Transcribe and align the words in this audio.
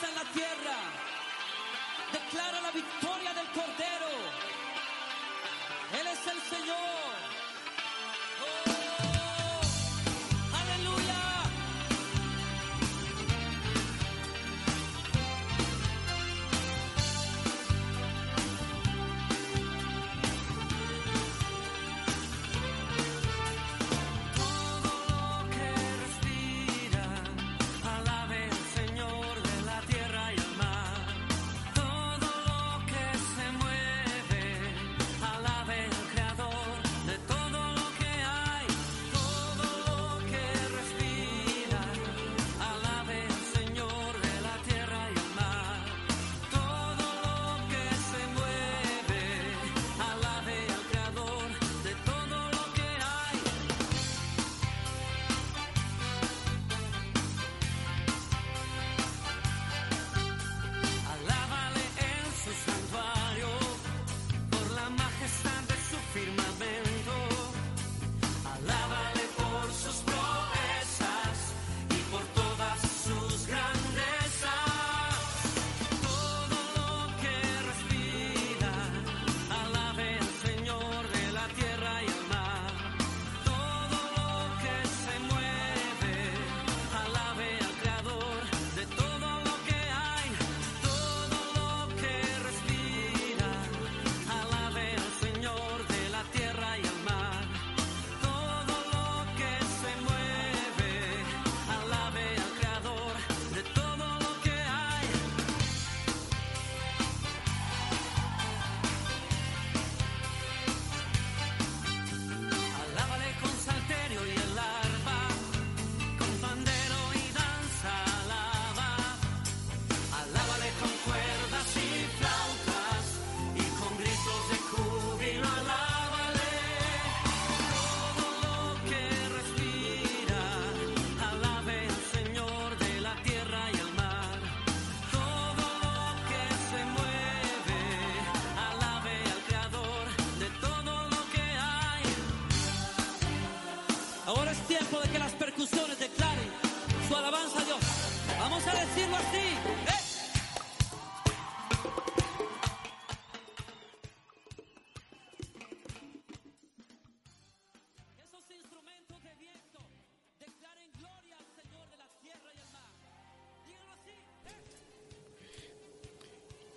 en 0.00 0.14
la 0.14 0.24
tierra. 0.32 0.76
Declara 2.12 2.60
la 2.62 2.70
victoria. 2.70 3.11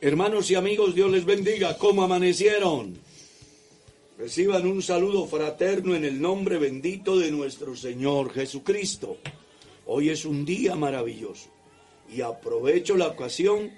Hermanos 0.06 0.52
y 0.52 0.54
amigos, 0.54 0.94
Dios 0.94 1.10
les 1.10 1.26
bendiga. 1.26 1.80
¿Cómo 1.80 2.04
amanecieron? 2.04 2.96
Reciban 4.20 4.68
un 4.68 4.84
saludo 4.84 5.26
fraterno 5.26 5.96
en 5.96 6.06
el 6.06 6.22
nombre 6.22 6.60
bendito 6.60 7.18
de 7.18 7.32
nuestro 7.32 7.76
Señor 7.76 8.32
Jesucristo. 8.32 9.18
Hoy 9.88 10.10
es 10.10 10.26
un 10.26 10.46
día 10.46 10.76
maravilloso 10.76 11.50
y 12.16 12.22
aprovecho 12.22 12.96
la 12.96 13.08
ocasión 13.08 13.72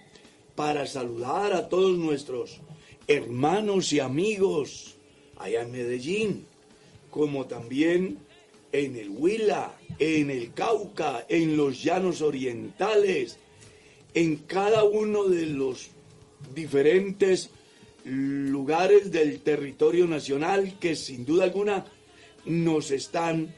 para 0.54 0.86
saludar 0.86 1.54
a 1.54 1.70
todos 1.70 1.98
nuestros 1.98 2.60
hermanos 3.08 3.94
y 3.94 4.02
amigos 4.02 4.98
allá 5.38 5.62
en 5.62 5.72
Medellín, 5.72 6.46
como 7.10 7.46
también 7.46 8.18
en 8.74 8.98
el 8.98 9.12
Huila, 9.12 9.78
en 9.98 10.30
el 10.30 10.54
Cauca, 10.54 11.26
en 11.30 11.56
los 11.56 11.82
llanos 11.82 12.22
orientales, 12.22 13.38
en 14.14 14.36
cada 14.36 14.84
uno 14.84 15.24
de 15.24 15.46
los 15.46 15.92
diferentes 16.54 17.50
lugares 18.06 19.12
del 19.12 19.40
territorio 19.42 20.08
nacional 20.08 20.78
que 20.80 20.96
sin 20.96 21.26
duda 21.26 21.44
alguna 21.44 21.86
nos 22.46 22.92
están 22.92 23.54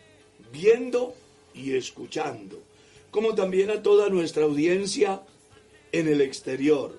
viendo 0.52 1.14
y 1.54 1.74
escuchando, 1.74 2.60
como 3.12 3.36
también 3.36 3.70
a 3.70 3.84
toda 3.84 4.10
nuestra 4.10 4.46
audiencia 4.46 5.22
en 5.92 6.08
el 6.08 6.22
exterior. 6.22 6.98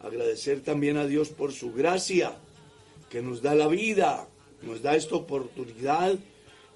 Agradecer 0.00 0.60
también 0.60 0.96
a 0.96 1.06
Dios 1.06 1.30
por 1.30 1.52
su 1.52 1.72
gracia, 1.72 2.36
que 3.10 3.22
nos 3.22 3.42
da 3.42 3.54
la 3.54 3.68
vida, 3.68 4.28
nos 4.62 4.82
da 4.82 4.96
esta 4.96 5.16
oportunidad 5.16 6.16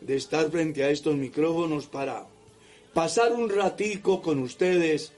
de 0.01 0.17
estar 0.17 0.51
frente 0.51 0.85
a 0.85 0.91
estos 0.91 1.17
micrófonos 1.17 1.87
para 1.87 2.27
pasar 2.95 3.33
un 3.33 3.51
ratico 3.51 4.23
con 4.23 4.39
ustedes 4.41 5.13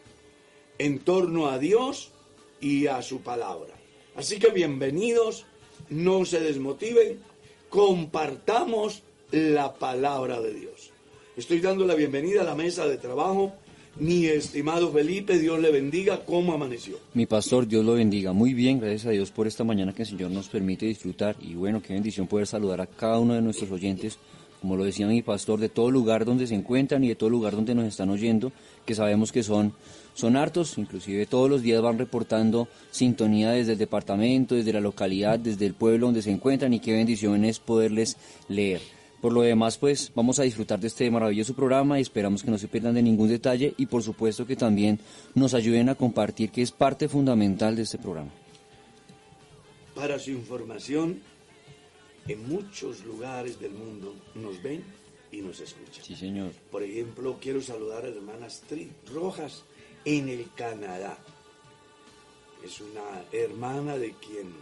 en 0.79 0.99
torno 0.99 1.49
a 1.49 1.59
Dios 1.59 2.11
y 2.61 2.87
a 2.87 3.03
su 3.03 3.21
palabra. 3.21 3.75
Así 4.17 4.39
que 4.39 4.51
bienvenidos, 4.51 5.47
no 5.89 6.25
se 6.25 6.41
desmotiven, 6.41 7.21
compartamos 7.69 9.03
la 9.31 9.75
palabra 9.75 10.41
de 10.41 10.55
Dios. 10.55 10.91
Estoy 11.37 11.61
dando 11.61 11.87
la 11.87 11.95
bienvenida 11.95 12.43
a 12.43 12.45
la 12.45 12.55
mesa 12.55 12.87
de 12.87 12.99
trabajo. 12.99 13.53
Mi 13.99 14.27
estimado 14.27 14.93
Felipe, 14.93 15.39
Dios 15.39 15.59
le 15.61 15.71
bendiga. 15.71 16.25
¿Cómo 16.25 16.53
amaneció? 16.53 16.99
Mi 17.15 17.27
pastor, 17.27 17.67
Dios 17.67 17.85
lo 17.85 17.95
bendiga. 17.95 18.33
Muy 18.33 18.55
bien, 18.55 18.79
gracias 18.79 19.07
a 19.07 19.11
Dios 19.11 19.31
por 19.31 19.47
esta 19.47 19.65
mañana 19.65 19.93
que 19.93 20.03
el 20.03 20.09
Señor 20.09 20.31
nos 20.31 20.49
permite 20.49 20.87
disfrutar. 20.87 21.37
Y 21.41 21.55
bueno, 21.55 21.81
qué 21.83 21.95
bendición 21.95 22.27
poder 22.27 22.47
saludar 22.47 22.81
a 22.81 22.87
cada 22.87 23.19
uno 23.19 23.35
de 23.35 23.43
nuestros 23.43 23.71
oyentes, 23.71 24.19
como 24.61 24.77
lo 24.77 24.85
decía 24.85 25.07
mi 25.07 25.23
pastor, 25.23 25.61
de 25.61 25.69
todo 25.69 25.91
lugar 25.91 26.25
donde 26.25 26.47
se 26.47 26.55
encuentran 26.55 27.03
y 27.05 27.09
de 27.09 27.15
todo 27.15 27.31
lugar 27.31 27.55
donde 27.55 27.75
nos 27.75 27.87
están 27.87 28.11
oyendo, 28.11 28.53
que 28.85 28.95
sabemos 28.95 29.33
que 29.33 29.43
son, 29.43 29.73
son 30.21 30.37
hartos, 30.37 30.79
inclusive 30.79 31.27
todos 31.27 31.51
los 31.51 31.63
días 31.63 31.83
van 31.83 31.99
reportando 31.99 32.69
sintonía 32.91 33.51
desde 33.51 33.73
el 33.73 33.79
departamento, 33.79 34.55
desde 34.55 34.73
la 34.73 34.81
localidad, 34.81 35.39
desde 35.39 35.67
el 35.67 35.75
pueblo 35.75 36.07
donde 36.07 36.23
se 36.23 36.31
encuentran 36.31 36.73
y 36.73 36.81
qué 36.81 36.93
bendición 36.93 37.45
es 37.45 37.59
poderles 37.59 38.17
leer. 38.49 38.81
Por 39.21 39.33
lo 39.33 39.43
demás, 39.43 39.77
pues 39.77 40.13
vamos 40.15 40.39
a 40.39 40.45
disfrutar 40.45 40.81
de 40.81 40.87
este 40.87 41.11
maravilloso 41.11 41.55
programa 41.55 41.99
y 41.99 42.03
esperamos 42.03 42.43
que 42.43 42.51
no 42.51 42.57
se 42.57 42.69
pierdan 42.69 42.95
de 42.95 43.03
ningún 43.03 43.29
detalle 43.29 43.75
y 43.77 43.87
por 43.87 44.03
supuesto 44.03 44.47
que 44.47 44.57
también 44.57 44.99
nos 45.35 45.53
ayuden 45.53 45.89
a 45.91 45.95
compartir 45.95 46.51
que 46.51 46.63
es 46.63 46.73
parte 46.73 47.09
fundamental 47.09 47.77
de 47.77 47.83
este 47.83 47.99
programa. 47.99 48.31
Para 49.95 50.19
su 50.19 50.31
información, 50.31 51.21
en 52.29 52.49
muchos 52.49 53.05
lugares 53.05 53.61
del 53.61 53.73
mundo 53.73 54.15
nos 54.35 54.63
ven 54.63 54.83
y 55.33 55.43
nos 55.43 55.61
escuchan. 55.61 56.03
Sí, 56.03 56.15
señor. 56.15 56.53
Por 56.71 56.83
ejemplo, 56.83 57.37
quiero 57.41 57.61
saludar 57.61 58.05
a 58.05 58.09
la 58.09 58.17
hermana 58.17 58.47
Astrid 58.47 58.89
Rojas 59.13 59.65
en 60.05 60.29
el 60.29 60.53
Canadá. 60.55 61.19
Es 62.65 62.81
una 62.81 63.25
hermana 63.33 63.97
de 63.97 64.13
quien 64.15 64.53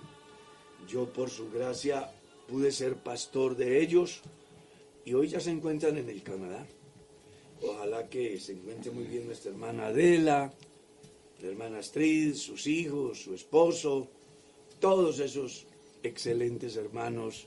yo 0.89 1.13
por 1.13 1.31
su 1.31 1.51
gracia 1.51 2.13
pude 2.49 2.73
ser 2.73 2.97
pastor 2.97 3.57
de 3.57 3.81
ellos 3.81 4.21
y 5.05 5.15
hoy 5.15 5.29
ya 5.29 5.41
se 5.41 5.51
encuentran 5.51 5.99
en 5.99 6.09
el 6.09 6.23
Canadá. 6.23 6.67
Ojalá 7.63 8.09
que 8.09 8.39
se 8.39 8.53
encuentre 8.53 8.91
muy 8.91 9.05
bien 9.05 9.27
nuestra 9.27 9.51
hermana 9.51 9.89
Adela, 9.89 10.53
la 11.41 11.49
hermana 11.49 11.79
Astrid, 11.79 12.35
sus 12.35 12.67
hijos, 12.67 13.23
su 13.23 13.35
esposo, 13.35 14.09
todos 14.81 15.19
esos 15.19 15.67
excelentes 16.03 16.77
hermanos 16.77 17.47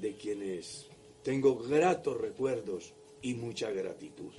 de 0.00 0.14
quienes 0.14 0.86
tengo 1.22 1.56
gratos 1.56 2.20
recuerdos 2.20 2.92
y 3.22 3.34
mucha 3.34 3.70
gratitud. 3.70 4.32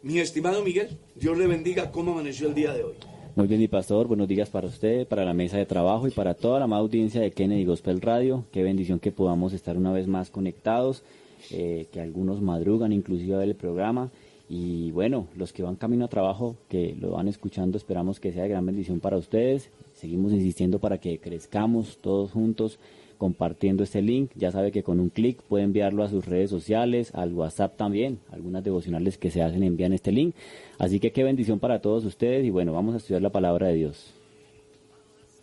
Mi 0.00 0.20
estimado 0.20 0.62
Miguel, 0.62 0.90
Dios 1.16 1.36
le 1.36 1.48
bendiga. 1.48 1.90
¿Cómo 1.90 2.12
amaneció 2.12 2.46
el 2.46 2.54
día 2.54 2.72
de 2.72 2.84
hoy? 2.84 2.94
Muy 3.34 3.48
bien, 3.48 3.60
mi 3.60 3.66
pastor. 3.66 4.06
Buenos 4.06 4.28
días 4.28 4.48
para 4.48 4.68
usted, 4.68 5.08
para 5.08 5.24
la 5.24 5.34
mesa 5.34 5.56
de 5.56 5.66
trabajo 5.66 6.06
y 6.06 6.12
para 6.12 6.34
toda 6.34 6.60
la 6.60 6.66
amada 6.66 6.82
audiencia 6.82 7.20
de 7.20 7.32
Kennedy 7.32 7.64
Gospel 7.64 8.00
Radio. 8.00 8.44
Qué 8.52 8.62
bendición 8.62 9.00
que 9.00 9.10
podamos 9.10 9.52
estar 9.52 9.76
una 9.76 9.90
vez 9.90 10.06
más 10.06 10.30
conectados, 10.30 11.02
eh, 11.50 11.86
que 11.92 12.00
algunos 12.00 12.40
madrugan 12.40 12.92
inclusive 12.92 13.34
a 13.34 13.38
ver 13.38 13.48
el 13.48 13.56
programa. 13.56 14.10
Y 14.48 14.92
bueno, 14.92 15.26
los 15.36 15.52
que 15.52 15.64
van 15.64 15.74
camino 15.74 16.04
a 16.04 16.08
trabajo, 16.08 16.54
que 16.68 16.94
lo 17.00 17.10
van 17.10 17.26
escuchando, 17.26 17.76
esperamos 17.76 18.20
que 18.20 18.32
sea 18.32 18.44
de 18.44 18.50
gran 18.50 18.64
bendición 18.64 19.00
para 19.00 19.16
ustedes. 19.16 19.68
Seguimos 19.94 20.32
insistiendo 20.32 20.78
para 20.78 20.98
que 20.98 21.18
crezcamos 21.18 21.98
todos 22.00 22.30
juntos 22.30 22.78
compartiendo 23.18 23.82
este 23.82 24.00
link. 24.00 24.30
Ya 24.34 24.50
sabe 24.50 24.72
que 24.72 24.82
con 24.82 25.00
un 25.00 25.10
clic 25.10 25.42
puede 25.42 25.64
enviarlo 25.64 26.02
a 26.02 26.08
sus 26.08 26.24
redes 26.24 26.48
sociales, 26.48 27.10
al 27.14 27.34
WhatsApp 27.34 27.76
también. 27.76 28.20
Algunas 28.30 28.64
devocionales 28.64 29.18
que 29.18 29.30
se 29.30 29.42
hacen 29.42 29.62
envían 29.62 29.92
este 29.92 30.12
link. 30.12 30.34
Así 30.78 31.00
que 31.00 31.12
qué 31.12 31.24
bendición 31.24 31.58
para 31.58 31.82
todos 31.82 32.04
ustedes 32.04 32.44
y 32.46 32.50
bueno, 32.50 32.72
vamos 32.72 32.94
a 32.94 32.98
estudiar 32.98 33.20
la 33.20 33.30
palabra 33.30 33.66
de 33.66 33.74
Dios. 33.74 34.14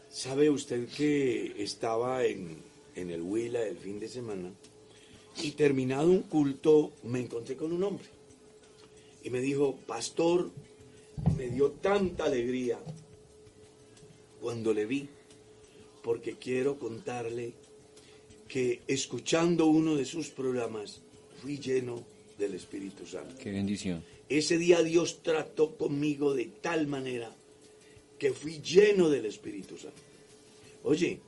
¿Sabe 0.10 0.50
usted 0.50 0.88
que 0.88 1.62
estaba 1.62 2.24
en, 2.24 2.58
en 2.96 3.12
el 3.12 3.22
Huila 3.22 3.62
el 3.62 3.77
fin 3.77 4.00
de 4.00 4.08
semana 4.08 4.50
y 5.44 5.51
terminado 5.51 6.10
un 6.10 6.22
culto 6.22 6.94
me 7.03 7.20
encontré 7.20 7.55
con 7.58 7.74
un 7.74 7.84
hombre 7.84 8.05
y 9.24 9.29
me 9.29 9.41
dijo, 9.41 9.75
pastor, 9.86 10.51
me 11.38 11.50
dio 11.50 11.72
tanta 11.72 12.25
alegría 12.25 12.79
cuando 14.39 14.74
le 14.74 14.86
vi 14.86 15.10
porque 16.03 16.36
quiero 16.36 16.77
contarle 16.77 17.53
que 18.47 18.81
escuchando 18.87 19.65
uno 19.67 19.95
de 19.95 20.05
sus 20.05 20.29
programas 20.29 21.01
fui 21.41 21.57
lleno 21.57 22.03
del 22.37 22.53
Espíritu 22.55 23.05
Santo. 23.05 23.35
Qué 23.41 23.51
bendición. 23.51 24.03
Ese 24.29 24.57
día 24.57 24.81
Dios 24.83 25.21
trató 25.23 25.75
conmigo 25.77 26.33
de 26.33 26.45
tal 26.61 26.87
manera 26.87 27.33
que 28.19 28.31
fui 28.33 28.59
lleno 28.61 29.09
del 29.09 29.25
Espíritu 29.25 29.77
Santo. 29.77 30.01
Oye, 30.83 31.19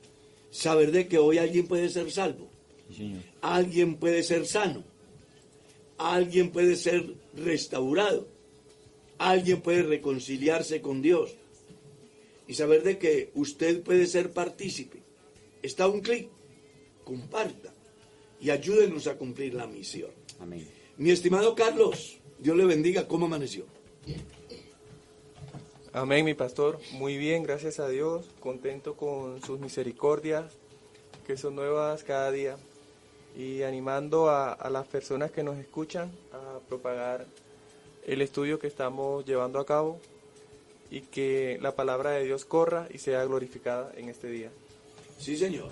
saber 0.50 0.92
de 0.92 1.06
que 1.08 1.18
hoy 1.18 1.38
alguien 1.38 1.66
puede 1.66 1.88
ser 1.88 2.10
salvo, 2.10 2.48
Sí, 2.90 2.96
señor. 2.96 3.22
alguien 3.42 3.96
puede 3.96 4.22
ser 4.22 4.46
sano, 4.46 4.82
alguien 5.98 6.50
puede 6.50 6.76
ser 6.76 7.14
restaurado, 7.34 8.26
alguien 9.18 9.60
puede 9.60 9.82
reconciliarse 9.82 10.80
con 10.80 11.02
Dios 11.02 11.34
y 12.46 12.54
saber 12.54 12.82
de 12.82 12.98
que 12.98 13.30
usted 13.34 13.82
puede 13.82 14.06
ser 14.06 14.30
partícipe. 14.32 14.98
Está 15.62 15.86
un 15.88 16.00
clic, 16.00 16.28
comparta 17.08 17.72
y 18.38 18.50
ayúdenos 18.50 19.06
a 19.06 19.16
cumplir 19.16 19.54
la 19.54 19.66
misión. 19.66 20.10
Amén. 20.40 20.68
Mi 20.98 21.10
estimado 21.10 21.54
Carlos, 21.54 22.18
Dios 22.38 22.54
le 22.54 22.66
bendiga, 22.66 23.08
¿cómo 23.08 23.24
amaneció? 23.24 23.64
Amén, 25.94 26.26
mi 26.26 26.34
pastor. 26.34 26.78
Muy 26.92 27.16
bien, 27.16 27.42
gracias 27.44 27.80
a 27.80 27.88
Dios. 27.88 28.26
Contento 28.40 28.94
con 28.94 29.40
sus 29.42 29.58
misericordias, 29.58 30.52
que 31.26 31.38
son 31.38 31.56
nuevas 31.56 32.04
cada 32.04 32.30
día. 32.30 32.58
Y 33.34 33.62
animando 33.62 34.28
a, 34.28 34.52
a 34.52 34.68
las 34.68 34.86
personas 34.86 35.30
que 35.30 35.42
nos 35.42 35.56
escuchan 35.56 36.12
a 36.32 36.58
propagar 36.68 37.26
el 38.06 38.20
estudio 38.20 38.58
que 38.58 38.66
estamos 38.66 39.24
llevando 39.24 39.60
a 39.60 39.66
cabo 39.66 39.98
y 40.90 41.00
que 41.00 41.58
la 41.62 41.74
palabra 41.74 42.10
de 42.10 42.24
Dios 42.24 42.44
corra 42.44 42.86
y 42.92 42.98
sea 42.98 43.24
glorificada 43.24 43.92
en 43.96 44.10
este 44.10 44.28
día. 44.28 44.50
Sí, 45.18 45.36
señor. 45.36 45.70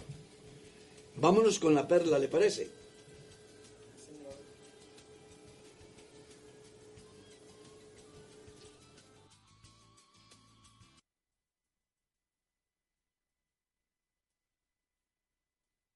Vámonos 1.19 1.59
con 1.59 1.75
la 1.75 1.89
perla, 1.89 2.19
¿le 2.19 2.29
parece? 2.29 2.71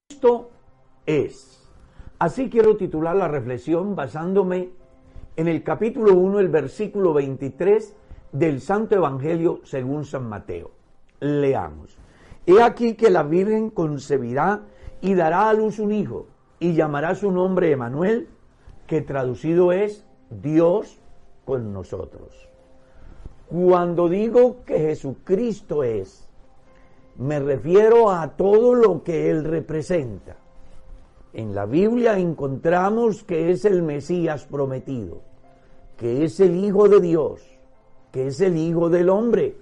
Cristo 0.09 0.51
es. 1.07 1.67
Así 2.19 2.49
quiero 2.49 2.77
titular 2.77 3.17
la 3.17 3.29
reflexión 3.29 3.95
basándome 3.95 4.71
en 5.37 5.49
el 5.49 5.63
capítulo 5.63 6.15
1, 6.15 6.41
el 6.41 6.49
versículo 6.49 7.15
23 7.15 7.95
del 8.33 8.61
Santo 8.61 8.95
Evangelio 8.95 9.61
según 9.65 10.05
San 10.05 10.29
Mateo. 10.29 10.71
Leamos. 11.21 11.97
He 12.47 12.63
aquí 12.63 12.95
que 12.95 13.11
la 13.11 13.23
Virgen 13.23 13.71
concebirá 13.71 14.63
y 15.01 15.15
dará 15.15 15.49
a 15.49 15.55
luz 15.55 15.79
un 15.79 15.93
hijo 15.93 16.27
y 16.59 16.75
llamará 16.75 17.15
su 17.15 17.31
nombre 17.31 17.73
Emanuel, 17.73 18.29
que 18.87 19.01
traducido 19.01 19.73
es 19.73 20.05
Dios 20.31 20.99
con 21.45 21.73
nosotros. 21.73 22.49
Cuando 23.49 24.09
digo 24.09 24.59
que 24.65 24.79
Jesucristo 24.79 25.83
es, 25.83 26.29
me 27.17 27.41
refiero 27.41 28.11
a 28.11 28.37
todo 28.37 28.75
lo 28.75 29.03
que 29.03 29.31
Él 29.31 29.45
representa. 29.45 30.37
En 31.33 31.55
la 31.55 31.67
Biblia 31.67 32.19
encontramos 32.19 33.25
que 33.25 33.51
es 33.51 33.65
el 33.65 33.83
Mesías 33.83 34.47
prometido, 34.47 35.23
que 35.97 36.25
es 36.25 36.41
el 36.41 36.57
Hijo 36.57 36.89
de 36.89 37.01
Dios, 37.01 37.43
que 38.13 38.29
es 38.29 38.41
el 38.41 38.57
Hijo 38.57 38.89
del 38.89 39.09
Hombre. 39.09 39.57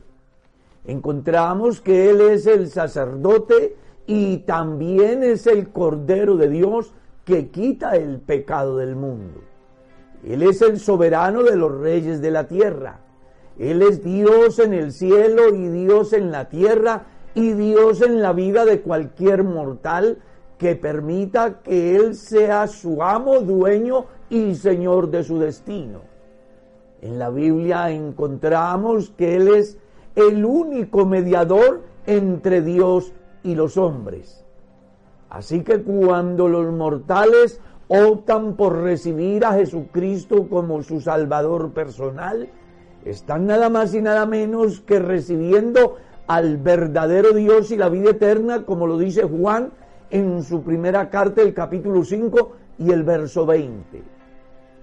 Encontramos 0.86 1.80
que 1.80 2.10
Él 2.10 2.20
es 2.22 2.46
el 2.46 2.68
sacerdote 2.68 3.76
y 4.08 4.38
también 4.38 5.22
es 5.22 5.46
el 5.46 5.68
Cordero 5.68 6.38
de 6.38 6.48
Dios 6.48 6.94
que 7.26 7.50
quita 7.50 7.94
el 7.94 8.20
pecado 8.20 8.78
del 8.78 8.96
mundo. 8.96 9.42
Él 10.24 10.42
es 10.42 10.62
el 10.62 10.80
soberano 10.80 11.42
de 11.42 11.56
los 11.56 11.78
reyes 11.78 12.22
de 12.22 12.30
la 12.30 12.48
tierra. 12.48 13.00
Él 13.58 13.82
es 13.82 14.02
Dios 14.02 14.60
en 14.60 14.72
el 14.72 14.92
cielo 14.92 15.54
y 15.54 15.68
Dios 15.68 16.14
en 16.14 16.32
la 16.32 16.48
tierra 16.48 17.04
y 17.34 17.52
Dios 17.52 18.00
en 18.00 18.22
la 18.22 18.32
vida 18.32 18.64
de 18.64 18.80
cualquier 18.80 19.44
mortal 19.44 20.22
que 20.56 20.74
permita 20.74 21.60
que 21.60 21.94
Él 21.94 22.14
sea 22.14 22.66
su 22.66 23.02
amo, 23.02 23.40
dueño 23.40 24.06
y 24.30 24.54
señor 24.54 25.10
de 25.10 25.22
su 25.22 25.38
destino. 25.38 26.00
En 27.02 27.18
la 27.18 27.28
Biblia 27.28 27.90
encontramos 27.90 29.10
que 29.10 29.36
Él 29.36 29.48
es 29.48 29.76
el 30.16 30.46
único 30.46 31.04
mediador 31.04 31.82
entre 32.06 32.62
Dios 32.62 33.12
y 33.48 33.54
los 33.54 33.78
hombres. 33.78 34.44
Así 35.30 35.62
que 35.62 35.82
cuando 35.82 36.48
los 36.48 36.70
mortales 36.72 37.60
optan 37.88 38.56
por 38.56 38.82
recibir 38.82 39.44
a 39.44 39.54
Jesucristo 39.54 40.48
como 40.48 40.82
su 40.82 41.00
Salvador 41.00 41.72
personal, 41.72 42.48
están 43.04 43.46
nada 43.46 43.70
más 43.70 43.94
y 43.94 44.02
nada 44.02 44.26
menos 44.26 44.80
que 44.80 44.98
recibiendo 44.98 45.96
al 46.26 46.58
verdadero 46.58 47.32
Dios 47.32 47.70
y 47.70 47.76
la 47.76 47.88
vida 47.88 48.10
eterna, 48.10 48.66
como 48.66 48.86
lo 48.86 48.98
dice 48.98 49.22
Juan 49.22 49.70
en 50.10 50.42
su 50.42 50.62
primera 50.62 51.08
carta, 51.08 51.40
el 51.40 51.54
capítulo 51.54 52.04
5 52.04 52.52
y 52.78 52.90
el 52.90 53.02
verso 53.02 53.46
20. 53.46 54.02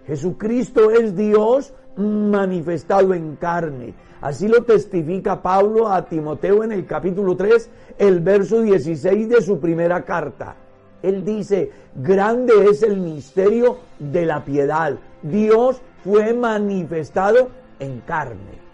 Jesucristo 0.08 0.90
es 0.90 1.16
Dios 1.16 1.74
manifestado 1.98 3.14
en 3.14 3.36
carne. 3.36 3.94
Así 4.22 4.48
lo 4.48 4.64
testifica 4.64 5.42
Pablo 5.42 5.88
a 5.88 6.06
Timoteo 6.06 6.64
en 6.64 6.72
el 6.72 6.86
capítulo 6.86 7.36
3, 7.36 7.70
el 8.00 8.20
verso 8.22 8.62
16 8.62 9.30
de 9.30 9.42
su 9.42 9.60
primera 9.60 10.04
carta. 10.04 10.56
Él 11.04 11.24
dice, 11.24 11.72
grande 11.96 12.54
es 12.70 12.82
el 12.82 12.98
misterio 12.98 13.78
de 14.00 14.26
la 14.26 14.44
piedad. 14.44 14.96
Dios 15.22 15.82
fue 16.04 16.34
manifestado 16.34 17.50
en 17.80 18.00
carne. 18.02 18.66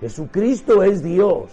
Jesucristo 0.00 0.82
es 0.82 1.02
Dios. 1.02 1.50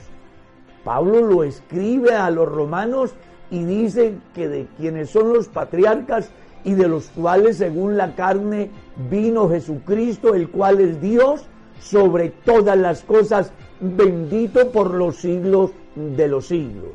Pablo 0.83 1.21
lo 1.21 1.43
escribe 1.43 2.13
a 2.13 2.29
los 2.29 2.47
romanos 2.47 3.13
y 3.49 3.63
dice 3.63 4.15
que 4.33 4.47
de 4.47 4.67
quienes 4.77 5.09
son 5.09 5.33
los 5.33 5.47
patriarcas 5.47 6.29
y 6.63 6.73
de 6.73 6.87
los 6.87 7.07
cuales 7.09 7.57
según 7.57 7.97
la 7.97 8.15
carne 8.15 8.69
vino 9.10 9.50
Jesucristo, 9.50 10.34
el 10.36 10.50
cual 10.50 10.79
es 10.79 11.01
Dios 11.01 11.46
sobre 11.79 12.29
todas 12.29 12.77
las 12.77 13.03
cosas, 13.03 13.51
bendito 13.79 14.72
por 14.72 14.93
los 14.93 15.17
siglos 15.17 15.72
de 15.96 16.27
los 16.27 16.48
siglos. 16.48 16.91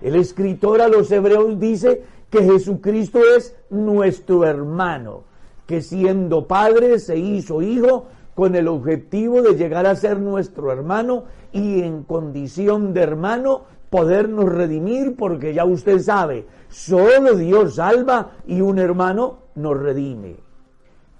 El 0.00 0.14
escritor 0.16 0.80
a 0.80 0.88
los 0.88 1.10
hebreos 1.10 1.58
dice 1.58 2.02
que 2.30 2.44
Jesucristo 2.44 3.20
es 3.36 3.56
nuestro 3.70 4.44
hermano, 4.44 5.24
que 5.66 5.80
siendo 5.80 6.46
padre 6.46 6.98
se 6.98 7.16
hizo 7.16 7.62
hijo 7.62 8.06
con 8.34 8.54
el 8.54 8.68
objetivo 8.68 9.42
de 9.42 9.56
llegar 9.56 9.86
a 9.86 9.96
ser 9.96 10.20
nuestro 10.20 10.70
hermano 10.70 11.24
y 11.52 11.80
en 11.82 12.04
condición 12.04 12.94
de 12.94 13.02
hermano 13.02 13.62
podernos 13.90 14.44
redimir 14.52 15.16
porque 15.16 15.54
ya 15.54 15.64
usted 15.64 15.98
sabe, 15.98 16.46
solo 16.68 17.34
Dios 17.34 17.76
salva 17.76 18.32
y 18.46 18.60
un 18.60 18.78
hermano 18.78 19.38
nos 19.54 19.76
redime. 19.78 20.47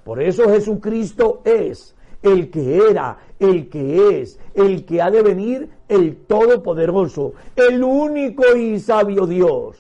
Por 0.09 0.23
eso 0.23 0.49
Jesucristo 0.49 1.43
es 1.45 1.95
el 2.23 2.49
que 2.49 2.79
era, 2.91 3.19
el 3.39 3.69
que 3.69 4.23
es, 4.23 4.41
el 4.55 4.87
que 4.87 5.03
ha 5.03 5.11
de 5.11 5.21
venir, 5.21 5.69
el 5.87 6.17
Todopoderoso, 6.27 7.35
el 7.55 7.85
único 7.85 8.57
y 8.57 8.81
sabio 8.81 9.27
Dios, 9.27 9.77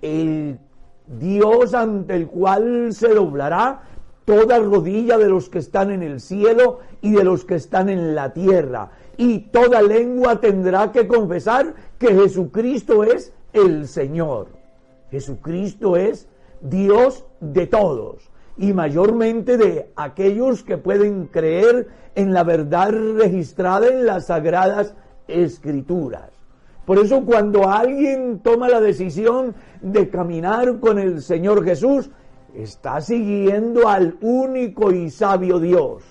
el 0.00 0.58
Dios 1.06 1.74
ante 1.74 2.16
el 2.16 2.28
cual 2.28 2.94
se 2.94 3.12
doblará 3.12 3.82
toda 4.24 4.58
rodilla 4.58 5.18
de 5.18 5.28
los 5.28 5.50
que 5.50 5.58
están 5.58 5.90
en 5.90 6.02
el 6.02 6.22
cielo 6.22 6.78
y 7.02 7.12
de 7.12 7.24
los 7.24 7.44
que 7.44 7.56
están 7.56 7.90
en 7.90 8.14
la 8.14 8.32
tierra, 8.32 8.92
y 9.18 9.40
toda 9.50 9.82
lengua 9.82 10.40
tendrá 10.40 10.92
que 10.92 11.06
confesar 11.06 11.74
que 11.98 12.14
Jesucristo 12.14 13.04
es 13.04 13.34
el 13.52 13.86
Señor. 13.86 14.46
Jesucristo 15.10 15.98
es 15.98 16.26
Dios 16.62 17.26
de 17.40 17.66
todos 17.66 18.30
y 18.58 18.72
mayormente 18.72 19.56
de 19.56 19.92
aquellos 19.96 20.64
que 20.64 20.76
pueden 20.76 21.26
creer 21.26 21.88
en 22.14 22.34
la 22.34 22.42
verdad 22.42 22.90
registrada 22.90 23.86
en 23.86 24.04
las 24.04 24.26
sagradas 24.26 24.94
escrituras. 25.28 26.30
Por 26.84 26.98
eso 26.98 27.24
cuando 27.24 27.68
alguien 27.68 28.40
toma 28.40 28.68
la 28.68 28.80
decisión 28.80 29.54
de 29.80 30.08
caminar 30.08 30.80
con 30.80 30.98
el 30.98 31.22
Señor 31.22 31.64
Jesús, 31.64 32.10
está 32.54 33.00
siguiendo 33.00 33.88
al 33.88 34.16
único 34.20 34.90
y 34.90 35.10
sabio 35.10 35.60
Dios, 35.60 36.02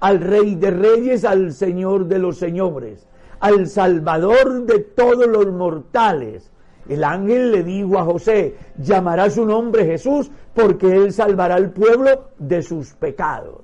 al 0.00 0.20
Rey 0.20 0.56
de 0.56 0.70
Reyes, 0.70 1.24
al 1.24 1.52
Señor 1.52 2.06
de 2.06 2.18
los 2.18 2.38
Señores, 2.38 3.06
al 3.40 3.66
Salvador 3.66 4.64
de 4.64 4.80
todos 4.80 5.26
los 5.26 5.52
mortales, 5.52 6.51
el 6.88 7.04
ángel 7.04 7.52
le 7.52 7.62
dijo 7.62 7.98
a 7.98 8.04
José, 8.04 8.54
llamará 8.78 9.30
su 9.30 9.44
nombre 9.44 9.84
Jesús 9.84 10.30
porque 10.54 10.94
él 10.94 11.12
salvará 11.12 11.54
al 11.54 11.70
pueblo 11.70 12.30
de 12.38 12.62
sus 12.62 12.92
pecados. 12.94 13.60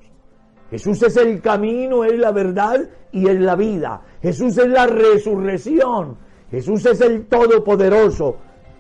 Jesús 0.71 1.03
es 1.03 1.17
el 1.17 1.41
camino, 1.41 2.05
es 2.05 2.19
la 2.19 2.31
verdad 2.31 2.81
y 3.11 3.29
es 3.29 3.41
la 3.41 3.57
vida. 3.57 4.03
Jesús 4.23 4.59
es 4.59 4.69
la 4.69 4.87
resurrección. 4.87 6.17
Jesús 6.51 6.85
es 6.87 7.01
el 7.01 7.27
Todopoderoso. 7.27 8.37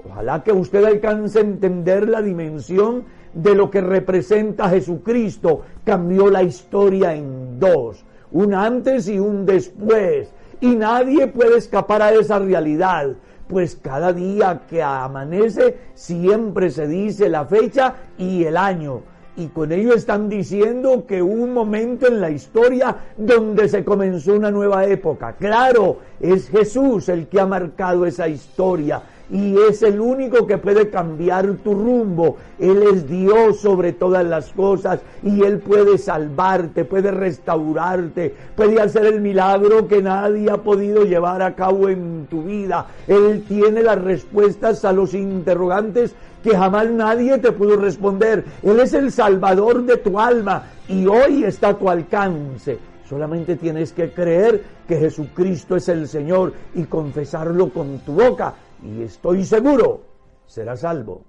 Ojalá 0.09 0.43
que 0.43 0.53
usted 0.53 0.85
alcance 0.85 1.39
a 1.39 1.43
entender 1.43 2.09
la 2.09 2.23
dimensión 2.23 3.05
de 3.33 3.55
lo 3.55 3.71
que 3.71 3.81
representa 3.81 4.69
Jesucristo. 4.69 5.63
Cambió 5.85 6.31
la 6.31 6.43
historia 6.43 7.15
en 7.15 7.59
dos, 7.59 8.05
un 8.33 8.55
antes 8.55 9.09
y 9.09 9.19
un 9.19 9.45
después. 9.47 10.33
Y 10.61 10.75
nadie 10.75 11.27
puede 11.29 11.59
escapar 11.59 12.03
a 12.03 12.13
esa 12.13 12.39
realidad 12.39 13.17
pues 13.49 13.77
cada 13.77 14.13
día 14.13 14.63
que 14.69 14.83
amanece 14.83 15.77
siempre 15.95 16.71
se 16.71 16.87
dice 16.87 17.29
la 17.29 17.47
fecha 17.47 17.95
y 18.19 18.45
el 18.45 18.57
año. 18.57 19.01
Y 19.37 19.47
con 19.49 19.71
ello 19.71 19.95
están 19.95 20.29
diciendo 20.29 21.07
que 21.07 21.23
hubo 21.23 21.45
un 21.45 21.55
momento 21.55 22.09
en 22.09 22.21
la 22.21 22.29
historia 22.29 22.97
donde 23.17 23.69
se 23.69 23.85
comenzó 23.85 24.35
una 24.35 24.51
nueva 24.51 24.85
época. 24.85 25.35
Claro, 25.35 25.99
es 26.21 26.49
Jesús 26.49 27.09
el 27.09 27.29
que 27.29 27.41
ha 27.41 27.47
marcado 27.47 28.05
esa 28.05 28.27
historia 28.29 29.01
y 29.31 29.57
es 29.59 29.83
el 29.83 30.01
único 30.01 30.47
que 30.47 30.59
puede 30.59 30.89
cambiar 30.89 31.55
tu 31.57 31.75
rumbo. 31.75 32.37
Él 32.59 32.83
es 32.83 33.09
Dios 33.09 33.61
sobre 33.61 33.93
todas 33.93 34.25
las 34.25 34.53
cosas 34.53 35.01
y 35.23 35.43
Él 35.43 35.59
puede 35.59 35.99
salvarte, 35.99 36.85
puede 36.85 37.11
restaurarte, 37.11 38.35
puede 38.57 38.81
hacer 38.81 39.07
el 39.07 39.21
milagro 39.21 39.87
que 39.87 40.03
nadie 40.03 40.51
ha 40.51 40.59
podido 40.59 41.05
llevar 41.05 41.43
a 41.43 41.55
cabo 41.55 41.89
en 41.89 42.27
tu 42.31 42.43
vida. 42.43 42.87
Él 43.07 43.45
tiene 43.47 43.83
las 43.83 44.01
respuestas 44.01 44.85
a 44.85 44.93
los 44.93 45.15
interrogantes 45.15 46.15
que 46.43 46.57
jamás 46.57 46.89
nadie 46.89 47.39
te 47.39 47.53
pudo 47.53 47.77
responder. 47.77 48.45
Él 48.63 48.81
es 48.81 48.95
el 48.95 49.13
salvador 49.13 49.85
de 49.85 49.99
tu 49.99 50.19
alma 50.19 50.65
y 50.89 51.07
hoy 51.07 51.45
está 51.45 51.69
a 51.69 51.75
tu 51.75 51.91
alcance. 51.91 52.79
Solamente 53.09 53.57
tienes 53.57 53.93
que 53.93 54.11
creer 54.13 54.63
que 54.87 54.99
Jesucristo 54.99 55.77
es 55.77 55.89
el 55.89 56.07
Señor 56.09 56.53
y 56.75 56.85
confesarlo 56.85 57.71
con 57.71 58.01
tu 58.01 58.13
boca 58.13 58.55
y 58.83 59.03
estoy 59.03 59.45
seguro 59.45 60.03
será 60.47 60.77
salvo. 60.77 61.25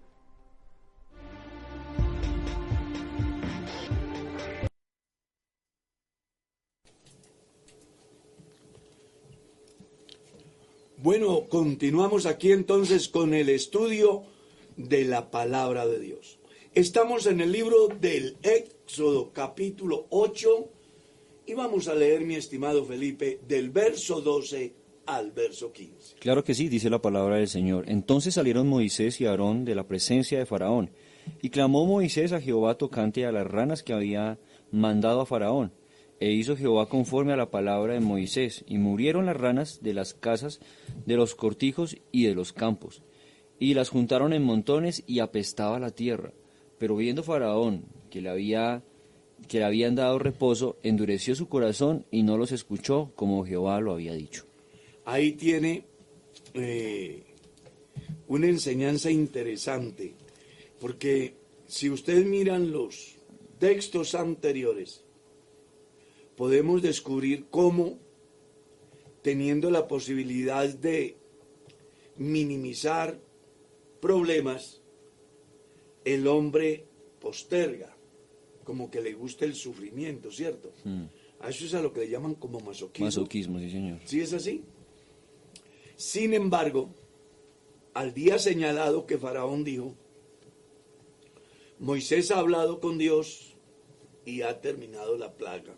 Bueno, 11.02 11.46
continuamos 11.48 12.26
aquí 12.26 12.52
entonces 12.52 13.08
con 13.08 13.34
el 13.34 13.48
estudio 13.48 14.24
de 14.76 15.06
la 15.06 15.32
palabra 15.32 15.88
de 15.88 15.98
Dios. 15.98 16.40
Estamos 16.74 17.26
en 17.26 17.40
el 17.40 17.54
libro 17.54 17.88
del 17.88 18.38
Éxodo 18.44 19.32
capítulo 19.32 20.08
8 20.10 20.70
y 21.46 21.54
vamos 21.54 21.88
a 21.88 21.96
leer, 21.96 22.22
mi 22.22 22.36
estimado 22.36 22.84
Felipe, 22.84 23.40
del 23.48 23.70
verso 23.70 24.20
12 24.20 24.74
al 25.10 25.32
verso 25.32 25.74
15. 25.74 26.18
Claro 26.20 26.44
que 26.44 26.54
sí, 26.54 26.70
dice 26.70 26.90
la 26.90 27.02
palabra 27.02 27.38
del 27.38 27.48
Señor. 27.48 27.86
Entonces 27.88 28.36
salieron 28.36 28.68
Moisés 28.68 29.20
y 29.20 29.26
Aarón 29.26 29.66
de 29.66 29.74
la 29.74 29.88
presencia 29.88 30.38
de 30.38 30.46
Faraón, 30.46 30.92
y 31.42 31.50
clamó 31.50 31.86
Moisés 31.86 32.32
a 32.32 32.40
Jehová 32.40 32.78
tocante 32.78 33.26
a 33.26 33.32
las 33.32 33.48
ranas 33.48 33.82
que 33.82 33.94
había 33.94 34.40
mandado 34.72 35.22
a 35.22 35.26
Faraón. 35.26 35.74
E 36.20 36.32
hizo 36.32 36.56
Jehová 36.56 36.90
conforme 36.90 37.34
a 37.34 37.38
la 37.38 37.50
palabra 37.50 37.94
de 37.94 38.02
Moisés, 38.02 38.64
y 38.68 38.78
murieron 38.78 39.26
las 39.26 39.38
ranas 39.38 39.80
de 39.82 39.96
las 39.96 40.14
casas, 40.14 40.60
de 41.08 41.16
los 41.16 41.34
cortijos 41.34 41.98
y 42.12 42.26
de 42.26 42.36
los 42.36 42.54
campos. 42.54 43.02
Y 43.58 43.74
las 43.74 43.90
juntaron 43.90 44.32
en 44.34 44.44
montones 44.44 45.04
y 45.08 45.20
apestaba 45.20 45.80
la 45.80 45.90
tierra. 45.90 46.34
Pero 46.78 46.96
viendo 46.96 47.24
Faraón 47.24 47.86
que 48.12 48.22
le 48.22 48.30
había 48.30 48.84
que 49.48 49.60
le 49.60 49.66
habían 49.66 49.96
dado 49.96 50.20
reposo, 50.20 50.78
endureció 50.84 51.34
su 51.34 51.48
corazón 51.48 52.06
y 52.12 52.24
no 52.24 52.38
los 52.38 52.52
escuchó 52.52 53.12
como 53.16 53.46
Jehová 53.46 53.80
lo 53.80 53.94
había 53.94 54.14
dicho 54.14 54.49
ahí 55.10 55.32
tiene 55.32 55.86
eh, 56.54 57.24
una 58.28 58.48
enseñanza 58.48 59.10
interesante, 59.10 60.14
porque 60.80 61.34
si 61.66 61.90
ustedes 61.90 62.26
miran 62.26 62.72
los 62.72 63.16
textos 63.58 64.14
anteriores, 64.14 65.04
podemos 66.36 66.82
descubrir 66.82 67.48
cómo, 67.50 67.98
teniendo 69.24 69.72
la 69.72 69.88
posibilidad 69.88 70.70
de 70.70 71.18
minimizar 72.18 73.20
problemas, 74.00 74.82
el 76.06 76.28
hombre 76.28 76.86
posterga, 77.20 77.96
como 78.64 78.92
que 78.92 79.02
le 79.02 79.14
gusta 79.14 79.46
el 79.46 79.56
sufrimiento, 79.56 80.32
¿cierto? 80.32 80.72
A 81.40 81.50
eso 81.50 81.66
es 81.66 81.74
a 81.74 81.82
lo 81.82 81.92
que 81.92 82.02
le 82.02 82.10
llaman 82.10 82.36
como 82.36 82.60
masoquismo. 82.60 83.08
Masoquismo, 83.08 83.60
sí, 83.60 83.72
señor. 83.72 84.00
¿Sí 84.06 84.22
es 84.22 84.34
así? 84.34 84.64
Sin 86.00 86.34
embargo, 86.34 86.96
al 87.94 88.14
día 88.14 88.40
señalado 88.40 89.06
que 89.06 89.18
Faraón 89.18 89.66
dijo, 89.66 89.96
Moisés 91.78 92.32
ha 92.32 92.40
hablado 92.40 92.80
con 92.80 92.98
Dios 92.98 93.58
y 94.24 94.42
ha 94.44 94.62
terminado 94.62 95.18
la 95.18 95.34
plaga, 95.34 95.76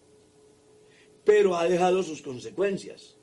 pero 1.24 1.56
ha 1.56 1.68
dejado 1.68 2.04
sus 2.04 2.22
consecuencias. 2.22 3.18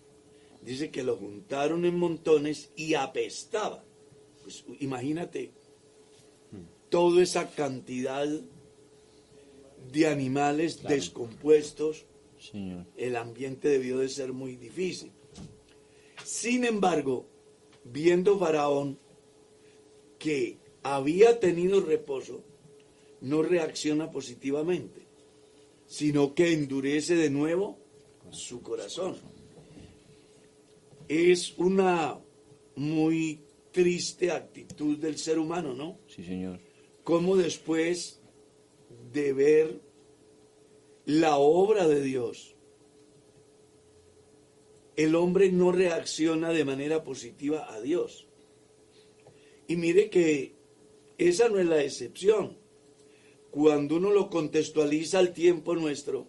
Dice 0.60 0.90
que 0.90 1.04
lo 1.04 1.16
juntaron 1.16 1.84
en 1.84 1.96
montones 1.96 2.72
y 2.74 2.94
apestaba. 2.94 3.84
Pues 4.42 4.64
imagínate 4.80 5.52
toda 6.88 7.22
esa 7.22 7.48
cantidad 7.48 8.26
de 9.92 10.06
animales 10.08 10.82
descompuestos, 10.82 12.06
Señor. 12.40 12.86
el 12.96 13.14
ambiente 13.14 13.68
debió 13.68 13.98
de 13.98 14.08
ser 14.08 14.32
muy 14.32 14.56
difícil. 14.56 15.12
Sin 16.28 16.66
embargo, 16.66 17.24
viendo 17.84 18.38
Faraón 18.38 18.98
que 20.18 20.58
había 20.82 21.40
tenido 21.40 21.80
reposo, 21.80 22.44
no 23.22 23.40
reacciona 23.40 24.10
positivamente, 24.10 25.06
sino 25.86 26.34
que 26.34 26.52
endurece 26.52 27.16
de 27.16 27.30
nuevo 27.30 27.78
su 28.30 28.60
corazón. 28.60 29.16
Es 31.08 31.54
una 31.56 32.20
muy 32.76 33.40
triste 33.72 34.30
actitud 34.30 34.98
del 34.98 35.16
ser 35.16 35.38
humano, 35.38 35.72
¿no? 35.72 35.96
Sí, 36.08 36.22
señor. 36.24 36.60
Cómo 37.04 37.38
después 37.38 38.20
de 39.14 39.32
ver 39.32 39.80
la 41.06 41.38
obra 41.38 41.88
de 41.88 42.02
Dios, 42.02 42.54
el 44.98 45.14
hombre 45.14 45.52
no 45.52 45.70
reacciona 45.70 46.50
de 46.50 46.64
manera 46.64 47.04
positiva 47.04 47.72
a 47.72 47.80
Dios. 47.80 48.26
Y 49.68 49.76
mire 49.76 50.10
que 50.10 50.56
esa 51.18 51.48
no 51.48 51.60
es 51.60 51.66
la 51.66 51.84
excepción. 51.84 52.58
Cuando 53.52 53.94
uno 53.94 54.10
lo 54.10 54.28
contextualiza 54.28 55.20
al 55.20 55.32
tiempo 55.32 55.76
nuestro, 55.76 56.26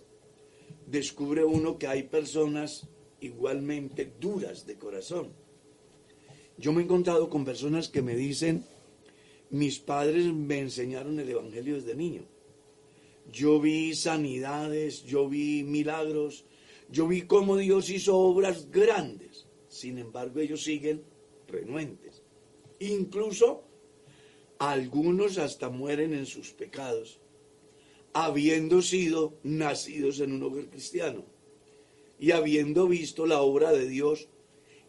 descubre 0.85 1.43
uno 1.43 1.79
que 1.79 1.87
hay 1.87 2.03
personas 2.03 2.87
igualmente 3.21 4.13
duras 4.19 4.67
de 4.67 4.77
corazón. 4.77 5.31
Yo 6.59 6.71
me 6.71 6.81
he 6.81 6.83
encontrado 6.83 7.27
con 7.27 7.45
personas 7.45 7.87
que 7.87 8.03
me 8.03 8.15
dicen, 8.15 8.63
mis 9.49 9.79
padres 9.79 10.25
me 10.31 10.59
enseñaron 10.59 11.19
el 11.19 11.29
Evangelio 11.29 11.73
desde 11.73 11.95
niño. 11.95 12.21
Yo 13.33 13.59
vi 13.59 13.95
sanidades, 13.95 15.05
yo 15.05 15.27
vi 15.27 15.63
milagros, 15.63 16.45
yo 16.91 17.07
vi 17.07 17.23
cómo 17.23 17.57
Dios 17.57 17.89
hizo 17.89 18.17
obras 18.17 18.69
grandes. 18.71 19.47
Sin 19.67 19.97
embargo, 19.97 20.39
ellos 20.39 20.63
siguen 20.63 21.03
renuentes. 21.47 22.23
Incluso 22.79 23.63
algunos 24.57 25.37
hasta 25.37 25.69
mueren 25.69 26.13
en 26.13 26.25
sus 26.25 26.51
pecados, 26.51 27.19
habiendo 28.13 28.81
sido 28.81 29.37
nacidos 29.43 30.19
en 30.19 30.33
un 30.33 30.43
hogar 30.43 30.69
cristiano 30.69 31.25
y 32.19 32.31
habiendo 32.31 32.87
visto 32.87 33.25
la 33.25 33.41
obra 33.41 33.71
de 33.71 33.87
Dios 33.87 34.27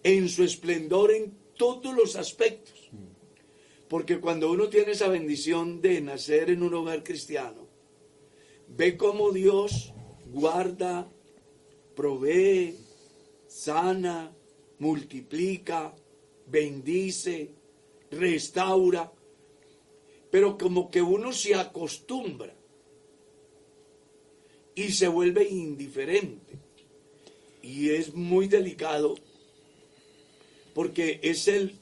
en 0.02 0.28
su 0.28 0.42
esplendor 0.42 1.12
en 1.12 1.34
todos 1.56 1.94
los 1.94 2.16
aspectos. 2.16 2.90
Porque 3.88 4.20
cuando 4.20 4.50
uno 4.50 4.68
tiene 4.68 4.92
esa 4.92 5.08
bendición 5.08 5.80
de 5.80 6.00
nacer 6.00 6.50
en 6.50 6.62
un 6.62 6.74
hogar 6.74 7.02
cristiano, 7.02 7.68
ve 8.68 8.96
cómo 8.96 9.32
Dios 9.32 9.92
guarda, 10.32 11.10
provee, 11.94 12.76
sana, 13.46 14.32
multiplica, 14.78 15.94
bendice, 16.46 17.50
restaura, 18.10 19.12
pero 20.30 20.56
como 20.56 20.90
que 20.90 21.02
uno 21.02 21.32
se 21.32 21.54
acostumbra 21.54 22.54
y 24.74 24.92
se 24.92 25.08
vuelve 25.08 25.48
indiferente. 25.48 26.58
Y 27.62 27.90
es 27.90 28.14
muy 28.14 28.48
delicado 28.48 29.16
porque 30.74 31.20
es 31.22 31.48
el, 31.48 31.74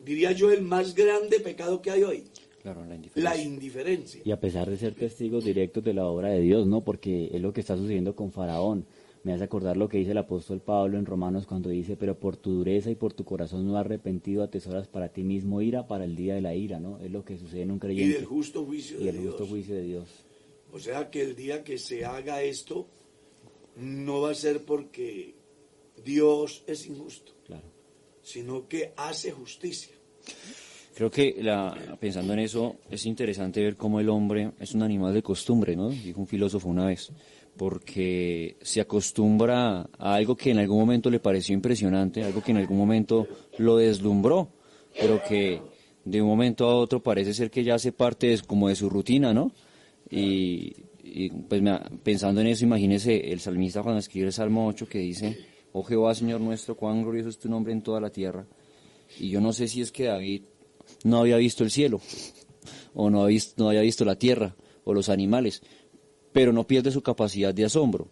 diría 0.00 0.32
yo, 0.32 0.50
el 0.50 0.62
más 0.62 0.94
grande 0.94 1.40
pecado 1.40 1.80
que 1.82 1.90
hay 1.90 2.02
hoy, 2.02 2.24
Claro, 2.64 2.80
la 2.80 2.88
la 2.88 2.94
indiferencia. 2.96 3.44
indiferencia. 3.44 4.22
Y 4.24 4.30
a 4.32 4.40
pesar 4.40 4.68
de 4.70 4.78
ser 4.78 4.94
testigos 4.94 5.44
directos 5.44 5.84
de 5.84 5.92
la 5.92 6.06
obra 6.06 6.30
de 6.30 6.40
Dios, 6.40 6.66
¿no? 6.66 6.82
Porque 6.82 7.28
es 7.30 7.40
lo 7.42 7.52
que 7.52 7.60
está 7.60 7.76
sucediendo 7.76 8.16
con 8.16 8.32
Faraón. 8.32 8.86
Me 9.22 9.32
hace 9.34 9.44
acordar 9.44 9.76
lo 9.76 9.86
que 9.88 9.98
dice 9.98 10.12
el 10.12 10.18
apóstol 10.18 10.60
Pablo 10.60 10.98
en 10.98 11.04
Romanos 11.06 11.46
cuando 11.46 11.68
dice, 11.68 11.96
pero 11.96 12.18
por 12.18 12.36
tu 12.38 12.52
dureza 12.52 12.90
y 12.90 12.94
por 12.94 13.12
tu 13.12 13.24
corazón 13.24 13.66
no 13.66 13.76
arrepentido, 13.76 14.42
atesoras 14.42 14.88
para 14.88 15.10
ti 15.10 15.22
mismo 15.24 15.60
ira 15.62 15.86
para 15.86 16.04
el 16.06 16.16
día 16.16 16.34
de 16.34 16.40
la 16.40 16.54
ira, 16.54 16.80
¿no? 16.80 16.98
Es 17.00 17.10
lo 17.10 17.22
que 17.24 17.36
sucede 17.38 17.62
en 17.62 17.70
un 17.70 17.76
Y 17.76 17.80
creyente. 17.80 18.16
del 18.16 18.24
justo 18.24 18.64
juicio 18.64 18.98
y 18.98 19.04
de 19.04 19.10
el 19.10 19.16
Dios. 19.20 19.34
justo 19.34 19.46
juicio 19.46 19.74
de 19.74 19.82
Dios. 19.82 20.08
O 20.72 20.78
sea 20.78 21.10
que 21.10 21.20
el 21.22 21.36
día 21.36 21.62
que 21.64 21.76
se 21.78 22.04
haga 22.06 22.42
esto, 22.42 22.86
no 23.76 24.22
va 24.22 24.30
a 24.30 24.34
ser 24.34 24.64
porque 24.64 25.34
Dios 26.02 26.64
es 26.66 26.86
injusto, 26.86 27.32
Claro. 27.46 27.64
sino 28.22 28.68
que 28.68 28.92
hace 28.96 29.32
justicia. 29.32 29.94
Creo 30.94 31.10
que 31.10 31.36
la, 31.42 31.76
pensando 31.98 32.32
en 32.34 32.38
eso, 32.38 32.76
es 32.90 33.04
interesante 33.06 33.60
ver 33.62 33.76
cómo 33.76 33.98
el 33.98 34.08
hombre 34.08 34.52
es 34.60 34.74
un 34.74 34.82
animal 34.82 35.12
de 35.12 35.22
costumbre, 35.22 35.74
¿no? 35.74 35.88
Dijo 35.90 36.20
un 36.20 36.26
filósofo 36.28 36.68
una 36.68 36.86
vez, 36.86 37.10
porque 37.56 38.56
se 38.62 38.80
acostumbra 38.80 39.88
a 39.98 40.14
algo 40.14 40.36
que 40.36 40.50
en 40.50 40.58
algún 40.58 40.78
momento 40.78 41.10
le 41.10 41.18
pareció 41.18 41.52
impresionante, 41.54 42.22
algo 42.22 42.42
que 42.42 42.52
en 42.52 42.58
algún 42.58 42.78
momento 42.78 43.26
lo 43.58 43.76
deslumbró, 43.76 44.48
pero 45.00 45.20
que 45.28 45.60
de 46.04 46.22
un 46.22 46.28
momento 46.28 46.68
a 46.68 46.76
otro 46.76 47.02
parece 47.02 47.34
ser 47.34 47.50
que 47.50 47.64
ya 47.64 47.74
hace 47.74 47.90
parte 47.90 48.28
de, 48.28 48.38
como 48.42 48.68
de 48.68 48.76
su 48.76 48.88
rutina, 48.88 49.32
¿no? 49.34 49.50
Y, 50.10 50.74
pues 51.48 51.60
me- 51.62 51.78
pensando 52.02 52.40
en 52.40 52.48
eso, 52.48 52.64
imagínese 52.64 53.32
el 53.32 53.40
salmista 53.40 53.82
cuando 53.82 53.98
escribe 53.98 54.26
el 54.26 54.32
Salmo 54.32 54.66
8 54.68 54.86
que 54.88 54.98
dice, 54.98 55.36
oh 55.72 55.82
Jehová, 55.82 56.14
Señor 56.14 56.40
nuestro, 56.40 56.76
cuán 56.76 57.02
glorioso 57.02 57.30
es 57.30 57.38
tu 57.38 57.48
nombre 57.48 57.72
en 57.72 57.82
toda 57.82 58.00
la 58.00 58.10
tierra. 58.10 58.46
Y 59.18 59.28
yo 59.28 59.40
no 59.40 59.52
sé 59.52 59.68
si 59.68 59.80
es 59.80 59.92
que 59.92 60.04
David 60.04 60.42
no 61.04 61.18
había 61.18 61.36
visto 61.36 61.64
el 61.64 61.70
cielo, 61.70 62.00
o 62.94 63.10
no, 63.10 63.22
había 63.22 63.34
visto, 63.34 63.62
no 63.62 63.80
visto 63.80 64.04
la 64.04 64.16
tierra, 64.16 64.56
o 64.84 64.94
los 64.94 65.08
animales, 65.08 65.62
pero 66.32 66.52
no 66.52 66.66
pierde 66.66 66.90
su 66.90 67.02
capacidad 67.02 67.54
de 67.54 67.64
asombro 67.64 68.08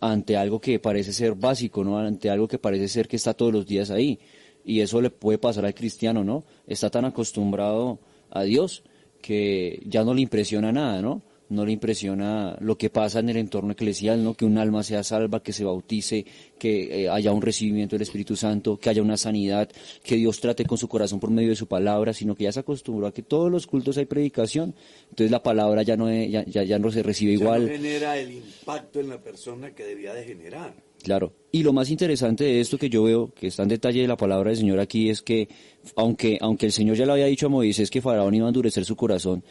ante 0.00 0.36
algo 0.36 0.60
que 0.60 0.78
parece 0.78 1.12
ser 1.12 1.34
básico, 1.34 1.84
¿no? 1.84 1.98
Ante 1.98 2.30
algo 2.30 2.48
que 2.48 2.58
parece 2.58 2.88
ser 2.88 3.06
que 3.06 3.16
está 3.16 3.34
todos 3.34 3.52
los 3.52 3.66
días 3.66 3.90
ahí. 3.90 4.18
Y 4.64 4.80
eso 4.80 5.00
le 5.00 5.10
puede 5.10 5.38
pasar 5.38 5.66
al 5.66 5.74
cristiano, 5.74 6.24
¿no? 6.24 6.44
Está 6.66 6.90
tan 6.90 7.04
acostumbrado 7.04 8.00
a 8.30 8.42
Dios 8.42 8.82
que 9.20 9.82
ya 9.86 10.02
no 10.04 10.14
le 10.14 10.22
impresiona 10.22 10.72
nada, 10.72 11.02
¿no? 11.02 11.22
No 11.50 11.66
le 11.66 11.72
impresiona 11.72 12.56
lo 12.60 12.78
que 12.78 12.90
pasa 12.90 13.18
en 13.18 13.28
el 13.28 13.36
entorno 13.36 13.72
eclesial, 13.72 14.22
¿no? 14.22 14.34
Que 14.34 14.44
un 14.44 14.56
alma 14.56 14.82
sea 14.84 15.02
salva, 15.02 15.42
que 15.42 15.52
se 15.52 15.64
bautice, 15.64 16.24
que 16.58 17.02
eh, 17.04 17.08
haya 17.08 17.32
un 17.32 17.42
recibimiento 17.42 17.96
del 17.96 18.02
Espíritu 18.02 18.36
Santo, 18.36 18.78
que 18.78 18.88
haya 18.88 19.02
una 19.02 19.16
sanidad, 19.16 19.68
que 20.04 20.14
Dios 20.16 20.40
trate 20.40 20.64
con 20.64 20.78
su 20.78 20.86
corazón 20.88 21.18
por 21.18 21.30
medio 21.30 21.48
de 21.50 21.56
su 21.56 21.66
palabra, 21.66 22.12
sino 22.14 22.36
que 22.36 22.44
ya 22.44 22.52
se 22.52 22.60
acostumbró 22.60 23.08
a 23.08 23.12
que 23.12 23.22
todos 23.22 23.50
los 23.50 23.66
cultos 23.66 23.98
hay 23.98 24.04
predicación, 24.06 24.74
entonces 25.10 25.30
la 25.30 25.42
palabra 25.42 25.82
ya 25.82 25.96
no, 25.96 26.08
es- 26.08 26.30
ya, 26.30 26.44
ya, 26.46 26.62
ya 26.62 26.78
no 26.78 26.90
se 26.92 27.02
recibe 27.02 27.32
Ya 27.36 27.42
igual. 27.42 27.62
no 27.66 27.72
genera 27.72 28.16
el 28.16 28.30
impacto 28.32 29.00
en 29.00 29.08
la 29.08 29.20
persona 29.20 29.74
que 29.74 29.82
debía 29.84 30.14
de 30.14 30.24
generar. 30.24 30.72
Claro. 31.02 31.32
Y 31.50 31.62
lo 31.62 31.72
más 31.72 31.90
interesante 31.90 32.44
de 32.44 32.60
esto 32.60 32.76
que 32.78 32.90
yo 32.90 33.02
veo, 33.04 33.32
que 33.34 33.46
está 33.48 33.62
en 33.64 33.70
detalle 33.70 34.02
de 34.02 34.06
la 34.06 34.16
palabra 34.18 34.50
del 34.50 34.58
Señor 34.58 34.78
aquí, 34.80 35.08
es 35.10 35.22
que 35.22 35.48
aunque, 35.96 36.36
aunque 36.40 36.66
el 36.66 36.72
Señor 36.72 36.94
ya 36.96 37.06
le 37.06 37.12
había 37.12 37.24
dicho 37.26 37.46
a 37.46 37.48
Moisés 37.48 37.90
que 37.90 38.02
Faraón 38.02 38.34
iba 38.34 38.44
a 38.46 38.50
endurecer 38.50 38.84
su 38.84 38.94
corazón, 38.96 39.42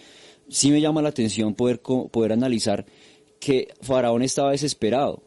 sí 0.49 0.71
me 0.71 0.81
llama 0.81 1.01
la 1.01 1.09
atención 1.09 1.53
poder, 1.55 1.79
poder 1.79 2.33
analizar 2.33 2.85
que 3.39 3.69
Faraón 3.81 4.21
estaba 4.21 4.51
desesperado 4.51 5.23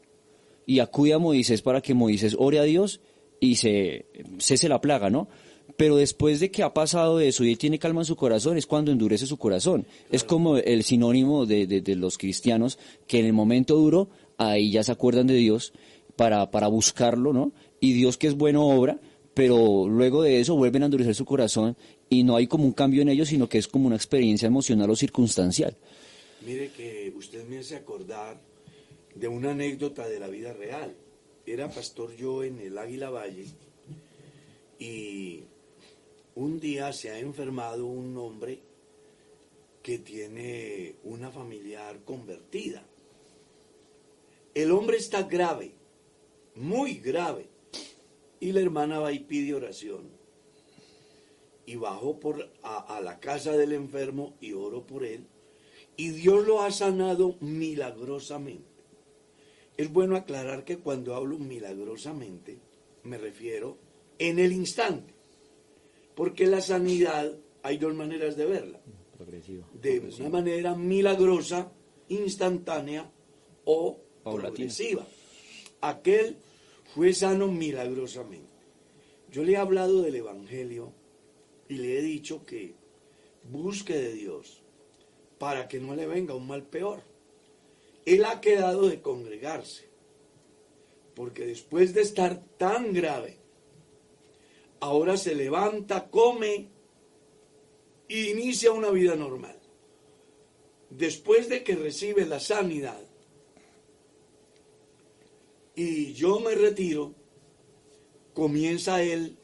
y 0.66 0.80
acude 0.80 1.14
a 1.14 1.18
Moisés 1.18 1.62
para 1.62 1.80
que 1.80 1.94
Moisés 1.94 2.36
ore 2.38 2.58
a 2.58 2.64
Dios 2.64 3.00
y 3.40 3.56
se 3.56 4.06
cese 4.38 4.68
la 4.68 4.80
plaga, 4.80 5.10
¿no? 5.10 5.28
Pero 5.76 5.96
después 5.96 6.38
de 6.38 6.50
que 6.50 6.62
ha 6.62 6.74
pasado 6.74 7.18
eso 7.18 7.44
y 7.44 7.56
tiene 7.56 7.78
calma 7.78 8.02
en 8.02 8.04
su 8.04 8.14
corazón, 8.14 8.58
es 8.58 8.66
cuando 8.66 8.92
endurece 8.92 9.26
su 9.26 9.38
corazón. 9.38 9.86
Es 10.10 10.22
como 10.22 10.58
el 10.58 10.82
sinónimo 10.84 11.46
de, 11.46 11.66
de- 11.66 11.80
de 11.80 11.96
los 11.96 12.18
cristianos 12.18 12.78
que 13.06 13.18
en 13.18 13.26
el 13.26 13.32
momento 13.32 13.74
duro, 13.76 14.10
ahí 14.36 14.70
ya 14.70 14.82
se 14.84 14.92
acuerdan 14.92 15.26
de 15.26 15.34
Dios 15.34 15.72
para, 16.14 16.50
para 16.50 16.68
buscarlo, 16.68 17.32
¿no? 17.32 17.52
Y 17.80 17.94
Dios 17.94 18.18
que 18.18 18.26
es 18.26 18.36
bueno 18.36 18.66
obra, 18.66 19.00
pero 19.34 19.88
luego 19.88 20.22
de 20.22 20.40
eso 20.40 20.54
vuelven 20.56 20.82
a 20.82 20.86
endurecer 20.86 21.14
su 21.14 21.24
corazón 21.24 21.76
y 22.12 22.24
no 22.24 22.36
hay 22.36 22.46
como 22.46 22.64
un 22.64 22.72
cambio 22.72 23.00
en 23.00 23.08
ellos, 23.08 23.28
sino 23.28 23.48
que 23.48 23.56
es 23.56 23.66
como 23.66 23.86
una 23.86 23.96
experiencia 23.96 24.46
emocional 24.46 24.90
o 24.90 24.96
circunstancial. 24.96 25.74
Mire 26.44 26.70
que 26.72 27.10
usted 27.16 27.46
me 27.46 27.58
hace 27.58 27.74
acordar 27.74 28.38
de 29.14 29.28
una 29.28 29.52
anécdota 29.52 30.06
de 30.06 30.20
la 30.20 30.28
vida 30.28 30.52
real. 30.52 30.94
Era 31.46 31.70
pastor 31.70 32.14
yo 32.14 32.44
en 32.44 32.58
el 32.58 32.76
Águila 32.76 33.08
Valle 33.08 33.46
y 34.78 35.44
un 36.34 36.60
día 36.60 36.92
se 36.92 37.10
ha 37.10 37.18
enfermado 37.18 37.86
un 37.86 38.14
hombre 38.18 38.60
que 39.82 39.98
tiene 39.98 40.96
una 41.04 41.30
familiar 41.30 42.00
convertida. 42.04 42.84
El 44.54 44.70
hombre 44.70 44.98
está 44.98 45.22
grave, 45.22 45.72
muy 46.56 46.96
grave, 46.96 47.46
y 48.38 48.52
la 48.52 48.60
hermana 48.60 48.98
va 48.98 49.12
y 49.12 49.20
pide 49.20 49.54
oración. 49.54 50.11
Y 51.64 51.76
bajó 51.76 52.18
por, 52.18 52.50
a, 52.62 52.96
a 52.96 53.00
la 53.00 53.20
casa 53.20 53.52
del 53.52 53.72
enfermo 53.72 54.34
y 54.40 54.52
oro 54.52 54.84
por 54.86 55.04
él, 55.04 55.26
y 55.96 56.10
Dios 56.10 56.46
lo 56.46 56.62
ha 56.62 56.70
sanado 56.70 57.36
milagrosamente. 57.40 58.64
Es 59.76 59.92
bueno 59.92 60.16
aclarar 60.16 60.64
que 60.64 60.78
cuando 60.78 61.14
hablo 61.14 61.38
milagrosamente, 61.38 62.58
me 63.04 63.18
refiero 63.18 63.78
en 64.18 64.38
el 64.38 64.52
instante, 64.52 65.14
porque 66.14 66.46
la 66.46 66.60
sanidad 66.60 67.32
hay 67.62 67.78
dos 67.78 67.94
maneras 67.94 68.36
de 68.36 68.46
verla 68.46 68.80
Progresivo. 69.16 69.66
de 69.80 70.00
una 70.20 70.28
manera 70.28 70.74
milagrosa, 70.74 71.72
instantánea 72.08 73.10
o 73.64 73.98
Paulatina. 74.22 74.48
progresiva. 74.50 75.06
Aquel 75.80 76.36
fue 76.94 77.12
sano 77.14 77.48
milagrosamente. 77.48 78.50
Yo 79.30 79.44
le 79.44 79.52
he 79.52 79.56
hablado 79.56 80.02
del 80.02 80.16
Evangelio 80.16 80.92
y 81.72 81.76
le 81.76 81.98
he 81.98 82.02
dicho 82.02 82.44
que 82.44 82.74
busque 83.44 83.94
de 83.94 84.12
Dios 84.12 84.62
para 85.38 85.68
que 85.68 85.80
no 85.80 85.96
le 85.96 86.06
venga 86.06 86.34
un 86.34 86.46
mal 86.46 86.64
peor. 86.64 87.02
Él 88.04 88.26
ha 88.26 88.42
quedado 88.42 88.88
de 88.88 89.00
congregarse, 89.00 89.88
porque 91.14 91.46
después 91.46 91.94
de 91.94 92.02
estar 92.02 92.44
tan 92.58 92.92
grave, 92.92 93.38
ahora 94.80 95.16
se 95.16 95.34
levanta, 95.34 96.10
come 96.10 96.68
y 98.06 98.30
inicia 98.32 98.70
una 98.70 98.90
vida 98.90 99.16
normal. 99.16 99.58
Después 100.90 101.48
de 101.48 101.64
que 101.64 101.74
recibe 101.74 102.26
la 102.26 102.38
sanidad 102.38 103.02
y 105.74 106.12
yo 106.12 106.38
me 106.38 106.54
retiro, 106.54 107.14
comienza 108.34 109.02
él 109.02 109.38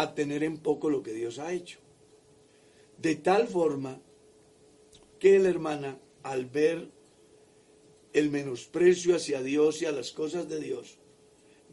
a 0.00 0.14
tener 0.14 0.42
en 0.42 0.58
poco 0.58 0.90
lo 0.90 1.02
que 1.02 1.12
Dios 1.12 1.38
ha 1.38 1.52
hecho. 1.52 1.78
De 2.98 3.16
tal 3.16 3.48
forma 3.48 4.00
que 5.18 5.38
la 5.38 5.48
hermana, 5.48 5.98
al 6.22 6.46
ver 6.46 6.90
el 8.12 8.30
menosprecio 8.30 9.16
hacia 9.16 9.42
Dios 9.42 9.82
y 9.82 9.86
a 9.86 9.92
las 9.92 10.10
cosas 10.10 10.48
de 10.48 10.60
Dios, 10.60 10.98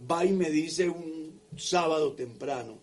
va 0.10 0.26
y 0.26 0.32
me 0.32 0.50
dice 0.50 0.90
un 0.90 1.42
sábado 1.56 2.14
temprano, 2.14 2.78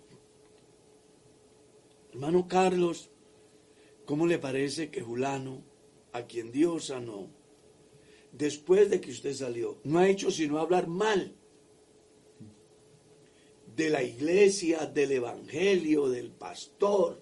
hermano 2.13 2.49
Carlos, 2.49 3.11
¿cómo 4.05 4.27
le 4.27 4.39
parece 4.39 4.91
que 4.91 5.01
Julano, 5.01 5.63
a 6.13 6.23
quien 6.27 6.53
Dios 6.53 6.87
sanó, 6.87 7.29
después 8.33 8.91
de 8.91 9.01
que 9.01 9.11
usted 9.11 9.35
salió, 9.35 9.79
no 9.85 9.99
ha 9.99 10.09
hecho 10.09 10.31
sino 10.31 10.59
hablar 10.59 10.87
mal 10.87 11.35
de 13.85 13.91
la 13.91 14.03
iglesia, 14.03 14.87
del 14.87 15.13
evangelio, 15.13 16.09
del 16.09 16.31
pastor, 16.31 17.21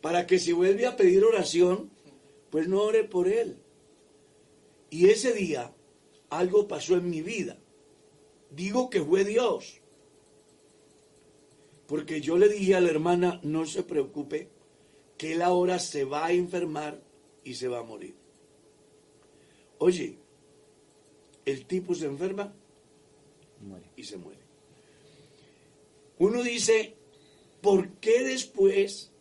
para 0.00 0.26
que 0.26 0.38
si 0.38 0.52
vuelve 0.52 0.86
a 0.86 0.96
pedir 0.96 1.22
oración, 1.22 1.90
pues 2.50 2.66
no 2.66 2.82
ore 2.82 3.04
por 3.04 3.28
él. 3.28 3.58
Y 4.88 5.10
ese 5.10 5.34
día 5.34 5.74
algo 6.30 6.66
pasó 6.66 6.94
en 6.96 7.10
mi 7.10 7.20
vida. 7.20 7.58
Digo 8.50 8.88
que 8.88 9.02
fue 9.02 9.24
Dios. 9.24 9.82
Porque 11.86 12.22
yo 12.22 12.38
le 12.38 12.48
dije 12.48 12.74
a 12.74 12.80
la 12.80 12.88
hermana, 12.88 13.38
no 13.42 13.66
se 13.66 13.82
preocupe, 13.82 14.48
que 15.18 15.34
él 15.34 15.42
ahora 15.42 15.78
se 15.78 16.04
va 16.04 16.24
a 16.26 16.32
enfermar 16.32 17.02
y 17.44 17.54
se 17.54 17.68
va 17.68 17.80
a 17.80 17.82
morir. 17.82 18.14
Oye, 19.76 20.16
el 21.44 21.66
tipo 21.66 21.94
se 21.94 22.06
enferma 22.06 22.54
Muere. 23.60 23.90
y 23.94 24.04
se 24.04 24.16
muere. 24.16 24.37
Uno 26.18 26.42
dice, 26.42 26.96
¿por 27.60 27.90
qué 28.00 28.24
después 28.24 29.12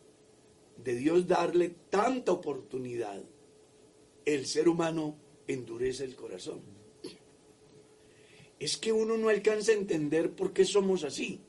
de 0.84 0.96
Dios 0.96 1.28
darle 1.28 1.70
tanta 1.90 2.32
oportunidad, 2.32 3.22
el 4.26 4.46
ser 4.46 4.68
humano 4.68 5.16
endurece 5.48 6.04
el 6.04 6.16
corazón? 6.16 6.62
Es 8.60 8.78
que 8.78 8.92
uno 8.92 9.18
no 9.18 9.30
alcanza 9.30 9.72
a 9.72 9.76
entender 9.76 10.32
por 10.34 10.52
qué 10.54 10.66
somos 10.66 11.04
así. 11.04 11.42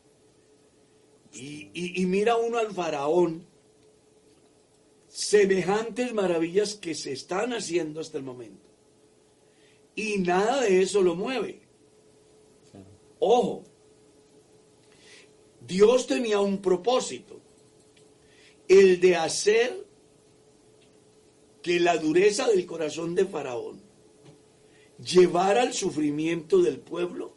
Y, 1.32 1.70
y- 1.72 2.02
y 2.02 2.06
mira 2.06 2.36
uno 2.36 2.58
al 2.58 2.72
faraón, 2.74 3.46
semejantes 5.08 6.12
maravillas 6.12 6.74
que 6.74 6.94
se 6.94 7.12
están 7.12 7.52
haciendo 7.54 8.00
hasta 8.00 8.18
el 8.18 8.24
momento. 8.24 8.66
Y 9.94 10.18
nada 10.18 10.62
de 10.62 10.82
eso 10.82 11.02
lo 11.02 11.14
mueve. 11.16 11.62
Ojo, 13.18 13.64
Dios 15.68 16.06
tenía 16.06 16.40
un 16.40 16.62
propósito, 16.62 17.38
el 18.68 19.00
de 19.00 19.16
hacer 19.16 19.86
que 21.60 21.78
la 21.78 21.98
dureza 21.98 22.48
del 22.48 22.64
corazón 22.64 23.14
de 23.14 23.26
Faraón 23.26 23.82
llevara 24.98 25.60
al 25.60 25.74
sufrimiento 25.74 26.62
del 26.62 26.78
pueblo, 26.78 27.34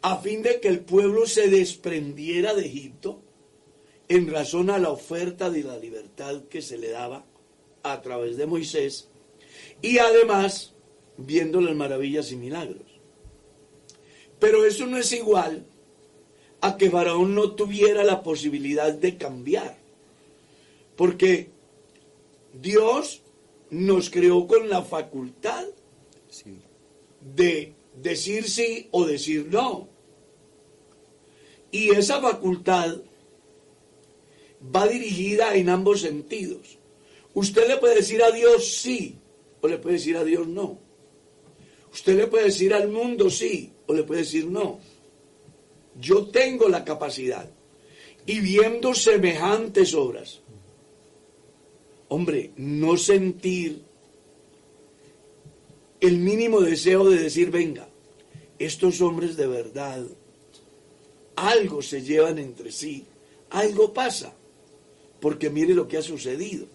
a 0.00 0.16
fin 0.16 0.42
de 0.42 0.58
que 0.58 0.68
el 0.68 0.80
pueblo 0.80 1.26
se 1.26 1.48
desprendiera 1.48 2.54
de 2.54 2.64
Egipto 2.64 3.20
en 4.08 4.30
razón 4.30 4.70
a 4.70 4.78
la 4.78 4.88
oferta 4.88 5.50
de 5.50 5.64
la 5.64 5.76
libertad 5.76 6.44
que 6.44 6.62
se 6.62 6.78
le 6.78 6.88
daba 6.90 7.26
a 7.82 8.00
través 8.00 8.38
de 8.38 8.46
Moisés, 8.46 9.10
y 9.82 9.98
además 9.98 10.72
viendo 11.18 11.60
las 11.60 11.76
maravillas 11.76 12.32
y 12.32 12.36
milagros. 12.36 12.86
Pero 14.38 14.64
eso 14.64 14.86
no 14.86 14.96
es 14.96 15.12
igual 15.12 15.66
a 16.64 16.78
que 16.78 16.88
Faraón 16.90 17.34
no 17.34 17.52
tuviera 17.52 18.04
la 18.04 18.22
posibilidad 18.22 18.90
de 18.90 19.18
cambiar. 19.18 19.76
Porque 20.96 21.50
Dios 22.54 23.20
nos 23.68 24.08
creó 24.08 24.46
con 24.46 24.70
la 24.70 24.82
facultad 24.82 25.64
Sí. 26.30 26.56
de 27.36 27.74
decir 28.02 28.48
sí 28.48 28.88
o 28.92 29.04
decir 29.04 29.46
no. 29.50 29.88
Y 31.70 31.90
esa 31.90 32.20
facultad 32.22 32.96
va 34.74 34.86
dirigida 34.88 35.54
en 35.56 35.68
ambos 35.68 36.00
sentidos. 36.00 36.78
Usted 37.34 37.68
le 37.68 37.76
puede 37.76 37.96
decir 37.96 38.22
a 38.22 38.30
Dios 38.30 38.66
sí 38.76 39.16
o 39.60 39.68
le 39.68 39.76
puede 39.76 39.96
decir 39.96 40.16
a 40.16 40.24
Dios 40.24 40.46
no. 40.48 40.78
Usted 41.92 42.16
le 42.16 42.26
puede 42.26 42.44
decir 42.46 42.72
al 42.72 42.88
mundo 42.88 43.28
sí 43.28 43.70
o 43.86 43.92
le 43.92 44.02
puede 44.04 44.22
decir 44.22 44.46
no. 44.46 44.80
Yo 46.04 46.26
tengo 46.26 46.68
la 46.68 46.84
capacidad. 46.84 47.48
Y 48.26 48.40
viendo 48.40 48.94
semejantes 48.94 49.94
obras, 49.94 50.40
hombre, 52.08 52.50
no 52.56 52.96
sentir 52.98 53.82
el 56.00 56.18
mínimo 56.18 56.60
deseo 56.60 57.08
de 57.08 57.22
decir, 57.22 57.50
venga, 57.50 57.88
estos 58.58 59.00
hombres 59.00 59.36
de 59.36 59.46
verdad, 59.46 60.04
algo 61.36 61.80
se 61.80 62.02
llevan 62.02 62.38
entre 62.38 62.70
sí, 62.70 63.04
algo 63.50 63.94
pasa, 63.94 64.34
porque 65.20 65.48
mire 65.48 65.74
lo 65.74 65.88
que 65.88 65.96
ha 65.96 66.02
sucedido, 66.02 66.66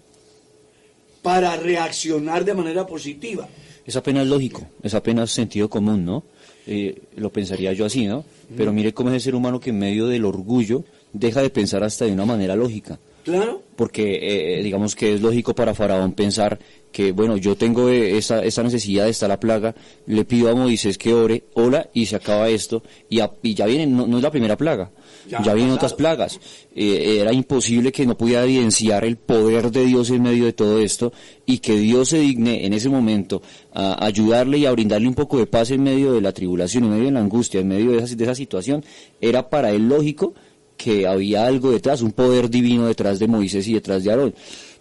para 1.22 1.56
reaccionar 1.56 2.46
de 2.46 2.56
manera 2.56 2.88
positiva. 2.88 3.48
Es 3.86 3.96
apenas 3.96 4.26
lógico, 4.26 4.68
es 4.82 4.94
apenas 4.96 5.32
sentido 5.32 5.70
común, 5.70 6.06
¿no? 6.06 6.24
Eh, 6.72 6.96
lo 7.18 7.32
pensaría 7.32 7.74
yo 7.74 7.86
así, 7.86 8.06
¿no? 8.06 8.24
Pero 8.56 8.72
mire 8.72 8.94
cómo 8.94 9.10
es 9.10 9.16
el 9.16 9.22
ser 9.22 9.34
humano 9.36 9.60
que 9.60 9.72
en 9.72 9.80
medio 9.80 10.06
del 10.06 10.24
orgullo 10.24 10.84
deja 11.14 11.42
de 11.42 11.50
pensar 11.50 11.84
hasta 11.84 12.06
de 12.06 12.12
una 12.12 12.26
manera 12.26 12.56
lógica. 12.56 13.00
Claro, 13.24 13.64
Porque 13.76 14.58
eh, 14.60 14.64
digamos 14.64 14.96
que 14.96 15.14
es 15.16 15.22
lógico 15.22 15.54
para 15.56 15.74
Faraón 15.74 16.14
pensar 16.14 16.60
que, 16.92 17.12
bueno, 17.12 17.38
yo 17.38 17.56
tengo 17.56 17.90
eh, 17.90 18.18
esa, 18.18 18.44
esa 18.44 18.62
necesidad, 18.64 19.08
está 19.10 19.28
la 19.28 19.40
plaga, 19.40 19.74
le 20.06 20.26
pido 20.26 20.50
a 20.50 20.56
Moisés 20.56 20.98
que 20.98 21.14
ore, 21.14 21.44
ora 21.56 21.90
y 21.94 22.06
se 22.06 22.16
acaba 22.16 22.50
esto, 22.50 22.84
y, 23.10 23.20
a- 23.20 23.32
y 23.44 23.54
ya 23.56 23.66
viene, 23.66 23.88
no, 23.88 24.06
no 24.08 24.18
es 24.18 24.24
la 24.24 24.32
primera 24.32 24.56
plaga, 24.58 24.92
Ya 25.28 25.42
ya, 25.44 25.52
ha 25.52 25.56
vienen 25.56 25.76
pasado. 25.76 25.76
otras 25.76 25.94
plagas. 25.94 26.40
Eh, 26.76 27.18
era 27.20 27.34
imposible 27.34 27.92
que 27.92 28.06
no 28.06 28.18
pudiera 28.18 28.44
evidenciar 28.44 29.04
el 29.06 29.18
poder 29.18 29.72
de 29.72 29.86
Dios 29.86 30.10
en 30.10 30.24
medio 30.24 30.46
de 30.46 30.54
todo 30.54 30.80
esto 30.80 31.12
y 31.46 31.60
que 31.60 31.78
Dios 31.78 32.10
se 32.10 32.20
digne 32.20 32.66
en 32.66 32.74
ese 32.74 32.90
momento 32.90 33.42
a 33.74 34.06
ayudarle 34.06 34.60
y 34.60 34.66
a 34.66 34.72
brindarle 34.72 35.08
un 35.08 35.16
poco 35.16 35.38
de 35.38 35.48
paz 35.48 35.72
en 35.72 35.84
medio 35.84 36.14
de 36.14 36.22
la 36.22 36.32
tribulación, 36.32 36.86
en 36.86 36.90
medio 36.92 37.06
de 37.06 37.12
la 37.12 37.20
angustia, 37.20 37.60
en 37.60 37.68
medio 37.68 37.92
de 37.92 38.00
esa, 38.00 38.16
de 38.16 38.24
esa 38.24 38.36
situación, 38.36 38.84
era 39.22 39.50
para 39.50 39.72
él 39.72 39.88
lógico 39.88 40.34
que 40.80 41.06
había 41.06 41.46
algo 41.46 41.72
detrás, 41.72 42.02
un 42.02 42.14
poder 42.14 42.50
divino 42.50 42.88
detrás 42.88 43.20
de 43.20 43.28
Moisés 43.28 43.68
y 43.68 43.74
detrás 43.74 44.04
de 44.04 44.12
Aarón. 44.12 44.34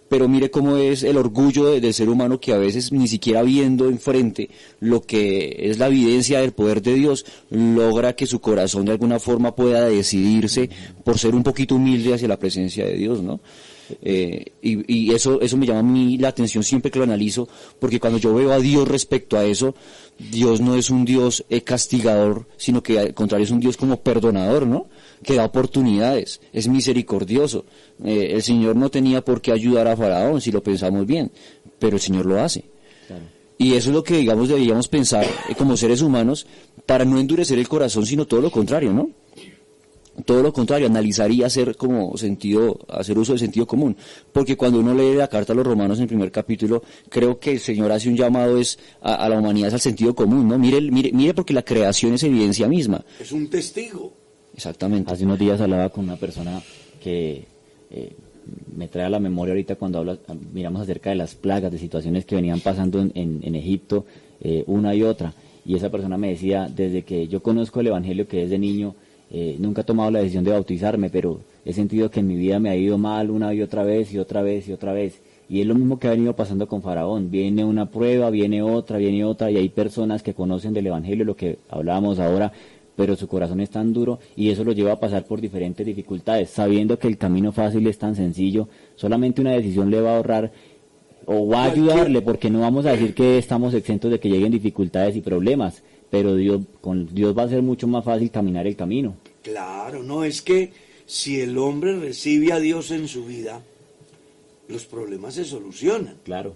Pero 0.09 0.27
mire 0.27 0.49
cómo 0.51 0.75
es 0.77 1.03
el 1.03 1.15
orgullo 1.17 1.65
de- 1.67 1.79
del 1.79 1.93
ser 1.93 2.09
humano 2.09 2.39
que 2.39 2.51
a 2.51 2.57
veces 2.57 2.91
ni 2.91 3.07
siquiera 3.07 3.41
viendo 3.43 3.87
enfrente 3.87 4.49
lo 4.79 5.01
que 5.01 5.55
es 5.69 5.77
la 5.77 5.87
evidencia 5.87 6.41
del 6.41 6.51
poder 6.51 6.81
de 6.81 6.95
Dios, 6.95 7.25
logra 7.51 8.13
que 8.13 8.25
su 8.25 8.39
corazón 8.41 8.85
de 8.85 8.91
alguna 8.91 9.19
forma 9.19 9.55
pueda 9.55 9.87
decidirse 9.87 10.69
por 11.03 11.17
ser 11.17 11.35
un 11.35 11.43
poquito 11.43 11.75
humilde 11.75 12.13
hacia 12.13 12.27
la 12.27 12.37
presencia 12.39 12.85
de 12.85 12.95
Dios, 12.95 13.21
¿no? 13.21 13.39
Eh, 14.03 14.51
y, 14.61 14.93
y 14.93 15.13
eso, 15.15 15.41
eso 15.41 15.57
me 15.57 15.65
llama 15.65 15.79
a 15.79 15.83
mí 15.83 16.17
la 16.19 16.27
atención 16.27 16.63
siempre 16.63 16.91
que 16.91 16.99
lo 16.99 17.05
analizo, 17.05 17.49
porque 17.79 17.99
cuando 17.99 18.19
yo 18.19 18.33
veo 18.35 18.51
a 18.51 18.59
Dios 18.59 18.87
respecto 18.87 19.35
a 19.35 19.45
eso, 19.45 19.73
Dios 20.31 20.61
no 20.61 20.75
es 20.75 20.91
un 20.91 21.05
Dios 21.05 21.43
eh, 21.49 21.61
castigador, 21.61 22.45
sino 22.57 22.83
que 22.83 22.99
al 22.99 23.13
contrario 23.15 23.45
es 23.45 23.51
un 23.51 23.59
Dios 23.59 23.77
como 23.77 23.99
perdonador, 24.01 24.67
¿no? 24.67 24.85
Que 25.23 25.35
da 25.35 25.45
oportunidades, 25.45 26.41
es 26.53 26.67
misericordioso. 26.67 27.65
Eh, 28.03 28.31
el 28.33 28.43
Señor 28.43 28.75
no 28.75 28.89
tenía 28.89 29.23
por 29.23 29.41
qué 29.41 29.51
ayudar 29.51 29.87
a 29.87 29.97
Faraón, 29.97 30.39
si 30.41 30.51
lo 30.51 30.63
pensamos 30.63 31.05
bien, 31.05 31.31
pero 31.77 31.97
el 31.97 32.01
Señor 32.01 32.25
lo 32.25 32.39
hace. 32.41 32.63
Y 33.57 33.73
eso 33.73 33.89
es 33.89 33.95
lo 33.95 34.03
que, 34.03 34.17
digamos, 34.17 34.47
deberíamos 34.47 34.87
pensar 34.87 35.25
eh, 35.25 35.55
como 35.57 35.75
seres 35.75 36.01
humanos 36.01 36.47
para 36.85 37.03
no 37.03 37.19
endurecer 37.19 37.59
el 37.59 37.67
corazón, 37.67 38.05
sino 38.05 38.25
todo 38.25 38.41
lo 38.41 38.49
contrario, 38.49 38.93
¿no? 38.93 39.09
todo 40.25 40.43
lo 40.43 40.53
contrario, 40.53 40.87
analizar 40.87 41.31
y 41.31 41.43
hacer 41.43 41.75
como 41.75 42.17
sentido, 42.17 42.79
hacer 42.87 43.17
uso 43.17 43.33
del 43.33 43.39
sentido 43.39 43.65
común. 43.65 43.95
Porque 44.31 44.57
cuando 44.57 44.79
uno 44.79 44.93
lee 44.93 45.15
la 45.15 45.27
carta 45.27 45.53
a 45.53 45.55
los 45.55 45.65
romanos 45.65 45.97
en 45.97 46.03
el 46.03 46.07
primer 46.07 46.31
capítulo, 46.31 46.83
creo 47.09 47.39
que 47.39 47.53
el 47.53 47.59
Señor 47.59 47.91
hace 47.91 48.09
un 48.09 48.15
llamado 48.15 48.57
es 48.57 48.79
a, 49.01 49.15
a 49.15 49.29
la 49.29 49.39
humanidad 49.39 49.69
es 49.69 49.75
al 49.75 49.79
sentido 49.79 50.13
común, 50.15 50.47
¿no? 50.47 50.57
Mire, 50.57 50.81
mire, 50.81 51.11
mire 51.13 51.33
porque 51.33 51.53
la 51.53 51.63
creación 51.63 52.13
es 52.13 52.23
evidencia 52.23 52.67
misma. 52.67 53.03
Es 53.19 53.31
un 53.31 53.49
testigo. 53.49 54.13
Exactamente. 54.59 55.13
Hace 55.13 55.23
unos 55.23 55.39
días 55.39 55.61
hablaba 55.61 55.87
con 55.87 56.03
una 56.03 56.17
persona 56.17 56.61
que 57.01 57.45
eh, 57.91 58.13
me 58.75 58.89
trae 58.89 59.05
a 59.05 59.09
la 59.09 59.21
memoria 59.21 59.53
ahorita 59.53 59.75
cuando 59.75 59.99
habla, 59.99 60.17
miramos 60.51 60.81
acerca 60.81 61.11
de 61.11 61.15
las 61.15 61.33
plagas, 61.33 61.71
de 61.71 61.77
situaciones 61.77 62.25
que 62.25 62.35
venían 62.35 62.59
pasando 62.59 62.99
en, 62.99 63.55
Egipto, 63.55 64.05
eh, 64.41 64.65
una 64.67 64.93
y 64.93 65.03
otra. 65.03 65.33
Y 65.63 65.77
esa 65.77 65.89
persona 65.89 66.17
me 66.17 66.31
decía, 66.31 66.67
desde 66.67 67.03
que 67.03 67.29
yo 67.29 67.41
conozco 67.41 67.79
el 67.79 67.87
Evangelio 67.87 68.27
que 68.27 68.41
desde 68.41 68.59
niño, 68.59 68.95
eh, 69.31 69.55
nunca 69.59 69.83
he 69.83 69.85
tomado 69.85 70.11
la 70.11 70.19
decisión 70.19 70.43
de 70.43 70.51
bautizarme, 70.51 71.09
pero 71.09 71.39
he 71.63 71.71
sentido 71.71 72.11
que 72.11 72.19
en 72.19 72.27
mi 72.27 72.35
vida 72.35 72.59
me 72.59 72.69
ha 72.69 72.75
ido 72.75 72.97
mal 72.97 73.31
una 73.31 73.53
y 73.53 73.61
otra 73.61 73.83
vez 73.83 74.11
y 74.11 74.17
otra 74.17 74.41
vez 74.41 74.67
y 74.67 74.73
otra 74.73 74.91
vez. 74.91 75.21
Y 75.47 75.61
es 75.61 75.67
lo 75.67 75.73
mismo 75.73 75.99
que 75.99 76.07
ha 76.07 76.11
venido 76.11 76.35
pasando 76.35 76.67
con 76.67 76.81
Faraón. 76.81 77.31
Viene 77.31 77.63
una 77.63 77.89
prueba, 77.89 78.29
viene 78.29 78.61
otra, 78.61 78.97
viene 78.97 79.23
otra, 79.23 79.49
y 79.49 79.55
hay 79.55 79.69
personas 79.69 80.21
que 80.21 80.33
conocen 80.33 80.73
del 80.73 80.87
Evangelio, 80.87 81.23
lo 81.23 81.37
que 81.37 81.59
hablábamos 81.69 82.19
ahora, 82.19 82.51
pero 82.99 83.15
su 83.15 83.29
corazón 83.29 83.61
es 83.61 83.69
tan 83.69 83.93
duro 83.93 84.19
y 84.35 84.49
eso 84.49 84.65
lo 84.65 84.73
lleva 84.73 84.91
a 84.91 84.99
pasar 84.99 85.23
por 85.25 85.39
diferentes 85.39 85.85
dificultades, 85.85 86.49
sabiendo 86.49 86.99
que 86.99 87.07
el 87.07 87.17
camino 87.17 87.53
fácil 87.53 87.87
es 87.87 87.97
tan 87.97 88.13
sencillo, 88.13 88.67
solamente 88.97 89.39
una 89.39 89.53
decisión 89.53 89.89
le 89.89 90.01
va 90.01 90.11
a 90.11 90.17
ahorrar 90.17 90.51
o 91.25 91.47
va 91.47 91.63
a 91.63 91.71
ayudarle, 91.71 92.21
porque 92.21 92.49
no 92.49 92.59
vamos 92.59 92.85
a 92.85 92.91
decir 92.91 93.13
que 93.13 93.37
estamos 93.37 93.73
exentos 93.73 94.11
de 94.11 94.19
que 94.19 94.27
lleguen 94.27 94.51
dificultades 94.51 95.15
y 95.15 95.21
problemas, 95.21 95.81
pero 96.09 96.35
Dios, 96.35 96.59
con 96.81 97.07
Dios 97.15 97.33
va 97.37 97.43
a 97.43 97.47
ser 97.47 97.61
mucho 97.61 97.87
más 97.87 98.03
fácil 98.03 98.31
caminar 98.31 98.67
el 98.67 98.75
camino. 98.75 99.15
Claro, 99.43 100.03
no 100.03 100.25
es 100.25 100.41
que 100.41 100.73
si 101.05 101.39
el 101.39 101.57
hombre 101.57 101.97
recibe 101.97 102.51
a 102.51 102.59
Dios 102.59 102.91
en 102.91 103.07
su 103.07 103.23
vida, 103.23 103.61
los 104.67 104.83
problemas 104.83 105.35
se 105.35 105.45
solucionan, 105.45 106.15
Claro. 106.25 106.53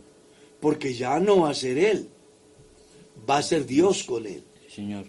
porque 0.59 0.93
ya 0.93 1.21
no 1.21 1.39
va 1.43 1.51
a 1.51 1.53
ser 1.53 1.77
él, 1.77 2.09
va 3.29 3.37
a 3.37 3.41
ser 3.43 3.65
Dios 3.65 4.03
con 4.03 4.27
él. 4.27 4.43
Señor. 4.67 5.05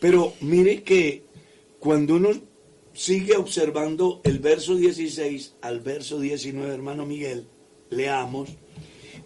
Pero 0.00 0.34
mire 0.40 0.82
que 0.82 1.24
cuando 1.78 2.16
uno 2.16 2.30
sigue 2.92 3.36
observando 3.36 4.20
el 4.24 4.38
verso 4.38 4.74
16 4.74 5.54
al 5.60 5.80
verso 5.80 6.18
19, 6.20 6.72
hermano 6.72 7.06
Miguel, 7.06 7.46
leamos, 7.90 8.50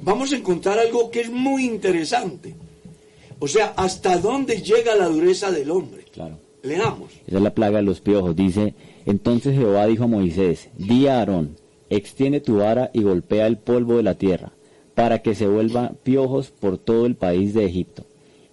vamos 0.00 0.32
a 0.32 0.36
encontrar 0.36 0.78
algo 0.78 1.10
que 1.10 1.20
es 1.20 1.30
muy 1.30 1.64
interesante. 1.64 2.54
O 3.38 3.48
sea, 3.48 3.74
hasta 3.76 4.18
dónde 4.18 4.62
llega 4.62 4.94
la 4.94 5.08
dureza 5.08 5.50
del 5.50 5.70
hombre. 5.70 6.04
Claro. 6.12 6.38
Leamos. 6.62 7.10
Esa 7.26 7.38
es 7.38 7.42
la 7.42 7.54
plaga 7.54 7.78
de 7.78 7.82
los 7.82 8.00
piojos. 8.00 8.36
Dice, 8.36 8.74
entonces 9.04 9.56
Jehová 9.56 9.86
dijo 9.86 10.04
a 10.04 10.06
Moisés, 10.06 10.68
di 10.78 11.08
a 11.08 11.18
Aarón, 11.18 11.56
extiende 11.90 12.40
tu 12.40 12.58
vara 12.58 12.90
y 12.94 13.02
golpea 13.02 13.46
el 13.46 13.58
polvo 13.58 13.96
de 13.96 14.04
la 14.04 14.14
tierra, 14.14 14.52
para 14.94 15.22
que 15.22 15.34
se 15.34 15.48
vuelvan 15.48 15.96
piojos 16.02 16.50
por 16.50 16.78
todo 16.78 17.06
el 17.06 17.16
país 17.16 17.52
de 17.52 17.64
Egipto. 17.64 18.04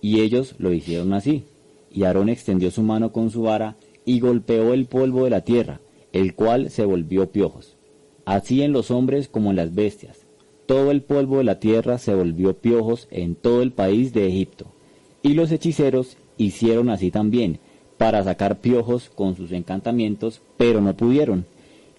Y 0.02 0.22
ellos 0.22 0.56
lo 0.58 0.74
hicieron 0.74 1.14
así. 1.14 1.44
Y 1.92 2.04
Aarón 2.04 2.30
extendió 2.30 2.72
su 2.72 2.82
mano 2.84 3.12
con 3.12 3.32
su 3.32 3.44
vara 3.44 3.76
y 4.06 4.20
golpeó 4.20 4.74
el 4.74 4.86
polvo 4.86 5.24
de 5.24 5.30
la 5.30 5.42
tierra, 5.42 5.82
el 6.14 6.36
cual 6.36 6.70
se 6.70 6.86
volvió 6.86 7.32
piojos. 7.32 7.78
Así 8.26 8.62
en 8.62 8.72
los 8.72 8.92
hombres 8.92 9.28
como 9.28 9.50
en 9.50 9.56
las 9.56 9.74
bestias. 9.74 10.26
Todo 10.66 10.92
el 10.92 11.02
polvo 11.02 11.40
de 11.40 11.44
la 11.44 11.60
tierra 11.60 11.98
se 11.98 12.14
volvió 12.14 12.58
piojos 12.58 13.08
en 13.12 13.36
todo 13.36 13.62
el 13.62 13.72
país 13.72 14.14
de 14.14 14.28
Egipto. 14.28 14.68
Y 15.24 15.34
los 15.34 15.52
hechiceros 15.52 16.18
hicieron 16.38 16.90
así 16.90 17.12
también, 17.12 17.60
para 17.98 18.24
sacar 18.24 18.60
piojos 18.60 19.10
con 19.10 19.36
sus 19.36 19.52
encantamientos, 19.52 20.42
pero 20.58 20.80
no 20.80 20.96
pudieron. 20.96 21.46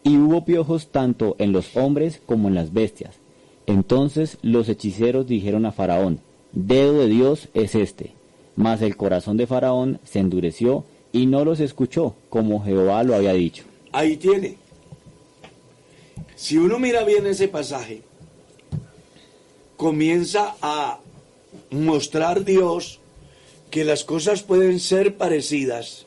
Y 0.02 0.16
hubo 0.16 0.44
piojos 0.44 0.88
tanto 0.88 1.36
en 1.38 1.52
los 1.52 1.76
hombres 1.76 2.22
como 2.24 2.48
en 2.48 2.54
las 2.54 2.72
bestias. 2.72 3.18
Entonces 3.66 4.38
los 4.42 4.68
hechiceros 4.68 5.26
dijeron 5.26 5.66
a 5.66 5.72
Faraón, 5.72 6.20
Dedo 6.52 6.94
de 6.94 7.08
Dios 7.08 7.48
es 7.54 7.74
este. 7.74 8.14
Mas 8.56 8.82
el 8.82 8.96
corazón 8.96 9.36
de 9.36 9.46
Faraón 9.46 10.00
se 10.04 10.18
endureció 10.18 10.84
y 11.12 11.26
no 11.26 11.44
los 11.44 11.60
escuchó, 11.60 12.14
como 12.28 12.62
Jehová 12.62 13.02
lo 13.02 13.14
había 13.14 13.32
dicho. 13.32 13.64
Ahí 13.92 14.16
tiene. 14.16 14.56
Si 16.36 16.56
uno 16.56 16.78
mira 16.78 17.04
bien 17.04 17.26
ese 17.26 17.48
pasaje, 17.48 18.02
comienza 19.76 20.56
a 20.62 21.00
mostrar 21.70 22.44
Dios 22.44 23.00
que 23.70 23.84
las 23.84 24.04
cosas 24.04 24.42
pueden 24.42 24.80
ser 24.80 25.16
parecidas, 25.16 26.06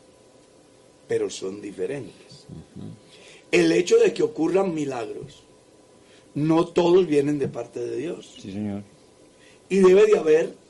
pero 1.08 1.30
son 1.30 1.62
diferentes. 1.62 2.46
El 3.52 3.72
hecho 3.72 3.98
de 3.98 4.14
que 4.14 4.24
ocurran 4.24 4.74
milagros, 4.74 5.44
no 6.36 6.66
todos 6.68 7.06
vienen 7.08 7.40
de 7.40 7.48
parte 7.48 7.80
de 7.80 7.98
Dios. 7.98 8.34
Sí, 8.40 8.52
señor. 8.52 8.84
Y 9.70 9.80
debe 9.80 10.08
de 10.08 10.18
haber 10.18 10.63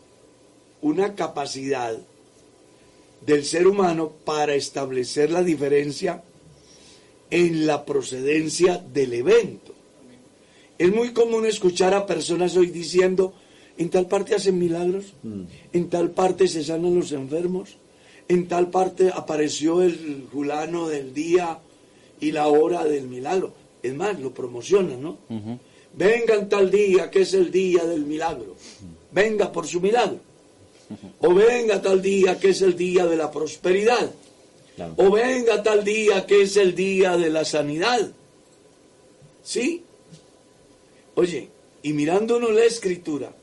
una 0.84 1.16
capacidad 1.16 1.98
del 3.26 3.46
ser 3.46 3.68
humano 3.68 4.12
para 4.26 4.54
establecer 4.54 5.32
la 5.32 5.42
diferencia 5.42 6.24
en 7.32 7.66
la 7.66 7.86
procedencia 7.86 8.78
del 8.78 9.14
evento. 9.14 9.74
Es 10.78 10.94
muy 10.94 11.14
común 11.14 11.46
escuchar 11.46 11.94
a 11.94 12.06
personas 12.06 12.58
hoy 12.58 12.68
diciendo, 12.68 13.34
en 13.78 13.90
tal 13.90 14.08
parte 14.08 14.36
hacen 14.36 14.60
milagros, 14.60 15.14
en 15.72 15.90
tal 15.90 16.12
parte 16.12 16.48
se 16.48 16.64
sanan 16.64 16.96
los 16.96 17.14
enfermos, 17.14 17.78
en 18.28 18.48
tal 18.48 18.70
parte 18.70 19.10
apareció 19.14 19.82
el 19.82 20.28
fulano 20.32 20.90
del 20.90 21.14
día 21.14 21.60
y 22.20 22.32
la 22.34 22.48
hora 22.48 22.84
del 22.84 23.08
milagro. 23.08 23.54
Es 23.82 23.96
más, 23.96 24.20
lo 24.20 24.34
promocionan, 24.34 25.02
¿no? 25.02 25.18
Vengan 25.96 26.50
tal 26.50 26.70
día 26.70 27.10
que 27.10 27.22
es 27.22 27.34
el 27.34 27.52
día 27.52 27.86
del 27.86 28.06
milagro. 28.06 28.56
Venga 29.12 29.50
por 29.50 29.66
su 29.66 29.80
milagro. 29.80 30.33
O 31.20 31.34
venga 31.34 31.82
tal 31.82 32.02
día 32.02 32.40
que 32.40 32.50
es 32.50 32.62
el 32.62 32.76
día 32.76 33.06
de 33.06 33.18
la 33.18 33.32
prosperidad. 33.32 34.12
Claro. 34.76 34.94
O 34.98 35.12
venga 35.12 35.62
tal 35.64 35.84
día 35.84 36.26
que 36.26 36.42
es 36.42 36.58
el 36.58 36.76
día 36.76 37.18
de 37.18 37.30
la 37.30 37.46
sanidad. 37.46 38.12
¿Sí? 39.44 39.84
Oye, 41.16 41.50
y 41.84 41.94
mirándonos 41.94 42.52
la 42.52 42.64
escritura, 42.64 43.34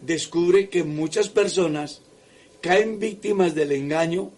descubre 0.00 0.68
que 0.68 0.84
muchas 0.84 1.28
personas 1.28 2.02
caen 2.60 2.98
víctimas 2.98 3.54
del 3.54 3.72
engaño, 3.72 4.30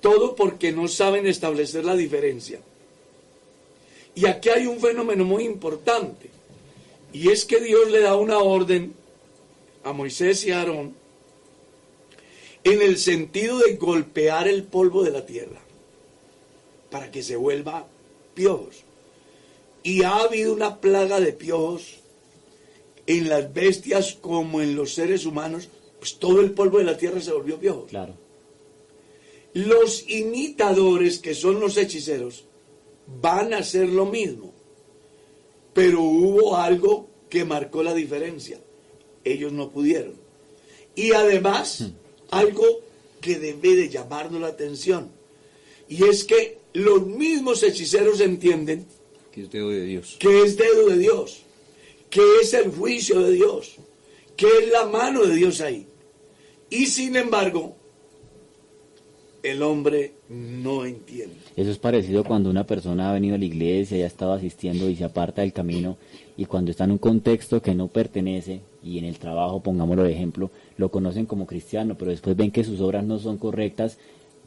todo 0.00 0.34
porque 0.34 0.72
no 0.72 0.88
saben 0.88 1.26
establecer 1.26 1.84
la 1.84 1.94
diferencia. 1.94 2.60
Y 4.14 4.26
aquí 4.26 4.48
hay 4.48 4.66
un 4.66 4.80
fenómeno 4.80 5.24
muy 5.24 5.44
importante, 5.44 6.30
y 7.12 7.30
es 7.30 7.44
que 7.44 7.60
Dios 7.60 7.90
le 7.90 8.00
da 8.00 8.16
una 8.16 8.38
orden 8.38 8.94
a 9.84 9.92
Moisés 9.92 10.44
y 10.44 10.50
a 10.50 10.60
Aarón 10.60 10.94
en 12.64 12.80
el 12.80 12.98
sentido 12.98 13.58
de 13.58 13.76
golpear 13.76 14.48
el 14.48 14.64
polvo 14.64 15.04
de 15.04 15.10
la 15.10 15.26
tierra 15.26 15.60
para 16.90 17.10
que 17.10 17.22
se 17.22 17.36
vuelva 17.36 17.86
piojos. 18.34 18.82
Y 19.82 20.02
ha 20.02 20.16
habido 20.16 20.54
una 20.54 20.80
plaga 20.80 21.20
de 21.20 21.32
piojos 21.32 21.96
en 23.06 23.28
las 23.28 23.52
bestias 23.52 24.14
como 24.14 24.62
en 24.62 24.74
los 24.74 24.94
seres 24.94 25.26
humanos, 25.26 25.68
pues 25.98 26.18
todo 26.18 26.40
el 26.40 26.52
polvo 26.52 26.78
de 26.78 26.84
la 26.84 26.96
tierra 26.96 27.20
se 27.20 27.32
volvió 27.32 27.58
piojos. 27.58 27.90
Claro. 27.90 28.14
Los 29.52 30.08
imitadores, 30.08 31.18
que 31.18 31.34
son 31.34 31.60
los 31.60 31.76
hechiceros, 31.76 32.44
van 33.20 33.52
a 33.52 33.58
hacer 33.58 33.88
lo 33.88 34.06
mismo. 34.06 34.52
Pero 35.74 36.00
hubo 36.00 36.56
algo 36.56 37.08
que 37.28 37.44
marcó 37.44 37.82
la 37.82 37.94
diferencia. 37.94 38.58
Ellos 39.22 39.52
no 39.52 39.70
pudieron. 39.70 40.14
Y 40.94 41.12
además, 41.12 41.90
algo 42.38 42.64
que 43.20 43.38
debe 43.38 43.74
de 43.76 43.88
llamarnos 43.88 44.40
la 44.40 44.48
atención. 44.48 45.10
Y 45.88 46.04
es 46.04 46.24
que 46.24 46.58
los 46.72 47.06
mismos 47.06 47.62
hechiceros 47.62 48.20
entienden 48.20 48.86
Que 49.32 49.42
es 49.42 49.50
dedo 49.50 49.68
de 49.70 49.84
Dios. 49.84 50.16
que 50.18 50.42
es 50.42 50.56
dedo 50.56 50.88
de 50.88 50.98
Dios, 50.98 51.42
qué 52.10 52.22
es 52.42 52.54
el 52.54 52.70
juicio 52.70 53.20
de 53.20 53.32
Dios, 53.32 53.76
qué 54.36 54.46
es 54.62 54.70
la 54.70 54.86
mano 54.86 55.24
de 55.24 55.34
Dios 55.34 55.60
ahí. 55.60 55.86
Y 56.70 56.86
sin 56.86 57.16
embargo, 57.16 57.76
el 59.42 59.62
hombre 59.62 60.14
no 60.28 60.84
entiende. 60.86 61.36
Eso 61.54 61.70
es 61.70 61.78
parecido 61.78 62.24
cuando 62.24 62.48
una 62.50 62.66
persona 62.66 63.10
ha 63.10 63.12
venido 63.12 63.34
a 63.34 63.38
la 63.38 63.44
iglesia 63.44 63.98
y 63.98 64.02
ha 64.02 64.06
estado 64.06 64.32
asistiendo 64.32 64.88
y 64.88 64.96
se 64.96 65.04
aparta 65.04 65.42
del 65.42 65.52
camino 65.52 65.98
y 66.36 66.46
cuando 66.46 66.70
está 66.70 66.84
en 66.84 66.92
un 66.92 66.98
contexto 66.98 67.60
que 67.60 67.74
no 67.74 67.88
pertenece 67.88 68.60
y 68.84 68.98
en 68.98 69.04
el 69.06 69.18
trabajo, 69.18 69.62
pongámoslo 69.62 70.02
de 70.02 70.12
ejemplo, 70.12 70.50
lo 70.76 70.90
conocen 70.90 71.26
como 71.26 71.46
cristiano, 71.46 71.96
pero 71.98 72.10
después 72.10 72.36
ven 72.36 72.50
que 72.50 72.64
sus 72.64 72.80
obras 72.80 73.04
no 73.04 73.18
son 73.18 73.38
correctas, 73.38 73.96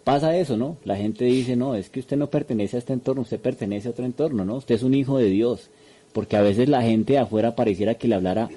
pasa 0.04 0.38
eso, 0.38 0.56
¿no? 0.56 0.78
La 0.86 0.96
gente 0.96 1.26
dice, 1.26 1.56
no, 1.56 1.76
es 1.76 1.90
que 1.90 2.00
usted 2.00 2.16
no 2.18 2.30
pertenece 2.30 2.76
a 2.78 2.80
este 2.80 2.94
entorno, 2.94 3.24
usted 3.24 3.40
pertenece 3.40 3.88
a 3.88 3.92
otro 3.92 4.06
entorno, 4.06 4.46
¿no? 4.46 4.56
Usted 4.58 4.76
es 4.76 4.84
un 4.84 4.94
hijo 4.94 5.18
de 5.18 5.26
Dios, 5.30 5.70
porque 6.14 6.38
a 6.38 6.42
veces 6.42 6.70
la 6.70 6.82
gente 6.84 7.14
de 7.14 7.20
afuera 7.20 7.56
pareciera 7.56 7.96
que 7.96 8.08
le 8.08 8.16
hablara 8.16 8.48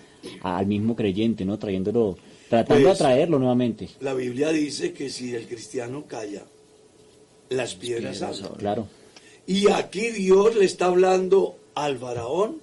al 0.42 0.66
mismo 0.66 0.94
creyente, 0.94 1.44
¿no? 1.44 1.58
Trayéndolo, 1.58 2.16
tratando 2.48 2.84
Pues, 2.84 2.98
de 2.98 3.04
atraerlo 3.04 3.38
nuevamente. 3.38 3.88
La 4.00 4.14
Biblia 4.14 4.50
dice 4.50 4.92
que 4.92 5.08
si 5.08 5.34
el 5.34 5.46
cristiano 5.46 6.04
calla, 6.06 6.42
las 7.48 7.74
piedras 7.74 8.22
hablan. 8.22 8.52
Claro, 8.58 8.86
Y 9.46 9.68
aquí 9.70 10.10
Dios 10.10 10.54
le 10.54 10.66
está 10.66 10.86
hablando 10.86 11.56
al 11.74 11.98
faraón 11.98 12.58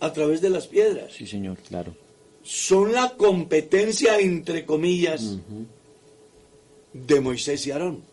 a 0.00 0.12
través 0.12 0.40
de 0.42 0.50
las 0.50 0.66
piedras. 0.66 1.12
Sí, 1.12 1.26
señor. 1.26 1.56
claro. 1.68 1.94
Son 2.44 2.92
la 2.92 3.16
competencia, 3.16 4.18
entre 4.20 4.64
comillas, 4.64 5.38
de 6.92 7.20
Moisés 7.20 7.66
y 7.66 7.70
Aarón. 7.72 8.04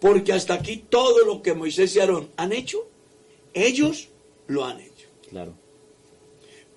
Porque 0.00 0.32
hasta 0.32 0.54
aquí 0.54 0.84
todo 0.88 1.24
lo 1.24 1.42
que 1.42 1.54
Moisés 1.54 1.96
y 1.96 2.00
Aarón 2.00 2.28
han 2.36 2.52
hecho, 2.52 2.86
ellos 3.54 4.08
lo 4.46 4.64
han 4.64 4.80
hecho. 4.80 5.08
Claro. 5.30 5.54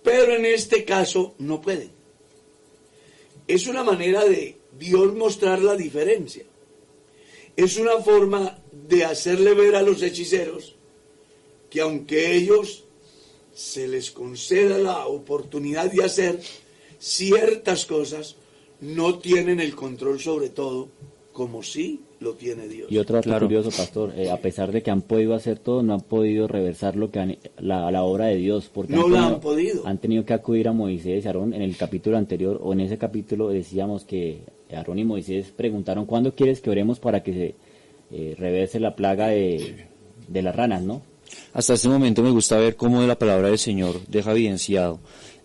Pero 0.02 0.34
en 0.34 0.46
este 0.46 0.84
caso 0.86 1.36
no 1.38 1.62
pueden. 1.62 1.92
Es 3.48 3.68
una 3.68 3.84
manera 3.84 4.24
de 4.26 4.58
Dios 4.80 5.14
mostrar 5.14 5.62
la 5.62 5.76
diferencia. 5.76 6.46
Es 7.56 7.78
una 7.78 7.98
forma 7.98 8.60
de 8.72 9.04
hacerle 9.04 9.54
ver 9.54 9.76
a 9.76 9.82
los 9.82 10.02
hechiceros 10.02 10.76
que 11.70 11.82
aunque 11.82 12.36
ellos 12.36 12.86
se 13.54 13.88
les 13.88 14.12
conceda 14.12 14.78
la 14.78 15.08
oportunidad 15.08 15.92
de 15.92 16.04
hacer 16.04 16.40
ciertas 17.02 17.86
cosas, 17.86 18.36
no 18.80 19.18
tienen 19.20 19.60
el 19.60 19.76
control 19.76 20.20
sobre 20.20 20.50
todo 20.50 20.90
como 21.34 21.64
sí 21.64 22.02
lo 22.20 22.34
tiene 22.34 22.68
Dios. 22.68 22.92
Y 22.92 22.98
otro 23.00 23.16
dato 23.16 23.30
Claro. 23.30 23.48
curioso, 23.48 23.72
pastor, 23.76 24.14
eh, 24.16 24.30
a 24.30 24.38
pesar 24.38 24.72
de 24.72 24.84
que 24.84 24.92
han 24.92 25.02
podido 25.02 25.34
hacer 25.34 25.58
todo, 25.58 25.82
no 25.82 25.96
han 25.96 26.02
podido 26.02 26.48
reversar 26.48 26.96
lo 26.96 27.10
que 27.10 27.20
han- 27.20 27.38
la, 27.58 27.90
la 27.90 28.04
obra 28.04 28.26
de 28.28 28.36
Dios, 28.36 28.70
porque 28.72 28.94
No 28.94 29.06
han 29.06 29.12
la 29.12 29.18
tenido- 29.18 29.36
han 29.36 29.42
podido. 29.42 29.88
Han 29.88 29.98
tenido 29.98 30.26
que 30.26 30.34
acudir 30.34 30.68
a 30.68 30.74
Moisés 30.74 31.26
y 31.26 31.28
Aarón 31.28 31.54
en 31.56 31.64
el 31.64 31.76
capítulo 31.78 32.18
anterior, 32.18 32.60
o 32.62 32.74
en 32.74 32.82
ese 32.82 32.98
capítulo 33.00 33.50
decíamos 33.50 34.04
que 34.04 34.42
Aarón 34.72 35.00
y 35.00 35.04
Moisés 35.04 35.48
preguntaron, 35.56 36.06
¿cuándo 36.06 36.36
quieres 36.36 36.62
que 36.62 36.70
oremos 36.70 37.00
para 37.00 37.24
que 37.24 37.34
se 37.34 37.56
eh, 38.12 38.36
reverse 38.38 38.80
la 38.80 38.96
plaga 38.96 39.30
de, 39.30 39.88
de 40.28 40.42
las 40.44 40.56
ranas, 40.56 40.84
no? 40.84 41.02
Hasta 41.54 41.74
este 41.76 41.88
momento 41.88 42.22
me 42.22 42.30
gusta 42.30 42.58
ver 42.58 42.76
cómo 42.76 43.02
la 43.04 43.18
palabra 43.18 43.48
del 43.48 43.58
Señor 43.58 43.96
deja 44.08 44.34
evidenciado. 44.34 45.00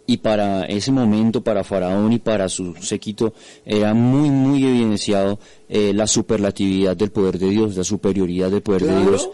Y 0.07 0.19
para 0.19 0.65
ese 0.67 0.93
momento, 0.93 1.43
para 1.43 1.65
Faraón 1.65 2.13
y 2.13 2.19
para 2.19 2.49
su 2.49 2.75
séquito, 2.77 3.35
era 3.65 3.93
muy, 3.93 4.31
muy 4.31 4.65
evidenciado 4.65 5.39
eh, 5.69 5.93
la 5.93 6.07
superlatividad 6.07 6.97
del 6.97 7.11
poder 7.11 7.39
de 7.39 7.51
Dios, 7.51 7.77
la 7.77 7.85
superioridad 7.85 8.51
del 8.51 8.63
poder 8.63 8.85
de. 8.85 9.01
Dios. 9.01 9.29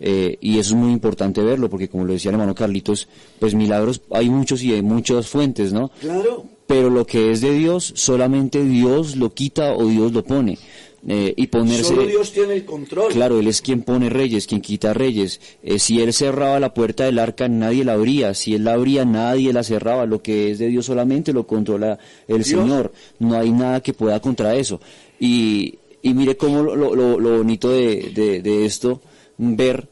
Eh, 0.00 0.38
y 0.40 0.58
eso 0.58 0.74
es 0.74 0.80
muy 0.80 0.92
importante 0.92 1.42
verlo, 1.42 1.70
porque 1.70 1.88
como 1.88 2.04
lo 2.04 2.12
decía 2.12 2.30
el 2.30 2.34
hermano 2.34 2.54
Carlitos, 2.54 3.08
pues 3.38 3.54
milagros 3.54 4.02
hay 4.10 4.28
muchos 4.28 4.62
y 4.62 4.72
hay 4.72 4.82
muchas 4.82 5.28
fuentes, 5.28 5.72
¿no? 5.72 5.90
Claro. 6.00 6.46
Pero 6.66 6.88
lo 6.88 7.06
que 7.06 7.30
es 7.30 7.40
de 7.40 7.52
Dios, 7.52 7.92
solamente 7.94 8.64
Dios 8.64 9.16
lo 9.16 9.34
quita 9.34 9.74
o 9.74 9.86
Dios 9.86 10.12
lo 10.12 10.24
pone. 10.24 10.58
Eh, 11.06 11.34
y 11.36 11.48
ponerse... 11.48 11.84
Solo 11.84 12.06
Dios 12.06 12.32
tiene 12.32 12.54
el 12.54 12.64
control. 12.64 13.12
Claro, 13.12 13.38
Él 13.38 13.46
es 13.46 13.60
quien 13.60 13.82
pone 13.82 14.08
reyes, 14.08 14.46
quien 14.46 14.60
quita 14.62 14.94
reyes. 14.94 15.40
Eh, 15.62 15.78
si 15.78 16.00
Él 16.00 16.12
cerraba 16.14 16.58
la 16.60 16.72
puerta 16.72 17.04
del 17.04 17.18
arca, 17.18 17.46
nadie 17.48 17.84
la 17.84 17.92
abría. 17.92 18.32
Si 18.32 18.54
Él 18.54 18.64
la 18.64 18.72
abría, 18.72 19.04
nadie 19.04 19.52
la 19.52 19.62
cerraba. 19.62 20.06
Lo 20.06 20.22
que 20.22 20.50
es 20.50 20.58
de 20.58 20.68
Dios 20.68 20.86
solamente 20.86 21.32
lo 21.34 21.46
controla 21.46 21.98
el 22.26 22.42
Dios. 22.42 22.48
Señor. 22.60 22.92
No 23.18 23.36
hay 23.36 23.50
nada 23.50 23.82
que 23.82 23.92
pueda 23.92 24.18
contra 24.20 24.54
eso. 24.56 24.80
Y, 25.20 25.74
y 26.02 26.14
mire 26.14 26.36
cómo 26.38 26.62
lo, 26.62 26.94
lo- 26.94 27.20
lo 27.20 27.36
bonito 27.38 27.70
de, 27.70 28.10
de- 28.14 28.40
de 28.40 28.64
esto, 28.64 29.02
ver 29.36 29.88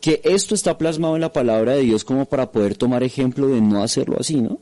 que 0.00 0.20
esto 0.24 0.54
está 0.54 0.78
plasmado 0.78 1.16
en 1.16 1.20
la 1.20 1.32
palabra 1.32 1.72
de 1.74 1.82
Dios 1.82 2.04
como 2.04 2.26
para 2.26 2.52
poder 2.52 2.76
tomar 2.76 3.02
ejemplo 3.02 3.48
de 3.48 3.60
no 3.60 3.82
hacerlo 3.82 4.16
así, 4.20 4.36
¿no? 4.40 4.60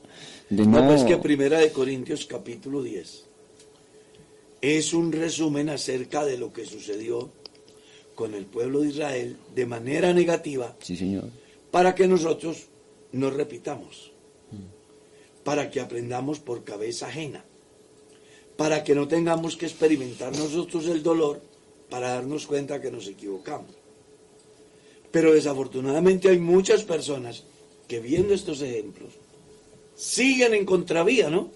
De 0.50 0.66
No, 0.66 0.80
no... 0.80 0.88
pues 0.88 1.04
que 1.04 1.16
Primera 1.18 1.58
de 1.58 1.70
Corintios 1.70 2.24
capítulo 2.26 2.82
10 2.82 3.23
es 4.64 4.94
un 4.94 5.12
resumen 5.12 5.68
acerca 5.68 6.24
de 6.24 6.38
lo 6.38 6.52
que 6.52 6.64
sucedió 6.64 7.30
con 8.14 8.34
el 8.34 8.46
pueblo 8.46 8.80
de 8.80 8.88
Israel 8.88 9.36
de 9.54 9.66
manera 9.66 10.12
negativa 10.12 10.76
Sí, 10.80 10.96
señor. 10.96 11.24
para 11.70 11.94
que 11.94 12.06
nosotros 12.06 12.66
no 13.12 13.30
repitamos, 13.30 14.12
para 15.44 15.70
que 15.70 15.80
aprendamos 15.80 16.38
por 16.40 16.64
cabeza 16.64 17.08
ajena, 17.08 17.44
para 18.56 18.84
que 18.84 18.94
no 18.94 19.06
tengamos 19.08 19.56
que 19.56 19.66
experimentar 19.66 20.36
nosotros 20.36 20.86
el 20.86 21.02
dolor 21.02 21.40
para 21.90 22.10
darnos 22.10 22.46
cuenta 22.46 22.80
que 22.80 22.90
nos 22.90 23.06
equivocamos. 23.08 23.70
Pero 25.10 25.32
desafortunadamente 25.34 26.28
hay 26.28 26.38
muchas 26.38 26.82
personas 26.84 27.44
que 27.86 28.00
viendo 28.00 28.32
estos 28.34 28.62
ejemplos 28.62 29.10
siguen 29.94 30.54
en 30.54 30.64
contravía, 30.64 31.30
¿no? 31.30 31.50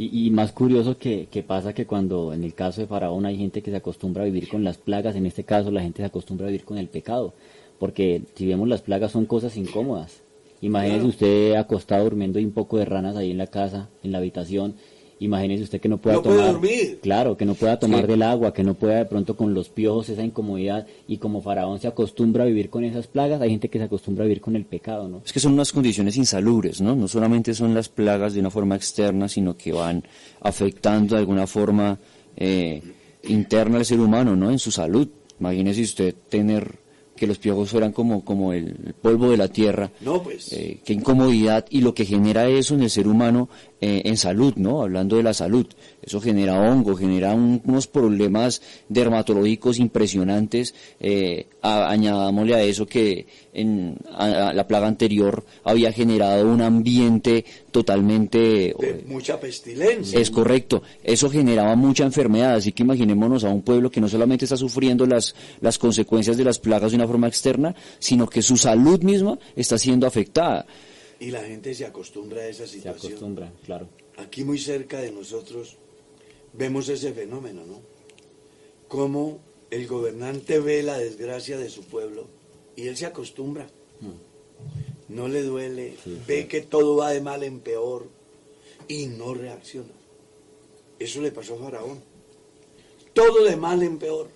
Y, 0.00 0.28
y 0.28 0.30
más 0.30 0.52
curioso 0.52 0.96
que, 0.96 1.28
que 1.30 1.42
pasa 1.42 1.74
que 1.74 1.84
cuando 1.84 2.32
en 2.32 2.42
el 2.42 2.54
caso 2.54 2.80
de 2.80 2.86
Faraón 2.86 3.26
hay 3.26 3.36
gente 3.36 3.60
que 3.60 3.70
se 3.70 3.76
acostumbra 3.76 4.22
a 4.22 4.24
vivir 4.24 4.48
con 4.48 4.64
las 4.64 4.78
plagas, 4.78 5.14
en 5.14 5.26
este 5.26 5.44
caso 5.44 5.70
la 5.70 5.82
gente 5.82 6.00
se 6.00 6.06
acostumbra 6.06 6.46
a 6.46 6.50
vivir 6.50 6.64
con 6.64 6.78
el 6.78 6.88
pecado, 6.88 7.34
porque 7.78 8.22
si 8.34 8.46
vemos 8.46 8.66
las 8.66 8.80
plagas 8.80 9.12
son 9.12 9.26
cosas 9.26 9.58
incómodas. 9.58 10.22
Imagínese 10.62 11.04
usted 11.04 11.54
acostado 11.54 12.04
durmiendo 12.04 12.38
y 12.38 12.46
un 12.46 12.52
poco 12.52 12.78
de 12.78 12.86
ranas 12.86 13.14
ahí 13.14 13.30
en 13.30 13.36
la 13.36 13.48
casa, 13.48 13.90
en 14.02 14.12
la 14.12 14.18
habitación. 14.18 14.74
Imagínese 15.20 15.64
usted 15.64 15.80
que 15.80 15.88
no 15.88 15.98
pueda 15.98 16.16
No 16.16 16.22
puede 16.22 16.38
tomar, 16.38 16.52
dormir. 16.54 16.98
claro, 17.02 17.36
que 17.36 17.44
no 17.44 17.54
pueda 17.54 17.78
tomar 17.78 18.00
Sí. 18.00 18.06
del 18.06 18.22
agua, 18.22 18.52
que 18.54 18.64
no 18.64 18.74
pueda 18.74 18.96
de 18.96 19.04
pronto 19.04 19.36
con 19.36 19.52
los 19.54 19.68
piojos 19.68 20.08
esa 20.08 20.24
incomodidad 20.24 20.86
y 21.06 21.18
como 21.18 21.42
Faraón 21.42 21.78
se 21.78 21.88
acostumbra 21.88 22.44
a 22.44 22.46
vivir 22.46 22.70
con 22.70 22.84
esas 22.84 23.06
plagas, 23.06 23.40
hay 23.42 23.50
gente 23.50 23.68
que 23.68 23.78
se 23.78 23.84
acostumbra 23.84 24.24
a 24.24 24.26
vivir 24.26 24.40
con 24.40 24.56
el 24.56 24.64
pecado, 24.64 25.08
¿no? 25.08 25.20
Es 25.24 25.32
que 25.32 25.38
son 25.40 25.52
unas 25.52 25.72
condiciones 25.72 26.16
insalubres, 26.16 26.80
¿no? 26.80 26.96
No 26.96 27.06
solamente 27.06 27.52
son 27.54 27.74
las 27.74 27.88
plagas 27.90 28.32
de 28.32 28.40
una 28.40 28.50
forma 28.50 28.76
externa, 28.76 29.28
sino 29.28 29.56
que 29.56 29.72
van 29.72 30.02
afectando 30.40 31.14
de 31.14 31.20
alguna 31.20 31.46
forma 31.46 31.98
eh, 32.36 32.82
interna 33.24 33.76
al 33.76 33.84
ser 33.84 34.00
humano, 34.00 34.34
¿no? 34.36 34.50
En 34.50 34.58
su 34.58 34.70
salud. 34.70 35.06
Imagínese 35.38 35.82
usted 35.82 36.14
tener 36.30 36.78
que 37.20 37.26
los 37.26 37.36
piojos 37.36 37.68
fueran 37.68 37.92
como, 37.92 38.24
como 38.24 38.54
el 38.54 38.94
polvo 38.98 39.30
de 39.30 39.36
la 39.36 39.48
tierra. 39.48 39.90
No, 40.00 40.22
pues. 40.22 40.54
Eh, 40.54 40.80
qué 40.82 40.94
incomodidad 40.94 41.66
y 41.68 41.82
lo 41.82 41.92
que 41.92 42.06
genera 42.06 42.48
eso 42.48 42.74
en 42.74 42.82
el 42.82 42.88
ser 42.88 43.06
humano 43.06 43.50
eh, 43.78 44.00
en 44.06 44.16
salud, 44.16 44.54
¿no? 44.56 44.80
Hablando 44.80 45.16
de 45.16 45.22
la 45.22 45.34
salud. 45.34 45.66
Eso 46.10 46.20
genera 46.20 46.58
hongo, 46.60 46.96
genera 46.96 47.32
un- 47.34 47.62
unos 47.64 47.86
problemas 47.86 48.60
dermatológicos 48.88 49.78
impresionantes. 49.78 50.74
Eh, 50.98 51.46
a- 51.62 51.88
añadámosle 51.88 52.54
a 52.56 52.62
eso 52.64 52.84
que 52.84 53.26
en 53.54 53.96
a- 54.12 54.48
a 54.48 54.52
la 54.52 54.66
plaga 54.66 54.88
anterior 54.88 55.44
había 55.62 55.92
generado 55.92 56.48
un 56.50 56.62
ambiente 56.62 57.44
totalmente... 57.70 58.74
de 58.76 59.04
mucha 59.06 59.38
pestilencia. 59.38 60.18
Es 60.18 60.32
correcto, 60.32 60.82
eso 61.04 61.30
generaba 61.30 61.76
mucha 61.76 62.02
enfermedad, 62.02 62.54
así 62.54 62.72
que 62.72 62.82
imaginémonos 62.82 63.44
a 63.44 63.50
un 63.50 63.62
pueblo 63.62 63.88
que 63.88 64.00
no 64.00 64.08
solamente 64.08 64.46
está 64.46 64.56
sufriendo 64.56 65.06
las, 65.06 65.36
las 65.60 65.78
consecuencias 65.78 66.36
de 66.36 66.42
las 66.42 66.58
plagas 66.58 66.90
de 66.90 66.96
una 66.96 67.06
forma 67.06 67.28
externa, 67.28 67.72
sino 68.00 68.26
que 68.28 68.42
su 68.42 68.56
salud 68.56 69.00
misma 69.02 69.38
está 69.54 69.78
siendo 69.78 70.08
afectada. 70.08 70.66
Y 71.20 71.30
la 71.30 71.40
gente 71.44 71.72
se 71.72 71.86
acostumbra 71.86 72.40
a 72.42 72.46
esa 72.48 72.66
Se 72.66 72.74
situación. 72.78 73.12
acostumbra, 73.12 73.52
claro. 73.64 73.88
Aquí 74.16 74.44
muy 74.44 74.58
cerca 74.58 74.98
de 75.00 75.10
nosotros 75.12 75.76
vemos 76.52 76.88
ese 76.88 77.12
fenómeno, 77.12 77.64
¿no? 77.66 77.80
Cómo 78.88 79.38
el 79.70 79.86
gobernante 79.86 80.58
ve 80.58 80.82
la 80.82 80.98
desgracia 80.98 81.58
de 81.58 81.70
su 81.70 81.82
pueblo 81.84 82.26
y 82.76 82.88
él 82.88 82.96
se 82.96 83.06
acostumbra. 83.06 83.68
No 85.08 85.26
le 85.28 85.42
duele, 85.42 85.94
ve 86.26 86.46
que 86.46 86.60
todo 86.60 86.96
va 86.96 87.10
de 87.10 87.20
mal 87.20 87.42
en 87.42 87.60
peor 87.60 88.08
y 88.88 89.06
no 89.06 89.34
reacciona. 89.34 89.92
Eso 90.98 91.20
le 91.20 91.32
pasó 91.32 91.54
a 91.54 91.58
Faraón. 91.58 92.00
Todo 93.12 93.44
de 93.44 93.56
mal 93.56 93.82
en 93.82 93.98
peor 93.98 94.28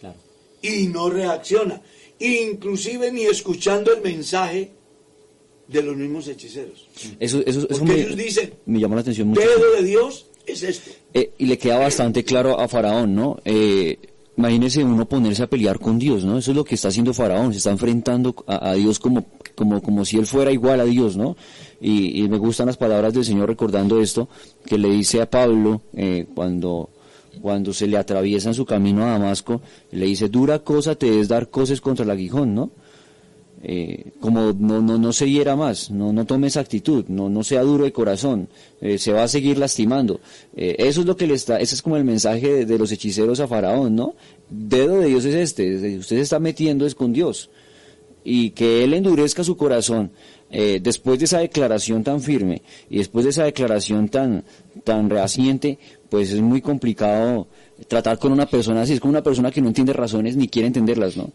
Claro. 0.00 0.16
y 0.62 0.86
no 0.86 1.10
reacciona, 1.10 1.82
inclusive 2.18 3.12
ni 3.12 3.24
escuchando 3.24 3.92
el 3.94 4.00
mensaje 4.02 4.70
de 5.68 5.82
los 5.82 5.96
mismos 5.96 6.26
hechiceros. 6.28 6.88
Eso, 7.20 7.40
eso, 7.46 7.60
eso 7.68 7.68
Porque 7.78 7.84
me, 7.92 8.00
ellos 8.00 8.16
dicen, 8.16 8.54
me 8.66 8.80
llama 8.80 8.94
la 8.96 9.00
atención 9.02 9.28
mucho. 9.28 9.40
dedo 9.40 9.72
de 9.76 9.82
Dios 9.82 10.26
Eh, 11.14 11.32
y 11.38 11.46
le 11.46 11.58
queda 11.58 11.78
bastante 11.78 12.24
claro 12.24 12.60
a 12.60 12.68
Faraón, 12.68 13.14
¿no? 13.14 13.38
Eh, 13.44 13.98
imagínese 14.36 14.82
uno 14.82 15.06
ponerse 15.06 15.42
a 15.42 15.46
pelear 15.46 15.78
con 15.78 15.98
Dios, 15.98 16.24
¿no? 16.24 16.38
Eso 16.38 16.50
es 16.50 16.56
lo 16.56 16.64
que 16.64 16.74
está 16.74 16.88
haciendo 16.88 17.14
Faraón, 17.14 17.52
se 17.52 17.58
está 17.58 17.70
enfrentando 17.70 18.34
a, 18.46 18.72
Dios 18.74 18.98
como, 18.98 19.26
como, 19.54 19.82
como 19.82 20.04
si 20.04 20.18
él 20.18 20.26
fuera 20.26 20.50
igual 20.50 20.80
a 20.80 20.84
Dios, 20.84 21.16
¿no? 21.16 21.36
Y, 21.80 22.22
y 22.22 22.28
me 22.28 22.38
gustan 22.38 22.66
las 22.66 22.76
palabras 22.76 23.12
del 23.12 23.24
Señor 23.24 23.48
recordando 23.48 24.00
esto, 24.00 24.28
que 24.64 24.78
le 24.78 24.88
dice 24.88 25.20
a 25.20 25.28
Pablo 25.28 25.82
eh, 25.94 26.26
cuando, 26.34 26.90
cuando 27.40 27.72
se 27.72 27.86
le 27.86 27.96
atraviesa 27.96 28.48
en 28.48 28.54
su 28.54 28.64
camino 28.64 29.04
a 29.04 29.10
Damasco, 29.10 29.60
le 29.90 30.06
dice, 30.06 30.28
dura 30.28 30.60
cosa 30.60 30.94
te 30.94 31.20
es 31.20 31.28
dar 31.28 31.50
cosas 31.50 31.80
contra 31.80 32.04
el 32.04 32.10
aguijón, 32.10 32.54
¿no? 32.54 32.70
Eh, 33.64 34.10
como 34.18 34.52
no, 34.52 34.82
no, 34.82 34.98
no 34.98 35.12
se 35.12 35.30
hiera 35.30 35.54
más, 35.54 35.88
no, 35.88 36.12
no 36.12 36.26
tome 36.26 36.48
esa 36.48 36.58
actitud, 36.58 37.04
no, 37.06 37.28
no 37.28 37.44
sea 37.44 37.62
duro 37.62 37.84
de 37.84 37.92
corazón, 37.92 38.48
eh, 38.80 38.98
se 38.98 39.12
va 39.12 39.22
a 39.22 39.28
seguir 39.28 39.56
lastimando. 39.56 40.20
Eh, 40.56 40.74
eso 40.78 41.02
es 41.02 41.06
lo 41.06 41.16
que 41.16 41.28
le 41.28 41.34
está, 41.34 41.60
ese 41.60 41.76
es 41.76 41.82
como 41.82 41.96
el 41.96 42.04
mensaje 42.04 42.66
de, 42.66 42.78
los 42.78 42.90
hechiceros 42.90 43.38
a 43.38 43.46
Faraón, 43.46 43.94
¿no? 43.94 44.16
Dedo 44.50 44.98
de 44.98 45.06
Dios 45.06 45.24
es 45.26 45.36
este, 45.36 45.96
usted 45.98 46.16
se 46.16 46.20
está 46.22 46.40
metiendo 46.40 46.86
es 46.86 46.96
con 46.96 47.12
Dios 47.12 47.50
y 48.24 48.50
que 48.50 48.82
Él 48.82 48.94
endurezca 48.94 49.44
su 49.44 49.56
corazón 49.56 50.10
eh, 50.50 50.80
después 50.82 51.18
de 51.18 51.26
esa 51.26 51.38
declaración 51.38 52.04
tan 52.04 52.20
firme 52.20 52.62
y 52.90 52.98
después 52.98 53.24
de 53.24 53.30
esa 53.30 53.44
declaración 53.44 54.08
tan, 54.08 54.44
tan 54.84 55.08
rehaciente, 55.08 55.78
pues 56.10 56.30
es 56.30 56.40
muy 56.40 56.60
complicado 56.60 57.46
tratar 57.88 58.18
con 58.18 58.32
una 58.32 58.46
persona 58.46 58.82
así, 58.82 58.94
es 58.94 59.00
como 59.00 59.12
una 59.12 59.22
persona 59.22 59.50
que 59.50 59.60
no 59.60 59.68
entiende 59.68 59.92
razones 59.92 60.36
ni 60.36 60.48
quiere 60.48 60.66
entenderlas, 60.66 61.16
¿no? 61.16 61.30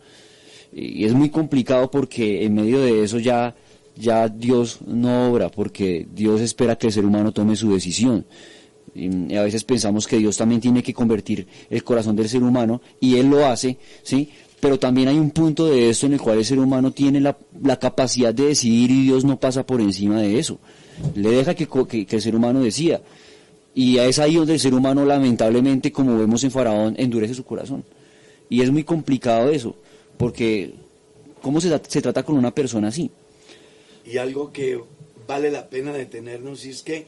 Y 0.80 1.06
es 1.06 1.14
muy 1.14 1.32
complicado 1.32 1.90
porque 1.90 2.46
en 2.46 2.54
medio 2.54 2.80
de 2.80 3.04
eso 3.04 3.18
ya, 3.18 3.56
ya 3.96 4.30
Dios 4.30 4.78
no 4.86 5.32
obra, 5.32 5.50
porque 5.50 6.06
Dios 6.14 6.40
espera 6.40 6.78
que 6.78 6.88
el 6.88 6.94
ser 6.94 7.04
humano 7.04 7.32
tome 7.32 7.56
su 7.56 7.74
decisión. 7.74 8.26
Y 8.94 9.36
a 9.36 9.42
veces 9.42 9.64
pensamos 9.64 10.06
que 10.06 10.20
Dios 10.20 10.38
también 10.38 10.62
tiene 10.62 10.84
que 10.84 10.94
convertir 10.94 11.48
el 11.72 11.84
corazón 11.84 12.16
del 12.16 12.30
ser 12.30 12.44
humano 12.44 12.80
y 13.00 13.16
Él 13.16 13.28
lo 13.28 13.48
hace, 13.48 13.78
¿sí? 14.04 14.30
Pero 14.60 14.78
también 14.78 15.08
hay 15.08 15.18
un 15.18 15.32
punto 15.32 15.66
de 15.66 15.90
esto 15.90 16.06
en 16.06 16.14
el 16.14 16.22
cual 16.22 16.38
el 16.38 16.46
ser 16.46 16.60
humano 16.60 16.92
tiene 16.92 17.22
la, 17.22 17.36
la 17.64 17.80
capacidad 17.80 18.32
de 18.32 18.46
decidir 18.46 18.92
y 18.92 19.04
Dios 19.04 19.26
no 19.26 19.40
pasa 19.40 19.66
por 19.66 19.82
encima 19.82 20.22
de 20.22 20.38
eso. 20.38 20.60
Le 21.16 21.32
deja 21.32 21.56
que, 21.56 21.68
que, 21.88 22.06
que 22.06 22.16
el 22.16 22.22
ser 22.22 22.36
humano 22.36 22.62
decida. 22.62 23.02
Y 23.74 23.98
es 23.98 24.20
ahí 24.20 24.36
donde 24.36 24.54
el 24.54 24.60
ser 24.60 24.76
humano 24.76 25.06
lamentablemente, 25.06 25.92
como 25.92 26.18
vemos 26.18 26.44
en 26.44 26.52
Faraón, 26.52 26.96
endurece 26.98 27.34
su 27.34 27.44
corazón. 27.44 27.84
Y 28.50 28.62
es 28.62 28.72
muy 28.72 28.84
complicado 28.84 29.50
eso, 29.50 29.76
porque 30.18 30.74
¿cómo 31.42 31.62
se, 31.62 31.70
se 31.88 32.02
trata 32.02 32.24
con 32.24 32.38
una 32.38 32.54
persona 32.54 32.88
así? 32.90 33.10
Y 34.06 34.18
algo 34.18 34.52
que 34.52 34.82
vale 35.28 35.52
la 35.52 35.70
pena 35.70 35.94
detenernos 35.94 36.66
es 36.66 36.82
que 36.84 37.06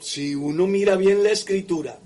si 0.00 0.34
uno 0.34 0.66
mira 0.66 0.96
bien 0.96 1.22
la 1.22 1.30
escritura, 1.30 1.98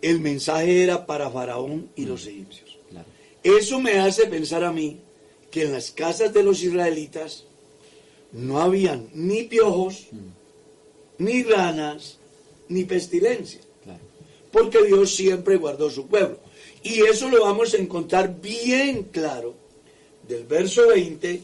el 0.00 0.20
mensaje 0.20 0.82
era 0.84 1.06
para 1.06 1.30
Faraón 1.30 1.88
y 1.96 2.04
los 2.06 2.26
egipcios. 2.26 2.76
Claro. 2.90 3.06
Eso 3.42 3.80
me 3.80 3.98
hace 3.98 4.26
pensar 4.26 4.64
a 4.64 4.72
mí 4.72 5.00
que 5.50 5.62
en 5.64 5.72
las 5.72 5.90
casas 5.90 6.32
de 6.32 6.42
los 6.42 6.62
israelitas 6.62 7.44
no 8.32 8.60
habían 8.60 9.08
ni 9.14 9.44
piojos, 9.44 10.06
ni 11.18 11.42
ranas, 11.42 12.18
ni 12.68 12.84
pestilencia, 12.84 13.60
Claro. 13.82 14.00
porque 14.52 14.84
Dios 14.84 15.14
siempre 15.14 15.56
guardó 15.56 15.90
su 15.90 16.06
pueblo. 16.06 16.38
Y 16.82 17.00
eso 17.02 17.28
lo 17.28 17.44
vamos 17.44 17.74
a 17.74 17.78
encontrar 17.78 18.40
bien 18.40 19.04
claro 19.04 19.54
del 20.28 20.44
verso 20.44 20.88
20 20.88 21.42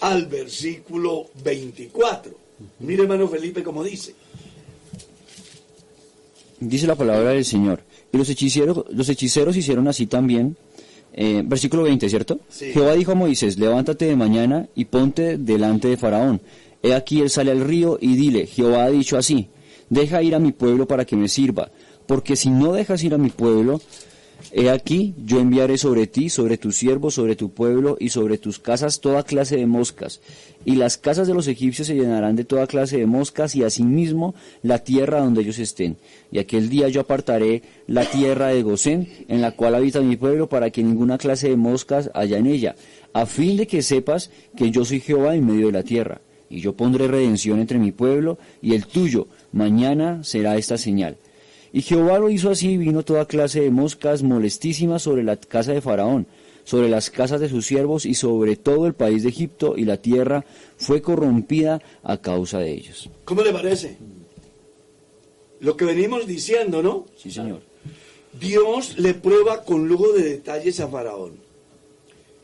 al 0.00 0.26
versículo 0.26 1.26
24. 1.42 2.32
Mire, 2.80 3.02
hermano 3.02 3.28
Felipe, 3.28 3.62
como 3.62 3.82
dice. 3.82 4.14
Dice 6.60 6.86
la 6.86 6.94
palabra 6.94 7.30
del 7.30 7.44
Señor. 7.44 7.82
Y 8.12 8.18
los 8.18 8.28
hechiceros, 8.28 8.84
los 8.90 9.08
hechiceros 9.08 9.56
hicieron 9.56 9.88
así 9.88 10.06
también. 10.06 10.56
Eh, 11.12 11.42
versículo 11.44 11.84
20, 11.84 12.08
¿cierto? 12.08 12.40
Sí. 12.48 12.72
Jehová 12.72 12.94
dijo 12.94 13.12
a 13.12 13.16
Moisés, 13.16 13.58
levántate 13.58 14.04
de 14.04 14.16
mañana 14.16 14.68
y 14.74 14.84
ponte 14.84 15.38
delante 15.38 15.88
de 15.88 15.96
Faraón. 15.96 16.40
He 16.82 16.94
aquí 16.94 17.20
él 17.20 17.30
sale 17.30 17.50
al 17.50 17.60
río 17.60 17.98
y 18.00 18.14
dile, 18.14 18.46
Jehová 18.46 18.84
ha 18.84 18.90
dicho 18.90 19.18
así, 19.18 19.48
deja 19.88 20.22
ir 20.22 20.34
a 20.34 20.38
mi 20.38 20.52
pueblo 20.52 20.86
para 20.86 21.04
que 21.04 21.16
me 21.16 21.28
sirva, 21.28 21.70
porque 22.06 22.36
si 22.36 22.48
no 22.48 22.72
dejas 22.72 23.02
ir 23.04 23.12
a 23.12 23.18
mi 23.18 23.30
pueblo, 23.30 23.80
he 24.52 24.70
aquí 24.70 25.14
yo 25.24 25.40
enviaré 25.40 25.78
sobre 25.78 26.06
ti, 26.06 26.30
sobre 26.30 26.58
tus 26.58 26.76
siervos, 26.76 27.14
sobre 27.14 27.36
tu 27.36 27.50
pueblo 27.50 27.96
y 27.98 28.10
sobre 28.10 28.38
tus 28.38 28.58
casas 28.58 29.00
toda 29.00 29.22
clase 29.22 29.56
de 29.56 29.66
moscas, 29.66 30.20
y 30.64 30.76
las 30.76 30.98
casas 30.98 31.26
de 31.26 31.34
los 31.34 31.48
egipcios 31.48 31.86
se 31.86 31.94
llenarán 31.94 32.36
de 32.36 32.44
toda 32.44 32.66
clase 32.66 32.98
de 32.98 33.06
moscas, 33.06 33.54
y 33.54 33.64
asimismo 33.64 34.34
la 34.62 34.80
tierra 34.80 35.20
donde 35.20 35.40
ellos 35.40 35.58
estén. 35.58 35.96
Y 36.30 36.38
aquel 36.38 36.68
día 36.68 36.88
yo 36.88 37.00
apartaré 37.00 37.62
la 37.86 38.04
tierra 38.04 38.48
de 38.48 38.62
Gosén, 38.62 39.08
en 39.28 39.40
la 39.40 39.52
cual 39.52 39.74
habita 39.74 40.00
mi 40.00 40.16
pueblo, 40.16 40.48
para 40.48 40.70
que 40.70 40.82
ninguna 40.82 41.18
clase 41.18 41.48
de 41.48 41.56
moscas 41.56 42.10
haya 42.14 42.38
en 42.38 42.46
ella, 42.46 42.76
a 43.12 43.26
fin 43.26 43.56
de 43.56 43.66
que 43.66 43.82
sepas 43.82 44.30
que 44.56 44.70
yo 44.70 44.84
soy 44.84 45.00
Jehová 45.00 45.34
en 45.34 45.46
medio 45.46 45.66
de 45.66 45.72
la 45.72 45.82
tierra. 45.82 46.20
Y 46.50 46.60
yo 46.60 46.74
pondré 46.74 47.06
redención 47.06 47.60
entre 47.60 47.78
mi 47.78 47.92
pueblo 47.92 48.36
y 48.60 48.74
el 48.74 48.86
tuyo. 48.86 49.28
Mañana 49.52 50.24
será 50.24 50.56
esta 50.56 50.76
señal. 50.76 51.16
Y 51.72 51.82
Jehová 51.82 52.18
lo 52.18 52.30
hizo 52.30 52.50
así, 52.50 52.70
y 52.70 52.76
vino 52.76 53.04
toda 53.04 53.26
clase 53.26 53.60
de 53.60 53.70
moscas 53.70 54.22
molestísimas 54.22 55.02
sobre 55.02 55.22
la 55.22 55.36
casa 55.36 55.72
de 55.72 55.80
Faraón, 55.80 56.26
sobre 56.64 56.88
las 56.88 57.10
casas 57.10 57.40
de 57.40 57.48
sus 57.48 57.66
siervos 57.66 58.06
y 58.06 58.14
sobre 58.14 58.56
todo 58.56 58.86
el 58.86 58.94
país 58.94 59.22
de 59.22 59.28
Egipto, 59.28 59.74
y 59.76 59.84
la 59.84 59.96
tierra 59.96 60.44
fue 60.76 61.00
corrompida 61.00 61.80
a 62.02 62.18
causa 62.18 62.58
de 62.58 62.72
ellos. 62.72 63.08
¿Cómo 63.24 63.42
le 63.42 63.52
parece? 63.52 63.96
Lo 65.60 65.76
que 65.76 65.84
venimos 65.84 66.26
diciendo, 66.26 66.82
¿no? 66.82 67.06
Sí, 67.16 67.30
señor. 67.30 67.60
Dios 68.38 68.98
le 68.98 69.14
prueba 69.14 69.64
con 69.64 69.88
lujo 69.88 70.12
de 70.12 70.22
detalles 70.22 70.80
a 70.80 70.88
Faraón 70.88 71.50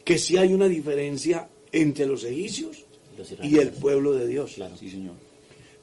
que 0.07 0.19
sí 0.19 0.37
hay 0.37 0.55
una 0.55 0.69
diferencia 0.69 1.49
entre 1.73 2.07
los 2.07 2.23
egipcios 2.23 2.85
Los 3.19 3.35
y 3.43 3.59
el 3.59 3.71
pueblo 3.71 4.13
de 4.13 4.29
Dios. 4.29 4.53
Claro. 4.55 4.77
Sí, 4.77 4.89
señor. 4.89 5.15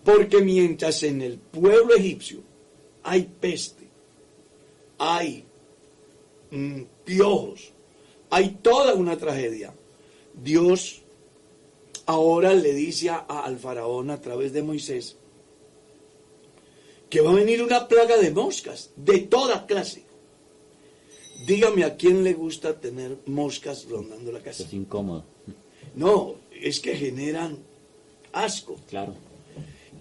Porque 0.02 0.42
mientras 0.42 1.04
en 1.04 1.22
el 1.22 1.38
pueblo 1.38 1.94
egipcio 1.94 2.40
hay 3.04 3.24
peste, 3.40 3.88
hay 4.98 5.44
mm, 6.52 6.82
piojos, 7.06 7.72
hay 8.30 8.58
toda 8.62 8.94
una 8.96 9.18
tragedia, 9.18 9.74
Dios 10.34 11.02
ahora 12.06 12.54
le 12.54 12.74
dice 12.74 13.10
a- 13.10 13.18
al 13.20 13.58
faraón 13.60 14.10
a 14.12 14.20
través 14.22 14.52
de 14.54 14.62
Moisés 14.64 15.16
que 17.10 17.22
va 17.22 17.32
a 17.32 17.36
venir 17.36 17.62
una 17.62 17.88
plaga 17.88 18.18
de 18.18 18.32
moscas 18.32 18.90
de 18.96 19.20
toda 19.20 19.68
clase. 19.68 20.04
Dígame 21.46 21.84
a 21.84 21.96
quién 21.96 22.24
le 22.24 22.34
gusta 22.34 22.80
tener 22.80 23.18
moscas 23.28 23.86
rondando 23.90 24.32
la 24.32 24.40
casa. 24.42 24.64
Es 24.64 24.74
incómodo. 24.74 25.24
No, 25.96 26.36
es 26.52 26.80
que 26.80 26.96
generan 26.96 27.60
asco. 28.32 28.78
Claro. 28.90 29.14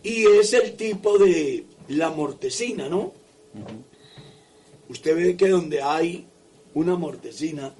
Y 0.02 0.24
es 0.26 0.52
el 0.52 0.74
tipo 0.74 1.18
de 1.18 1.64
la 1.88 2.10
mortecina, 2.10 2.88
¿no? 2.88 3.12
Usted 4.88 5.16
ve 5.16 5.36
que 5.36 5.48
donde 5.48 5.80
hay 5.80 6.26
una 6.74 6.96
mortecina, 6.96 7.74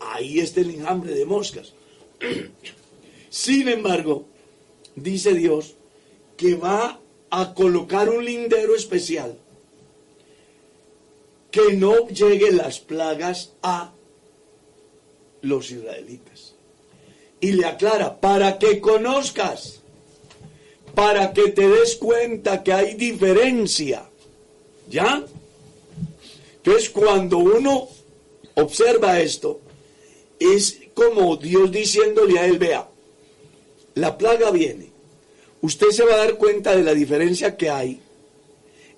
ahí 0.00 0.40
está 0.40 0.60
el 0.60 0.70
enjambre 0.70 1.14
de 1.14 1.24
moscas. 1.24 1.72
Sin 3.30 3.68
embargo, 3.68 4.26
dice 4.96 5.34
Dios 5.34 5.74
que 6.36 6.54
va 6.54 7.00
a 7.30 7.54
colocar 7.54 8.08
un 8.08 8.24
lindero 8.24 8.74
especial 8.74 9.38
que 11.50 11.74
no 11.74 12.08
lleguen 12.08 12.56
las 12.56 12.80
plagas 12.80 13.52
a 13.62 13.92
los 15.42 15.70
israelitas. 15.70 16.54
Y 17.40 17.52
le 17.52 17.66
aclara, 17.66 18.20
para 18.20 18.58
que 18.58 18.80
conozcas 18.80 19.79
para 20.94 21.32
que 21.32 21.48
te 21.50 21.68
des 21.68 21.96
cuenta 21.96 22.62
que 22.62 22.72
hay 22.72 22.94
diferencia. 22.94 24.08
¿Ya? 24.88 25.24
Entonces, 26.56 26.90
cuando 26.90 27.38
uno 27.38 27.88
observa 28.54 29.20
esto, 29.20 29.60
es 30.38 30.80
como 30.94 31.36
Dios 31.36 31.70
diciéndole 31.70 32.38
a 32.38 32.46
él, 32.46 32.58
vea, 32.58 32.88
la 33.94 34.18
plaga 34.18 34.50
viene. 34.50 34.90
Usted 35.62 35.88
se 35.90 36.04
va 36.04 36.14
a 36.14 36.18
dar 36.18 36.36
cuenta 36.36 36.74
de 36.74 36.82
la 36.82 36.94
diferencia 36.94 37.56
que 37.56 37.70
hay 37.70 38.00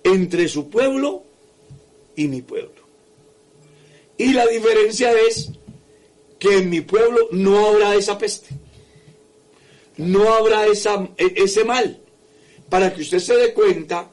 entre 0.05 0.49
su 0.49 0.71
pueblo 0.71 1.25
y 2.17 2.29
mi 2.29 2.43
pueblo. 2.43 2.83
Y 4.17 4.33
la 4.33 4.47
diferencia 4.47 5.13
es 5.13 5.51
que 6.39 6.59
en 6.59 6.71
mi 6.71 6.81
pueblo 6.81 7.29
no 7.33 7.67
habrá 7.67 7.95
esa 7.95 8.19
peste 8.19 8.62
no 10.03 10.33
habrá 10.33 10.67
esa, 10.67 11.09
e- 11.17 11.35
ese 11.37 11.65
mal, 11.65 11.99
para 12.69 12.93
que 12.93 13.03
usted 13.03 13.19
se 13.19 13.37
dé 13.37 13.53
cuenta 13.53 14.11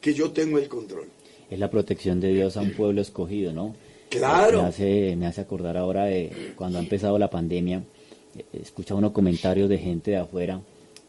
que 0.00 0.14
yo 0.14 0.30
tengo 0.30 0.58
el 0.58 0.68
control. 0.68 1.08
Es 1.50 1.58
la 1.58 1.70
protección 1.70 2.20
de 2.20 2.32
Dios 2.32 2.56
a 2.56 2.60
un 2.60 2.72
pueblo 2.72 3.00
escogido, 3.00 3.52
¿no? 3.52 3.74
Claro. 4.10 4.62
Me 4.62 4.68
hace, 4.68 5.16
me 5.16 5.26
hace 5.26 5.40
acordar 5.40 5.76
ahora 5.76 6.04
de 6.04 6.52
cuando 6.56 6.78
ha 6.78 6.82
empezado 6.82 7.18
la 7.18 7.30
pandemia, 7.30 7.82
eh, 8.36 8.44
escucha 8.62 8.94
uno 8.94 9.12
comentarios 9.12 9.68
de 9.68 9.78
gente 9.78 10.12
de 10.12 10.16
afuera, 10.18 10.60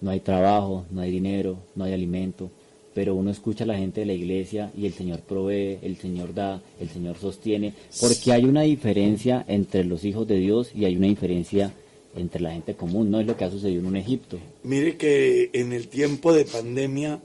no 0.02 0.12
hay 0.12 0.20
trabajo, 0.20 0.86
no 0.92 1.02
hay 1.02 1.12
dinero, 1.12 1.58
no 1.76 1.84
hay 1.84 1.94
alimento, 1.94 2.50
pero 2.94 3.16
uno 3.16 3.32
escucha 3.32 3.64
a 3.64 3.68
la 3.68 3.78
gente 3.78 4.02
de 4.02 4.08
la 4.08 4.14
iglesia 4.14 4.72
y 4.78 4.86
el 4.86 4.94
Señor 4.94 5.20
provee, 5.22 5.80
el 5.82 5.98
Señor 5.98 6.34
da, 6.34 6.62
el 6.80 6.90
Señor 6.90 7.18
sostiene, 7.18 7.74
porque 8.00 8.32
hay 8.32 8.46
una 8.46 8.64
diferencia 8.64 9.46
entre 9.48 9.84
los 9.84 10.04
hijos 10.04 10.28
de 10.28 10.38
Dios 10.38 10.72
y 10.76 10.86
hay 10.86 10.96
una 10.96 11.08
diferencia 11.08 11.72
entre 12.16 12.42
la 12.42 12.52
gente 12.52 12.76
común, 12.76 13.10
no 13.12 13.20
es 13.20 13.28
lo 13.28 13.38
que 13.38 13.44
ha 13.46 13.52
sucedido 13.52 13.80
en 13.82 13.86
un 13.88 13.96
Egipto. 13.96 14.38
Mire 14.64 14.98
que 14.98 15.50
en 15.54 15.74
el 15.74 15.88
tiempo 15.88 16.34
de 16.34 16.46
pandemia 16.46 17.20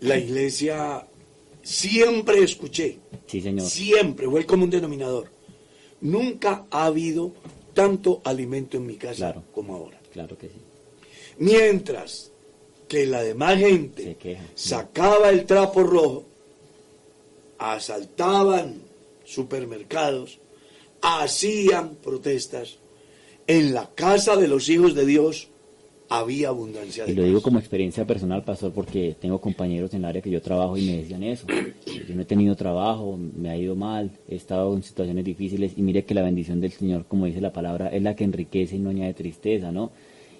la 0.00 0.18
iglesia 0.18 1.06
siempre 1.62 2.42
escuché, 2.42 2.98
Sí, 3.26 3.40
Señor. 3.40 3.66
siempre 3.68 4.26
fue 4.28 4.40
el 4.40 4.46
común 4.46 4.70
denominador. 4.70 5.28
Nunca 6.00 6.66
ha 6.70 6.86
habido 6.86 7.32
tanto 7.74 8.20
alimento 8.24 8.76
en 8.76 8.86
mi 8.86 8.96
casa 8.96 9.16
Claro. 9.16 9.44
como 9.52 9.74
ahora. 9.76 10.00
Claro 10.12 10.36
que 10.38 10.48
sí. 10.48 10.54
Mientras 11.38 12.30
que 12.88 13.06
la 13.06 13.22
demás 13.22 13.58
gente 13.58 14.02
Se 14.02 14.14
queja. 14.16 14.42
sacaba 14.54 15.28
el 15.30 15.44
trapo 15.46 15.82
rojo, 15.82 16.24
asaltaban 17.58 18.82
supermercados, 19.24 20.38
hacían 21.02 21.96
protestas, 21.96 22.78
en 23.48 23.74
la 23.74 23.90
casa 23.94 24.36
de 24.36 24.46
los 24.46 24.68
hijos 24.68 24.94
de 24.94 25.06
Dios 25.06 25.48
había 26.10 26.48
abundancia 26.48 27.04
de 27.04 27.12
Y 27.12 27.14
lo 27.14 27.24
digo 27.24 27.42
como 27.42 27.58
experiencia 27.58 28.06
personal, 28.06 28.44
pastor, 28.44 28.72
porque 28.72 29.16
tengo 29.20 29.40
compañeros 29.40 29.92
en 29.94 30.00
el 30.00 30.04
área 30.04 30.22
que 30.22 30.30
yo 30.30 30.40
trabajo 30.40 30.76
y 30.76 30.86
me 30.86 30.98
decían 30.98 31.22
eso. 31.22 31.46
Yo 32.06 32.14
no 32.14 32.22
he 32.22 32.26
tenido 32.26 32.54
trabajo, 32.56 33.18
me 33.18 33.48
ha 33.50 33.56
ido 33.56 33.74
mal, 33.74 34.10
he 34.28 34.36
estado 34.36 34.74
en 34.74 34.82
situaciones 34.82 35.24
difíciles 35.24 35.72
y 35.76 35.82
mire 35.82 36.04
que 36.04 36.14
la 36.14 36.22
bendición 36.22 36.60
del 36.60 36.72
Señor, 36.72 37.06
como 37.06 37.26
dice 37.26 37.40
la 37.40 37.52
palabra, 37.52 37.88
es 37.88 38.02
la 38.02 38.14
que 38.14 38.24
enriquece 38.24 38.76
y 38.76 38.78
no 38.78 38.90
añade 38.90 39.14
tristeza, 39.14 39.72
¿no? 39.72 39.90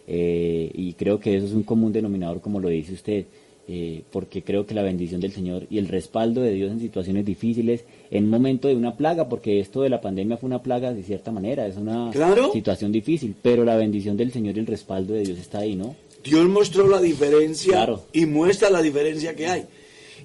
Eh, 0.06 0.70
y 0.74 0.92
creo 0.94 1.18
que 1.18 1.36
eso 1.36 1.46
es 1.46 1.52
un 1.52 1.62
común 1.62 1.92
denominador, 1.92 2.40
como 2.40 2.60
lo 2.60 2.68
dice 2.68 2.92
usted, 2.92 3.26
eh, 3.70 4.02
porque 4.10 4.42
creo 4.42 4.64
que 4.66 4.74
la 4.74 4.82
bendición 4.82 5.20
del 5.20 5.32
Señor 5.32 5.66
y 5.68 5.76
el 5.78 5.88
respaldo 5.88 6.40
de 6.40 6.52
Dios 6.52 6.72
en 6.72 6.80
situaciones 6.80 7.24
difíciles, 7.26 7.84
en 8.10 8.24
un 8.24 8.30
momento 8.30 8.66
de 8.68 8.74
una 8.76 8.96
plaga, 8.96 9.28
porque 9.28 9.60
esto 9.60 9.82
de 9.82 9.90
la 9.90 10.00
pandemia 10.00 10.38
fue 10.38 10.46
una 10.48 10.62
plaga 10.62 10.94
de 10.94 11.02
cierta 11.02 11.30
manera, 11.30 11.66
es 11.66 11.76
una 11.76 12.10
Claro. 12.10 12.50
situación 12.52 12.92
difícil, 12.92 13.34
pero 13.42 13.64
la 13.64 13.76
bendición 13.76 14.16
del 14.16 14.32
Señor 14.32 14.56
y 14.56 14.60
el 14.60 14.66
respaldo 14.66 15.12
de 15.14 15.20
Dios 15.24 15.38
está 15.38 15.58
ahí, 15.58 15.76
¿no? 15.76 15.94
Dios 16.24 16.48
mostró 16.48 16.88
la 16.88 17.00
diferencia 17.00 17.72
Claro. 17.74 18.04
y 18.12 18.24
muestra 18.26 18.70
la 18.70 18.80
diferencia 18.82 19.36
que 19.36 19.46
hay. 19.46 19.64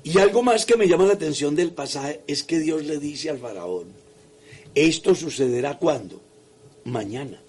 Y 0.06 0.18
algo 0.20 0.42
más 0.42 0.66
que 0.66 0.76
me 0.78 0.88
llama 0.88 1.06
la 1.06 1.14
atención 1.14 1.56
del 1.56 1.72
pasaje 1.72 2.22
es 2.28 2.44
que 2.44 2.60
Dios 2.60 2.84
le 2.86 2.98
dice 2.98 3.30
al 3.30 3.38
faraón, 3.40 3.88
esto 4.76 5.16
sucederá 5.16 5.78
cuando? 5.78 6.20
Mañana. 6.86 7.42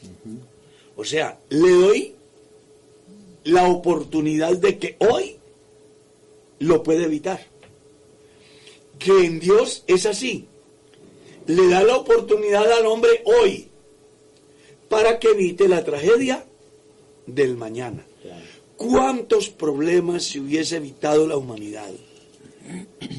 O 0.97 1.05
sea, 1.05 1.39
le 1.51 1.71
doy 1.71 2.15
la 3.45 3.69
oportunidad 3.69 4.57
de 4.57 4.79
que 4.79 4.97
hoy 5.01 5.37
lo 6.65 6.83
puede 6.83 7.05
evitar. 7.05 7.41
Que 8.99 9.25
en 9.25 9.41
Dios 9.41 9.85
es 9.87 10.07
así. 10.07 10.47
Le 11.47 11.69
da 11.69 11.83
la 11.83 11.97
oportunidad 11.97 12.71
al 12.73 12.87
hombre 12.87 13.23
hoy 13.25 13.69
para 14.89 15.19
que 15.19 15.29
evite 15.29 15.69
la 15.69 15.85
tragedia 15.85 16.45
del 17.27 17.57
mañana. 17.57 18.05
¿Cuántos 18.77 19.51
problemas 19.51 20.25
se 20.25 20.41
hubiese 20.41 20.77
evitado 20.77 21.27
la 21.27 21.37
humanidad? 21.37 21.91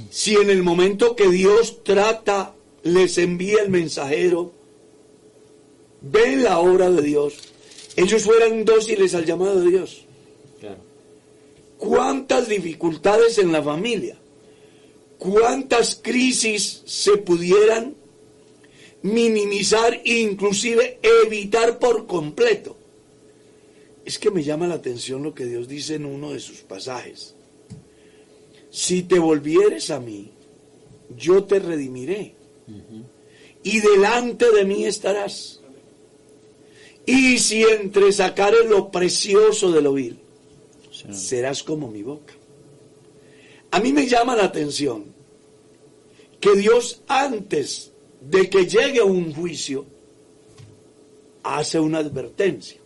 Si 0.09 0.35
en 0.35 0.49
el 0.49 0.63
momento 0.63 1.15
que 1.15 1.29
Dios 1.29 1.83
trata, 1.83 2.55
les 2.83 3.17
envía 3.17 3.61
el 3.61 3.69
mensajero, 3.69 4.51
ven 6.01 6.43
la 6.43 6.59
obra 6.59 6.89
de 6.89 7.01
Dios, 7.01 7.35
ellos 7.95 8.23
fueran 8.23 8.65
dóciles 8.65 9.13
al 9.15 9.25
llamado 9.25 9.61
de 9.61 9.69
Dios. 9.69 10.04
¿Cuántas 11.77 12.47
dificultades 12.47 13.37
en 13.37 13.51
la 13.51 13.61
familia? 13.61 14.17
¿Cuántas 15.17 15.95
crisis 15.95 16.81
se 16.85 17.17
pudieran 17.17 17.95
minimizar 19.01 19.93
e 19.93 20.19
inclusive 20.19 20.99
evitar 21.23 21.79
por 21.79 22.05
completo? 22.05 22.77
Es 24.03 24.19
que 24.19 24.31
me 24.31 24.43
llama 24.43 24.67
la 24.67 24.75
atención 24.75 25.23
lo 25.23 25.33
que 25.33 25.45
Dios 25.45 25.67
dice 25.67 25.95
en 25.95 26.05
uno 26.05 26.31
de 26.31 26.39
sus 26.39 26.57
pasajes. 26.59 27.33
Si 28.69 29.03
te 29.03 29.19
volvieres 29.19 29.89
a 29.89 29.99
mí, 29.99 30.31
yo 31.17 31.43
te 31.43 31.59
redimiré. 31.59 32.35
Y 33.63 33.79
delante 33.79 34.51
de 34.51 34.65
mí 34.65 34.85
estarás. 34.85 35.61
Y 37.05 37.39
si 37.39 37.63
entre 37.63 38.11
sacares 38.11 38.65
lo 38.67 38.91
precioso 38.91 39.71
de 39.71 39.81
lo 39.81 39.93
vil, 39.93 40.19
serás 41.11 41.63
como 41.63 41.89
mi 41.89 42.03
boca. 42.03 42.33
A 43.71 43.79
mí 43.79 43.91
me 43.91 44.07
llama 44.07 44.35
la 44.35 44.45
atención 44.45 45.05
que 46.39 46.55
Dios 46.55 47.01
antes 47.07 47.91
de 48.21 48.49
que 48.49 48.65
llegue 48.65 49.01
un 49.01 49.33
juicio 49.33 49.85
hace 51.43 51.79
una 51.79 51.99
advertencia. 51.99 52.79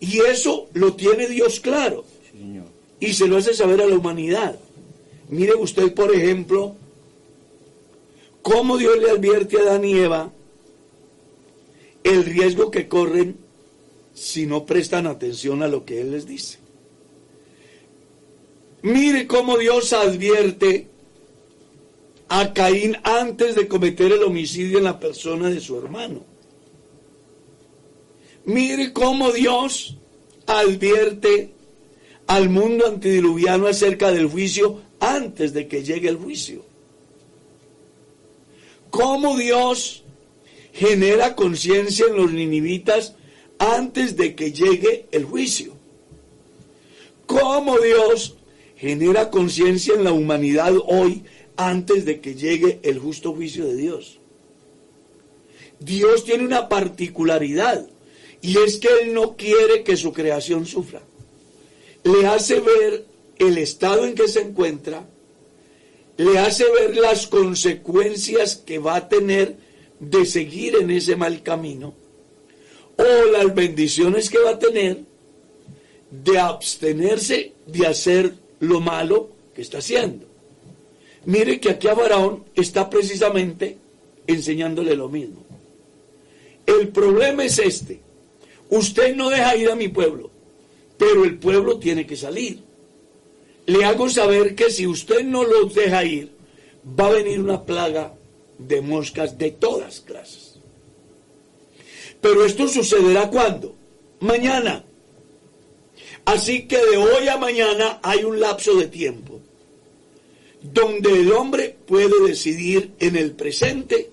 Y 0.00 0.18
eso 0.20 0.68
lo 0.74 0.94
tiene 0.94 1.28
Dios 1.28 1.60
claro. 1.60 2.04
Sí, 2.30 2.38
señor. 2.38 2.66
Y 3.00 3.12
se 3.12 3.26
lo 3.26 3.36
hace 3.36 3.54
saber 3.54 3.80
a 3.80 3.86
la 3.86 3.96
humanidad. 3.96 4.58
Mire 5.28 5.54
usted, 5.54 5.94
por 5.94 6.14
ejemplo, 6.14 6.76
cómo 8.42 8.76
Dios 8.76 8.98
le 8.98 9.10
advierte 9.10 9.58
a 9.58 9.62
Adán 9.62 9.84
y 9.84 9.98
Eva 9.98 10.32
el 12.02 12.24
riesgo 12.24 12.70
que 12.70 12.86
corren 12.86 13.36
si 14.12 14.46
no 14.46 14.66
prestan 14.66 15.06
atención 15.06 15.62
a 15.62 15.68
lo 15.68 15.84
que 15.84 16.00
Él 16.00 16.12
les 16.12 16.26
dice. 16.26 16.58
Mire 18.84 19.26
cómo 19.26 19.56
Dios 19.56 19.94
advierte 19.94 20.88
a 22.28 22.52
Caín 22.52 22.98
antes 23.02 23.54
de 23.54 23.66
cometer 23.66 24.12
el 24.12 24.22
homicidio 24.22 24.76
en 24.76 24.84
la 24.84 25.00
persona 25.00 25.48
de 25.48 25.58
su 25.58 25.78
hermano. 25.78 26.22
Mire 28.44 28.92
cómo 28.92 29.32
Dios 29.32 29.96
advierte 30.46 31.54
al 32.26 32.50
mundo 32.50 32.86
antediluviano 32.86 33.68
acerca 33.68 34.12
del 34.12 34.26
juicio 34.26 34.82
antes 35.00 35.54
de 35.54 35.66
que 35.66 35.82
llegue 35.82 36.10
el 36.10 36.16
juicio. 36.16 36.62
Cómo 38.90 39.38
Dios 39.38 40.04
genera 40.74 41.34
conciencia 41.34 42.04
en 42.10 42.16
los 42.16 42.30
ninivitas 42.30 43.14
antes 43.58 44.14
de 44.18 44.34
que 44.34 44.52
llegue 44.52 45.06
el 45.10 45.24
juicio. 45.24 45.72
Cómo 47.24 47.78
Dios 47.78 48.36
genera 48.84 49.30
conciencia 49.30 49.94
en 49.94 50.04
la 50.04 50.12
humanidad 50.12 50.74
hoy 50.86 51.24
antes 51.56 52.04
de 52.04 52.20
que 52.20 52.34
llegue 52.34 52.80
el 52.82 52.98
justo 52.98 53.32
juicio 53.32 53.64
de 53.64 53.76
Dios. 53.76 54.18
Dios 55.80 56.24
tiene 56.24 56.44
una 56.44 56.68
particularidad 56.68 57.88
y 58.42 58.58
es 58.58 58.76
que 58.76 58.88
Él 59.00 59.14
no 59.14 59.36
quiere 59.38 59.84
que 59.84 59.96
su 59.96 60.12
creación 60.12 60.66
sufra. 60.66 61.00
Le 62.02 62.26
hace 62.26 62.60
ver 62.60 63.06
el 63.38 63.56
estado 63.56 64.04
en 64.04 64.14
que 64.14 64.28
se 64.28 64.42
encuentra, 64.42 65.08
le 66.18 66.38
hace 66.38 66.64
ver 66.70 66.94
las 66.94 67.26
consecuencias 67.26 68.56
que 68.56 68.78
va 68.78 68.96
a 68.96 69.08
tener 69.08 69.56
de 69.98 70.26
seguir 70.26 70.76
en 70.76 70.90
ese 70.90 71.16
mal 71.16 71.42
camino 71.42 71.94
o 72.98 73.32
las 73.32 73.54
bendiciones 73.54 74.28
que 74.28 74.40
va 74.40 74.50
a 74.50 74.58
tener 74.58 75.04
de 76.10 76.38
abstenerse 76.38 77.54
de 77.66 77.86
hacer 77.86 78.43
lo 78.60 78.80
malo 78.80 79.30
que 79.54 79.62
está 79.62 79.78
haciendo. 79.78 80.26
Mire 81.26 81.60
que 81.60 81.70
aquí 81.70 81.88
a 81.88 81.96
Faraón 81.96 82.44
está 82.54 82.90
precisamente 82.90 83.78
enseñándole 84.26 84.94
lo 84.94 85.08
mismo. 85.08 85.44
El 86.66 86.88
problema 86.88 87.44
es 87.44 87.58
este. 87.58 88.00
Usted 88.70 89.14
no 89.14 89.30
deja 89.30 89.56
ir 89.56 89.70
a 89.70 89.76
mi 89.76 89.88
pueblo, 89.88 90.30
pero 90.98 91.24
el 91.24 91.38
pueblo 91.38 91.78
tiene 91.78 92.06
que 92.06 92.16
salir. 92.16 92.60
Le 93.66 93.84
hago 93.84 94.08
saber 94.08 94.54
que 94.54 94.70
si 94.70 94.86
usted 94.86 95.24
no 95.24 95.44
los 95.44 95.74
deja 95.74 96.04
ir, 96.04 96.32
va 96.98 97.06
a 97.06 97.12
venir 97.12 97.40
una 97.40 97.64
plaga 97.64 98.14
de 98.58 98.80
moscas 98.80 99.38
de 99.38 99.50
todas 99.52 100.00
clases. 100.00 100.54
Pero 102.20 102.44
esto 102.44 102.68
sucederá 102.68 103.30
cuando? 103.30 103.74
Mañana. 104.20 104.84
Así 106.24 106.66
que 106.66 106.78
de 106.78 106.96
hoy 106.96 107.28
a 107.28 107.36
mañana 107.36 108.00
hay 108.02 108.24
un 108.24 108.40
lapso 108.40 108.74
de 108.76 108.86
tiempo 108.86 109.40
donde 110.72 111.12
el 111.12 111.30
hombre 111.32 111.76
puede 111.86 112.26
decidir 112.26 112.92
en 112.98 113.16
el 113.16 113.32
presente 113.32 114.10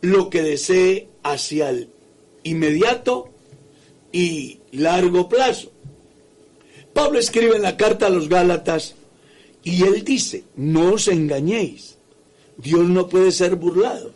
lo 0.00 0.30
que 0.30 0.42
desee 0.42 1.08
hacia 1.22 1.68
el 1.70 1.90
inmediato 2.44 3.28
y 4.12 4.60
largo 4.72 5.28
plazo. 5.28 5.70
Pablo 6.94 7.18
escribe 7.18 7.56
en 7.56 7.62
la 7.62 7.76
carta 7.76 8.06
a 8.06 8.10
los 8.10 8.28
Gálatas 8.28 8.94
y 9.62 9.82
él 9.82 10.04
dice, 10.04 10.44
no 10.56 10.94
os 10.94 11.08
engañéis, 11.08 11.96
Dios 12.56 12.88
no 12.88 13.08
puede 13.08 13.32
ser 13.32 13.56
burlado, 13.56 14.12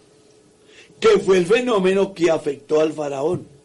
que 1.00 1.18
fue 1.18 1.38
el 1.38 1.46
fenómeno 1.46 2.14
que 2.14 2.30
afectó 2.30 2.80
al 2.80 2.92
faraón. 2.92 3.57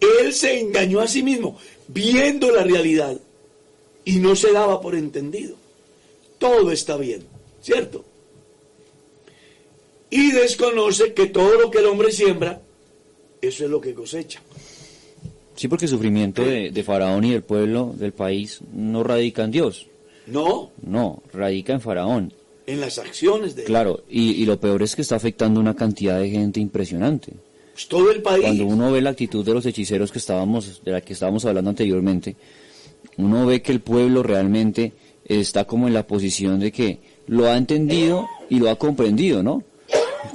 Él 0.00 0.32
se 0.34 0.60
engañó 0.60 1.00
a 1.00 1.08
sí 1.08 1.22
mismo, 1.22 1.58
viendo 1.88 2.50
la 2.50 2.62
realidad, 2.64 3.18
y 4.04 4.16
no 4.16 4.36
se 4.36 4.52
daba 4.52 4.80
por 4.80 4.94
entendido. 4.94 5.56
todo 6.38 6.70
está 6.72 6.96
bien, 6.98 7.22
¿cierto? 7.62 8.04
Y 10.10 10.30
desconoce 10.32 11.12
que 11.14 11.26
todo 11.26 11.58
lo 11.60 11.70
que 11.70 11.78
el 11.78 11.86
hombre 11.86 12.12
siembra, 12.12 12.60
eso 13.40 13.64
es 13.64 13.70
lo 13.70 13.80
que 13.80 13.94
cosecha. 13.94 14.40
Sí, 15.56 15.68
porque 15.68 15.86
el 15.86 15.90
sufrimiento 15.90 16.42
de, 16.42 16.70
de 16.70 16.82
Faraón 16.82 17.24
y 17.24 17.30
del 17.32 17.42
pueblo 17.42 17.94
del 17.96 18.12
país 18.12 18.60
no 18.72 19.02
radica 19.04 19.44
en 19.44 19.50
Dios, 19.52 19.86
No, 20.26 20.70
no, 20.82 21.22
radica 21.32 21.72
en 21.72 21.80
Faraón. 21.80 22.32
en 22.66 22.80
las 22.80 22.98
acciones 22.98 23.54
de 23.54 23.62
él. 23.62 23.66
Claro, 23.66 24.02
y, 24.10 24.32
y 24.32 24.46
lo 24.46 24.58
peor 24.60 24.82
es 24.82 24.94
que 24.96 25.02
está 25.02 25.16
afectando 25.16 25.60
una 25.60 25.74
cantidad 25.76 26.18
de 26.20 26.28
gente 26.30 26.60
impresionante. 26.60 27.32
Pues 27.74 27.88
el. 28.14 28.22
Cuando 28.22 28.66
uno 28.66 28.92
ve 28.92 29.02
la 29.02 29.10
actitud 29.10 29.44
de 29.44 29.52
los 29.52 29.66
hechiceros 29.66 30.12
que 30.12 30.18
estábamos, 30.18 30.82
de 30.84 30.92
la 30.92 31.00
que 31.00 31.12
estábamos 31.12 31.44
hablando 31.44 31.70
anteriormente, 31.70 32.36
uno 33.16 33.46
ve 33.46 33.62
que 33.62 33.72
el 33.72 33.80
pueblo 33.80 34.22
realmente 34.22 34.92
está 35.24 35.64
como 35.64 35.88
en 35.88 35.94
la 35.94 36.06
posición 36.06 36.60
de 36.60 36.70
que 36.70 37.00
lo 37.26 37.46
ha 37.46 37.56
entendido 37.56 38.28
y 38.48 38.60
lo 38.60 38.70
ha 38.70 38.76
comprendido, 38.76 39.42
¿no? 39.42 39.64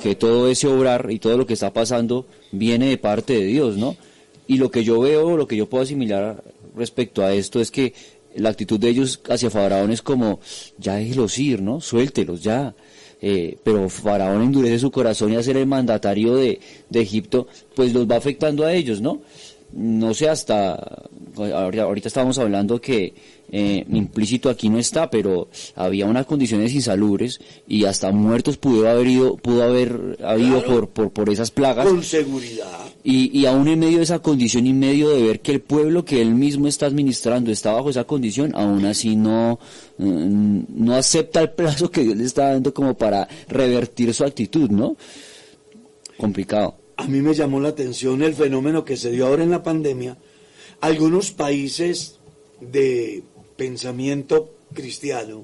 Que 0.02 0.16
todo 0.16 0.50
ese 0.50 0.68
obrar 0.68 1.10
y 1.12 1.20
todo 1.20 1.38
lo 1.38 1.46
que 1.46 1.54
está 1.54 1.72
pasando 1.72 2.26
viene 2.52 2.90
de 2.90 2.98
parte 2.98 3.34
de 3.34 3.46
Dios, 3.46 3.78
¿no? 3.78 3.96
Y 4.48 4.58
lo 4.58 4.70
que 4.70 4.84
yo 4.84 5.00
veo, 5.00 5.38
lo 5.38 5.48
que 5.48 5.56
yo 5.56 5.70
puedo 5.70 5.84
asimilar 5.84 6.44
respecto 6.76 7.24
a 7.24 7.34
esto 7.34 7.62
es 7.62 7.72
que 7.72 7.94
la 8.36 8.50
actitud 8.50 8.80
de 8.80 8.90
ellos 8.90 9.22
hacia 9.30 9.50
Faraón 9.50 9.92
es 9.92 10.02
como, 10.02 10.40
ya 10.78 10.96
déjelos 10.96 11.38
ir, 11.40 11.62
¿no? 11.62 11.82
Suéltelos, 11.82 12.44
ya. 12.44 12.76
Eh, 13.22 13.58
pero 13.64 13.90
Faraón 13.90 14.44
endurece 14.44 14.80
su 14.80 14.92
corazón 14.92 15.34
y 15.34 15.36
a 15.36 15.44
ser 15.44 15.58
el 15.58 15.68
mandatario 15.68 16.36
de, 16.36 16.60
de 16.90 17.02
Egipto, 17.02 17.48
pues 17.76 17.94
los 17.94 18.10
va 18.10 18.16
afectando 18.16 18.66
a 18.66 18.74
ellos, 18.74 19.02
¿no? 19.02 19.22
No 19.74 20.14
sé 20.14 20.30
hasta, 20.30 21.04
ahorita, 21.36 21.84
ahorita 21.84 22.08
estábamos 22.08 22.40
hablando 22.40 22.80
que 22.82 23.14
eh, 23.52 23.86
implícito 23.90 24.50
aquí 24.50 24.70
no 24.70 24.78
está, 24.80 25.10
pero 25.10 25.50
había 25.76 26.06
unas 26.06 26.26
condiciones 26.26 26.74
insalubres 26.74 27.40
y 27.68 27.86
hasta 27.86 28.12
muertos 28.12 28.58
pudo 28.58 28.88
haber 28.90 29.08
ido, 29.08 29.38
pudo 29.38 29.64
haber 29.64 30.18
habido 30.24 30.60
Claro. 30.64 30.68
por, 30.68 30.90
por, 30.90 31.12
por 31.12 31.30
esas 31.30 31.52
plagas. 31.52 31.88
Con 31.88 32.04
seguridad. 32.04 32.68
Y, 33.04 33.38
y 33.38 33.46
aún 33.46 33.68
en 33.68 33.80
medio 33.80 33.98
de 33.98 34.04
esa 34.04 34.20
condición 34.20 34.68
y 34.68 34.72
en 34.72 34.80
medio 34.80 35.10
de 35.10 35.24
ver 35.24 35.40
que 35.40 35.52
el 35.52 35.62
pueblo 35.62 36.04
que 36.06 36.22
él 36.22 36.34
mismo 36.36 36.68
está 36.68 36.86
administrando 36.86 37.52
está 37.52 37.72
bajo 37.74 37.90
esa 37.90 38.04
condición, 38.04 38.52
aún 38.56 38.86
así 38.86 39.16
no, 39.16 39.60
mm, 39.98 40.60
no 40.70 40.96
acepta 40.96 41.42
el 41.42 41.52
plazo 41.52 41.90
que 41.90 42.04
Dios 42.04 42.18
le 42.18 42.26
está 42.26 42.52
dando 42.54 42.74
como 42.74 42.96
para 42.96 43.28
revertir 43.48 44.14
su 44.14 44.24
actitud, 44.26 44.70
¿no? 44.70 44.96
Complicado. 46.18 46.76
A 46.98 47.08
mí 47.08 47.22
me 47.22 47.34
llamó 47.34 47.60
la 47.62 47.70
atención 47.70 48.22
el 48.22 48.34
fenómeno 48.34 48.84
que 48.84 48.98
se 48.98 49.12
dio 49.12 49.28
ahora 49.28 49.44
en 49.44 49.52
la 49.52 49.64
pandemia. 49.64 50.18
Algunos 50.82 51.32
países 51.32 52.20
de 52.60 53.24
pensamiento 53.60 54.50
cristiano, 54.74 55.44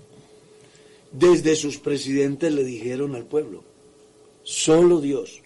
desde 1.11 1.57
sus 1.57 1.77
presidentes 1.77 2.53
le 2.53 2.63
dijeron 2.63 3.13
al 3.13 3.25
pueblo, 3.25 3.61
solo 4.43 5.01
Dios, 5.01 5.41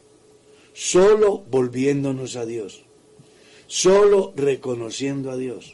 solo 0.73 1.43
volviéndonos 1.49 2.35
a 2.35 2.45
Dios, 2.45 2.83
solo 3.65 4.33
reconociendo 4.35 5.31
a 5.31 5.37
Dios. 5.37 5.73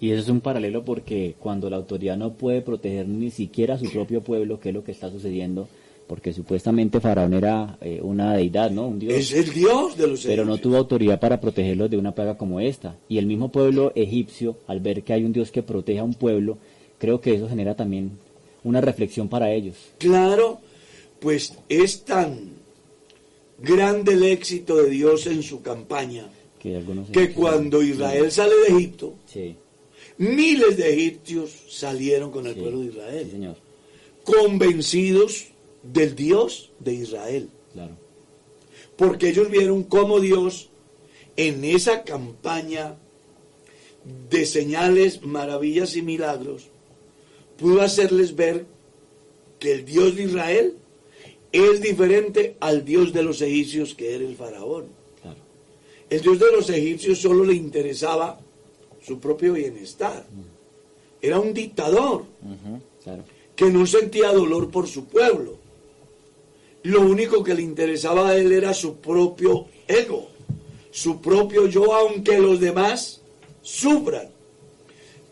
Y 0.00 0.10
eso 0.10 0.22
es 0.22 0.28
un 0.28 0.40
paralelo 0.40 0.84
porque 0.84 1.36
cuando 1.38 1.70
la 1.70 1.76
autoridad 1.76 2.16
no 2.16 2.32
puede 2.34 2.62
proteger 2.62 3.06
ni 3.06 3.30
siquiera 3.30 3.76
a 3.76 3.78
su 3.78 3.88
propio 3.90 4.20
pueblo, 4.20 4.58
que 4.58 4.70
es 4.70 4.74
lo 4.74 4.82
que 4.82 4.90
está 4.90 5.10
sucediendo, 5.10 5.68
porque 6.06 6.32
supuestamente 6.32 7.00
Faraón 7.00 7.32
era 7.34 7.78
eh, 7.80 8.00
una 8.02 8.34
deidad, 8.34 8.70
¿no? 8.70 8.86
Un 8.88 8.98
dios. 8.98 9.14
Es 9.14 9.32
el 9.32 9.52
Dios 9.52 9.96
de 9.96 10.06
los 10.06 10.24
pero 10.24 10.44
no 10.44 10.52
egipcios. 10.52 10.60
tuvo 10.60 10.76
autoridad 10.76 11.18
para 11.18 11.40
protegerlos 11.40 11.90
de 11.90 11.96
una 11.96 12.14
plaga 12.14 12.36
como 12.36 12.60
esta. 12.60 12.96
Y 13.08 13.18
el 13.18 13.26
mismo 13.26 13.50
pueblo 13.50 13.92
egipcio, 13.94 14.58
al 14.66 14.80
ver 14.80 15.02
que 15.02 15.12
hay 15.14 15.24
un 15.24 15.32
Dios 15.32 15.50
que 15.50 15.62
protege 15.62 15.98
a 16.00 16.04
un 16.04 16.14
pueblo, 16.14 16.58
creo 16.98 17.20
que 17.20 17.34
eso 17.34 17.48
genera 17.48 17.74
también 17.74 18.12
una 18.64 18.80
reflexión 18.80 19.28
para 19.28 19.50
ellos. 19.52 19.76
Claro, 19.98 20.58
pues 21.20 21.54
es 21.68 22.02
tan 22.04 22.50
grande 23.58 24.12
el 24.12 24.24
éxito 24.24 24.76
de 24.76 24.90
Dios 24.90 25.26
en 25.26 25.42
su 25.42 25.62
campaña 25.62 26.26
Que, 26.60 26.78
egipcios- 26.78 27.34
cuando 27.34 27.82
Israel 27.82 28.30
sale 28.30 28.54
de 28.68 28.74
Egipto, 28.76 29.14
Sí, 29.26 29.54
miles 30.18 30.76
de 30.76 30.92
egipcios 30.92 31.50
salieron 31.68 32.30
con 32.30 32.46
el 32.46 32.54
sí, 32.54 32.60
pueblo 32.60 32.80
de 32.80 32.84
sí, 32.90 32.96
Israel, 32.98 33.30
señor, 33.30 33.56
convencidos 34.24 35.46
del 35.92 36.16
Dios 36.16 36.72
de 36.80 36.94
Israel, 36.94 37.50
claro. 37.72 37.96
porque 38.96 39.28
ellos 39.28 39.50
vieron 39.50 39.82
cómo 39.84 40.20
Dios 40.20 40.70
en 41.36 41.64
esa 41.64 42.04
campaña 42.04 42.96
de 44.30 44.46
señales, 44.46 45.22
maravillas 45.22 45.96
y 45.96 46.02
milagros 46.02 46.68
pudo 47.58 47.82
hacerles 47.82 48.34
ver 48.34 48.66
que 49.58 49.72
el 49.72 49.84
Dios 49.84 50.16
de 50.16 50.24
Israel 50.24 50.74
es 51.52 51.80
diferente 51.80 52.56
al 52.60 52.84
Dios 52.84 53.12
de 53.12 53.22
los 53.22 53.40
egipcios 53.40 53.94
que 53.94 54.14
era 54.14 54.24
el 54.24 54.36
faraón. 54.36 54.86
Claro. 55.22 55.38
El 56.10 56.20
Dios 56.20 56.38
de 56.38 56.52
los 56.52 56.68
egipcios 56.68 57.20
solo 57.20 57.44
le 57.44 57.54
interesaba 57.54 58.40
su 59.00 59.20
propio 59.20 59.52
bienestar. 59.52 60.26
Era 61.22 61.38
un 61.38 61.54
dictador 61.54 62.24
claro. 63.02 63.24
que 63.54 63.66
no 63.66 63.86
sentía 63.86 64.32
dolor 64.32 64.70
por 64.70 64.88
su 64.88 65.06
pueblo. 65.06 65.58
Lo 66.84 67.00
único 67.00 67.42
que 67.42 67.54
le 67.54 67.62
interesaba 67.62 68.28
a 68.28 68.36
él 68.36 68.52
era 68.52 68.74
su 68.74 68.96
propio 68.96 69.66
ego, 69.88 70.28
su 70.90 71.20
propio 71.20 71.66
yo, 71.66 71.94
aunque 71.94 72.38
los 72.38 72.60
demás 72.60 73.22
sufran. 73.62 74.28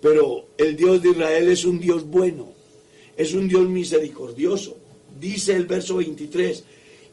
Pero 0.01 0.47
el 0.57 0.77
Dios 0.77 1.03
de 1.03 1.11
Israel 1.11 1.51
es 1.51 1.67
un 1.67 1.79
Dios 1.79 2.07
bueno, 2.07 2.49
es 3.19 3.35
un 3.35 3.49
Dios 3.49 3.69
misericordioso. 3.69 4.79
Dice 5.21 5.55
el 5.55 5.67
verso 5.67 5.97
23, 5.97 6.65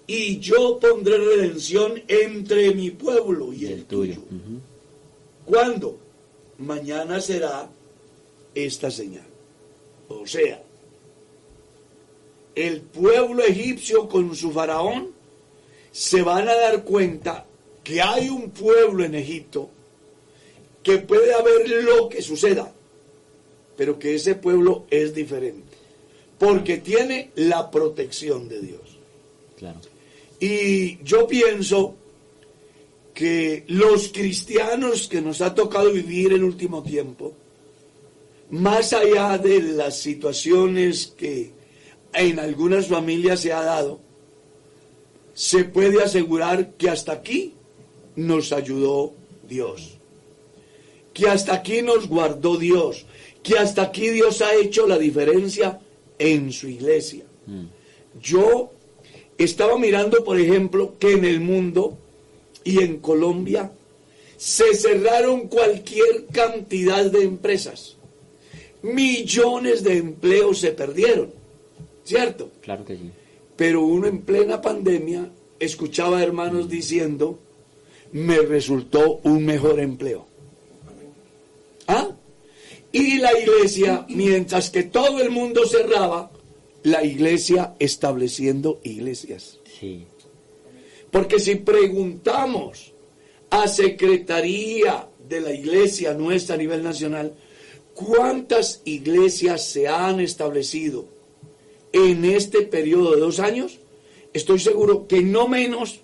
y 0.08 0.40
yo 0.40 0.80
pondré 0.80 1.18
redención 1.18 2.02
entre 2.08 2.74
mi 2.74 2.92
pueblo 2.92 3.52
y 3.52 3.66
el 3.66 3.84
tuyo. 3.84 4.22
¿Cuándo? 5.44 6.00
Mañana 6.60 7.20
será 7.20 7.70
esta 8.56 8.90
señal. 8.90 9.28
O 10.08 10.26
sea, 10.26 10.64
el 12.60 12.82
pueblo 12.82 13.42
egipcio 13.46 14.10
con 14.10 14.36
su 14.36 14.52
faraón 14.52 15.12
se 15.94 16.22
van 16.22 16.50
a 16.50 16.56
dar 16.56 16.84
cuenta 16.84 17.46
que 17.82 18.02
hay 18.02 18.28
un 18.28 18.52
pueblo 18.52 19.06
en 19.06 19.16
Egipto 19.16 19.70
que 20.84 20.98
puede 20.98 21.34
haber 21.34 21.70
lo 21.84 22.10
que 22.10 22.22
suceda, 22.22 22.70
pero 23.78 23.98
que 23.98 24.16
ese 24.16 24.36
pueblo 24.36 24.86
es 24.90 25.16
diferente, 25.16 25.78
porque 26.38 26.78
tiene 26.78 27.32
la 27.36 27.72
protección 27.72 28.50
de 28.50 28.62
Dios. 28.62 28.98
Claro. 29.58 29.80
Y 30.42 31.02
yo 31.04 31.28
pienso 31.28 31.96
que 33.14 33.64
los 33.68 34.10
cristianos 34.10 35.08
que 35.08 35.22
nos 35.22 35.40
ha 35.40 35.56
tocado 35.56 35.94
vivir 35.94 36.34
el 36.34 36.44
último 36.44 36.84
tiempo, 36.84 37.34
más 38.50 38.92
allá 38.92 39.38
de 39.38 39.62
las 39.62 39.98
situaciones 39.98 41.14
que 41.18 41.59
en 42.14 42.40
algunas 42.40 42.88
familias 42.88 43.42
se 43.42 43.54
ha 43.54 43.62
dado, 43.62 44.00
se 45.34 45.64
puede 45.64 46.04
asegurar 46.04 46.72
que 46.74 46.90
hasta 46.90 47.14
aquí 47.14 47.54
nos 48.16 48.52
ayudó 48.52 49.14
Dios, 49.48 49.98
que 51.14 51.28
hasta 51.28 51.54
aquí 51.54 51.82
nos 51.82 52.08
guardó 52.08 52.58
Dios, 52.58 53.06
que 53.44 53.58
hasta 53.58 53.84
aquí 53.84 54.10
Dios 54.10 54.42
ha 54.42 54.56
hecho 54.56 54.88
la 54.88 54.98
diferencia 54.98 55.80
en 56.18 56.52
su 56.52 56.68
iglesia. 56.68 57.24
Yo 58.22 58.72
estaba 59.38 59.78
mirando, 59.78 60.24
por 60.24 60.40
ejemplo, 60.40 60.96
que 61.00 61.14
en 61.14 61.26
el 61.26 61.40
mundo 61.40 61.98
y 62.64 62.84
en 62.84 62.98
Colombia 62.98 63.72
se 64.38 64.76
cerraron 64.76 65.48
cualquier 65.48 66.26
cantidad 66.32 67.06
de 67.06 67.24
empresas. 67.24 67.96
Millones 68.82 69.84
de 69.84 69.98
empleos 69.98 70.60
se 70.60 70.72
perdieron, 70.72 71.39
¿cierto? 72.10 72.52
Claro 72.62 72.84
que 72.84 72.98
sí. 72.98 73.12
Pero 73.56 73.84
uno 73.84 74.08
en 74.08 74.22
plena 74.22 74.62
pandemia 74.62 75.30
escuchaba 75.60 76.18
a 76.18 76.24
hermanos 76.24 76.68
diciendo, 76.68 77.38
me 78.12 78.40
resultó 78.40 79.20
un 79.24 79.46
mejor 79.46 79.80
empleo. 79.80 80.26
¿Ah? 81.88 82.10
Y 82.92 83.20
la 83.20 83.38
iglesia, 83.38 84.06
mientras 84.10 84.72
que 84.72 84.84
todo 84.84 85.22
el 85.22 85.30
mundo 85.30 85.68
cerraba, 85.68 86.32
la 86.84 87.04
iglesia 87.04 87.76
estableciendo 87.78 88.80
iglesias. 88.84 89.60
Sí. 89.80 90.06
Porque 91.12 91.40
si 91.40 91.56
preguntamos 91.56 92.94
a 93.52 93.68
Secretaría 93.68 95.08
de 95.28 95.42
la 95.42 95.52
Iglesia 95.52 96.14
nuestra 96.14 96.56
a 96.56 96.58
nivel 96.58 96.82
nacional, 96.84 97.34
¿cuántas 97.94 98.82
iglesias 98.86 99.66
se 99.66 99.88
han 99.88 100.20
establecido 100.20 101.19
en 101.94 102.26
este 102.26 102.62
periodo 102.62 103.14
de 103.14 103.22
dos 103.22 103.40
años? 103.40 103.80
Estoy 104.34 104.60
seguro 104.60 105.08
que 105.08 105.22
no 105.22 105.48
menos 105.48 106.02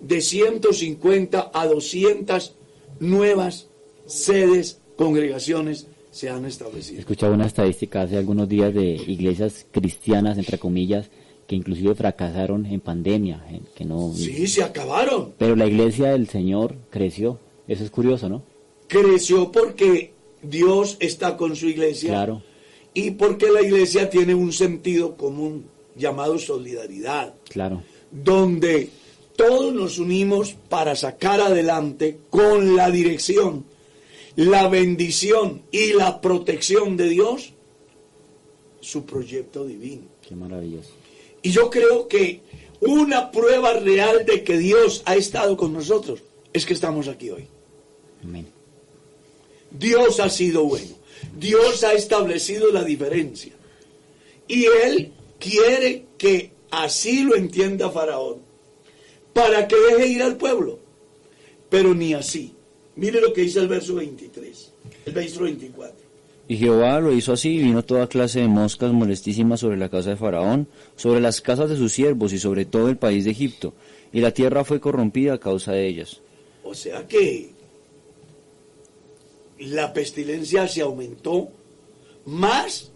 de 0.00 0.20
150 0.20 1.50
a 1.52 1.66
200 1.66 2.54
nuevas 3.00 3.68
sedes, 4.06 4.80
congregaciones 4.96 5.86
se 6.10 6.28
han 6.28 6.44
establecido. 6.44 7.00
Escuchaba 7.00 7.34
una 7.34 7.46
estadística 7.46 8.02
hace 8.02 8.16
algunos 8.16 8.48
días 8.48 8.74
de 8.74 8.94
iglesias 9.06 9.66
cristianas, 9.70 10.38
entre 10.38 10.58
comillas, 10.58 11.10
que 11.46 11.54
inclusive 11.54 11.94
fracasaron 11.94 12.66
en 12.66 12.80
pandemia, 12.80 13.44
que 13.74 13.84
no... 13.84 14.12
Sí, 14.14 14.46
se 14.46 14.62
acabaron. 14.62 15.34
Pero 15.38 15.56
la 15.56 15.66
iglesia 15.66 16.10
del 16.10 16.28
Señor 16.28 16.76
creció. 16.90 17.38
Eso 17.68 17.84
es 17.84 17.90
curioso, 17.90 18.28
¿no? 18.28 18.42
Creció 18.86 19.52
porque 19.52 20.12
Dios 20.42 20.96
está 21.00 21.36
con 21.36 21.56
su 21.56 21.68
iglesia 21.68 22.10
Claro, 22.10 22.42
y 22.98 23.12
porque 23.12 23.48
la 23.48 23.62
iglesia 23.62 24.10
tiene 24.10 24.34
un 24.34 24.52
sentido 24.52 25.16
común 25.16 25.66
llamado 25.94 26.36
solidaridad, 26.36 27.32
claro, 27.48 27.84
donde 28.10 28.90
todos 29.36 29.72
nos 29.72 29.98
unimos 29.98 30.56
para 30.68 30.96
sacar 30.96 31.40
adelante 31.40 32.18
con 32.28 32.74
la 32.74 32.90
dirección, 32.90 33.64
la 34.34 34.66
bendición 34.66 35.62
y 35.70 35.92
la 35.92 36.20
protección 36.20 36.96
de 36.96 37.08
Dios 37.08 37.52
su 38.80 39.04
proyecto 39.04 39.64
divino. 39.64 40.02
qué 40.28 40.34
maravilloso. 40.34 40.90
Y 41.40 41.50
yo 41.52 41.70
creo 41.70 42.08
que 42.08 42.40
una 42.80 43.30
prueba 43.30 43.74
real 43.74 44.26
de 44.26 44.42
que 44.42 44.58
Dios 44.58 45.02
ha 45.04 45.14
estado 45.14 45.56
con 45.56 45.72
nosotros 45.72 46.24
es 46.52 46.66
que 46.66 46.74
estamos 46.74 47.06
aquí 47.06 47.30
hoy. 47.30 47.46
Amén. 48.24 48.48
Dios 49.70 50.18
ha 50.18 50.28
sido 50.28 50.64
bueno. 50.64 50.97
Dios 51.38 51.84
ha 51.84 51.92
establecido 51.92 52.72
la 52.72 52.84
diferencia. 52.84 53.52
Y 54.46 54.64
Él 54.84 55.12
quiere 55.38 56.06
que 56.16 56.52
así 56.70 57.22
lo 57.22 57.36
entienda 57.36 57.90
Faraón, 57.90 58.38
para 59.32 59.68
que 59.68 59.76
deje 59.76 60.08
ir 60.08 60.22
al 60.22 60.36
pueblo. 60.36 60.78
Pero 61.68 61.94
ni 61.94 62.14
así. 62.14 62.54
Mire 62.96 63.20
lo 63.20 63.32
que 63.32 63.42
dice 63.42 63.60
el 63.60 63.68
verso 63.68 63.94
23, 63.94 64.72
el 65.06 65.12
verso 65.12 65.42
24. 65.42 66.08
Y 66.48 66.56
Jehová 66.56 66.98
lo 66.98 67.12
hizo 67.12 67.34
así, 67.34 67.56
y 67.56 67.62
vino 67.62 67.84
toda 67.84 68.08
clase 68.08 68.40
de 68.40 68.48
moscas 68.48 68.92
molestísimas 68.92 69.60
sobre 69.60 69.76
la 69.76 69.90
casa 69.90 70.10
de 70.10 70.16
Faraón, 70.16 70.66
sobre 70.96 71.20
las 71.20 71.42
casas 71.42 71.68
de 71.68 71.76
sus 71.76 71.92
siervos 71.92 72.32
y 72.32 72.38
sobre 72.38 72.64
todo 72.64 72.88
el 72.88 72.96
país 72.96 73.26
de 73.26 73.32
Egipto, 73.32 73.74
y 74.12 74.20
la 74.20 74.32
tierra 74.32 74.64
fue 74.64 74.80
corrompida 74.80 75.34
a 75.34 75.38
causa 75.38 75.72
de 75.72 75.86
ellas. 75.86 76.22
O 76.64 76.74
sea 76.74 77.06
que 77.06 77.50
la 79.58 79.92
pestilencia 79.92 80.68
se 80.68 80.82
aumentó 80.82 81.48
más 82.24 82.90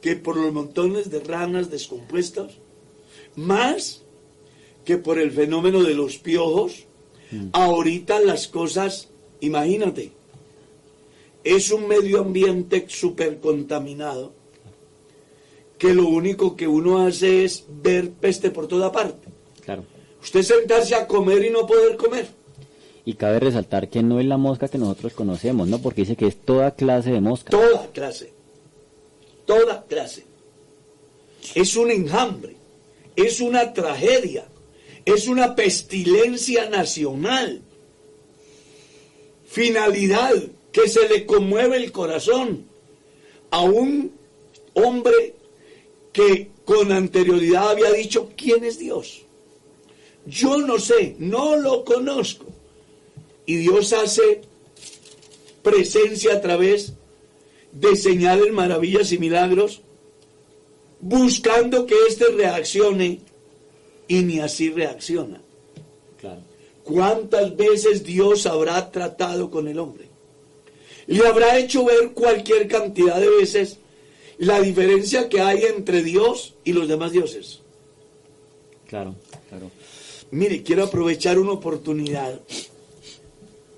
que 0.00 0.16
por 0.16 0.36
los 0.36 0.52
montones 0.52 1.10
de 1.10 1.20
ranas 1.20 1.70
descompuestas, 1.70 2.52
más 3.36 4.02
que 4.84 4.98
por 4.98 5.18
el 5.18 5.30
fenómeno 5.30 5.82
de 5.82 5.94
los 5.94 6.18
piojos. 6.18 6.84
Ahorita 7.52 8.20
las 8.20 8.46
cosas, 8.46 9.08
imagínate, 9.40 10.12
es 11.42 11.70
un 11.70 11.88
medio 11.88 12.20
ambiente 12.20 12.84
súper 12.88 13.40
contaminado 13.40 14.32
que 15.78 15.92
lo 15.92 16.06
único 16.06 16.54
que 16.54 16.68
uno 16.68 17.04
hace 17.04 17.44
es 17.44 17.64
ver 17.68 18.12
peste 18.12 18.50
por 18.50 18.68
toda 18.68 18.92
parte. 18.92 19.28
Claro. 19.64 19.84
Usted 20.22 20.42
sentarse 20.42 20.94
a 20.94 21.06
comer 21.06 21.44
y 21.44 21.50
no 21.50 21.66
poder 21.66 21.96
comer. 21.96 22.26
Y 23.04 23.14
cabe 23.14 23.40
resaltar 23.40 23.88
que 23.88 24.02
no 24.02 24.18
es 24.18 24.26
la 24.26 24.38
mosca 24.38 24.68
que 24.68 24.78
nosotros 24.78 25.12
conocemos, 25.12 25.68
¿no? 25.68 25.78
Porque 25.80 26.02
dice 26.02 26.16
que 26.16 26.26
es 26.26 26.36
toda 26.36 26.74
clase 26.74 27.12
de 27.12 27.20
mosca. 27.20 27.50
Toda 27.50 27.86
clase. 27.92 28.32
Toda 29.44 29.84
clase. 29.84 30.24
Es 31.54 31.76
un 31.76 31.90
enjambre. 31.90 32.56
Es 33.14 33.40
una 33.40 33.72
tragedia. 33.74 34.46
Es 35.04 35.28
una 35.28 35.54
pestilencia 35.54 36.70
nacional. 36.70 37.60
Finalidad 39.44 40.32
que 40.72 40.88
se 40.88 41.08
le 41.08 41.26
conmueve 41.26 41.76
el 41.76 41.92
corazón 41.92 42.64
a 43.50 43.60
un 43.60 44.12
hombre 44.72 45.34
que 46.12 46.50
con 46.64 46.90
anterioridad 46.90 47.70
había 47.70 47.92
dicho, 47.92 48.30
¿quién 48.36 48.64
es 48.64 48.78
Dios? 48.78 49.22
Yo 50.26 50.56
no 50.58 50.78
sé, 50.78 51.16
no 51.18 51.56
lo 51.56 51.84
conozco. 51.84 52.46
Y 53.46 53.56
Dios 53.56 53.92
hace 53.92 54.42
presencia 55.62 56.34
a 56.34 56.40
través 56.40 56.94
de 57.72 57.96
señales, 57.96 58.52
maravillas 58.52 59.12
y 59.12 59.18
milagros, 59.18 59.82
buscando 61.00 61.86
que 61.86 61.94
éste 62.08 62.26
reaccione 62.28 63.20
y 64.08 64.22
ni 64.22 64.40
así 64.40 64.70
reacciona. 64.70 65.40
Claro. 66.20 66.40
¿Cuántas 66.84 67.56
veces 67.56 68.04
Dios 68.04 68.46
habrá 68.46 68.90
tratado 68.90 69.50
con 69.50 69.68
el 69.68 69.78
hombre? 69.78 70.08
Le 71.06 71.26
habrá 71.26 71.58
hecho 71.58 71.84
ver 71.84 72.12
cualquier 72.12 72.68
cantidad 72.68 73.20
de 73.20 73.28
veces 73.28 73.78
la 74.38 74.60
diferencia 74.60 75.28
que 75.28 75.40
hay 75.40 75.62
entre 75.64 76.02
Dios 76.02 76.54
y 76.64 76.72
los 76.72 76.88
demás 76.88 77.12
dioses. 77.12 77.60
Claro. 78.86 79.14
Claro. 79.48 79.70
Mire, 80.30 80.62
quiero 80.62 80.84
aprovechar 80.84 81.38
una 81.38 81.52
oportunidad. 81.52 82.40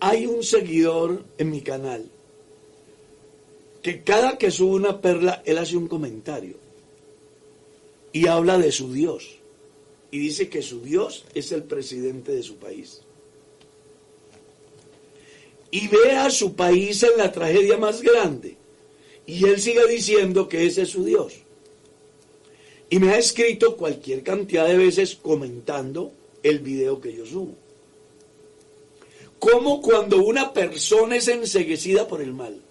Hay 0.00 0.26
un 0.26 0.42
seguidor 0.42 1.24
en 1.38 1.50
mi 1.50 1.62
canal 1.62 2.10
que 3.82 4.02
cada 4.02 4.36
que 4.36 4.50
sube 4.50 4.74
una 4.74 5.00
perla, 5.00 5.42
él 5.44 5.58
hace 5.58 5.76
un 5.76 5.86
comentario 5.86 6.56
y 8.12 8.26
habla 8.26 8.58
de 8.58 8.72
su 8.72 8.92
Dios. 8.92 9.36
Y 10.10 10.18
dice 10.18 10.48
que 10.48 10.60
su 10.62 10.80
Dios 10.80 11.24
es 11.34 11.52
el 11.52 11.62
presidente 11.62 12.32
de 12.32 12.42
su 12.42 12.56
país. 12.56 13.02
Y 15.70 15.86
ve 15.86 16.12
a 16.12 16.30
su 16.30 16.56
país 16.56 17.02
en 17.02 17.16
la 17.16 17.30
tragedia 17.30 17.76
más 17.76 18.02
grande. 18.02 18.56
Y 19.24 19.44
él 19.44 19.60
sigue 19.60 19.86
diciendo 19.86 20.48
que 20.48 20.66
ese 20.66 20.82
es 20.82 20.88
su 20.88 21.04
Dios. 21.04 21.34
Y 22.90 22.98
me 22.98 23.12
ha 23.12 23.18
escrito 23.18 23.76
cualquier 23.76 24.22
cantidad 24.22 24.66
de 24.66 24.78
veces 24.78 25.14
comentando 25.14 26.12
el 26.42 26.60
video 26.60 27.00
que 27.00 27.14
yo 27.14 27.24
subo. 27.24 27.54
Como 29.38 29.82
cuando 29.82 30.22
una 30.22 30.52
persona 30.52 31.16
es 31.16 31.28
enseguecida 31.28 32.08
por 32.08 32.22
el 32.22 32.32
mal, 32.32 32.62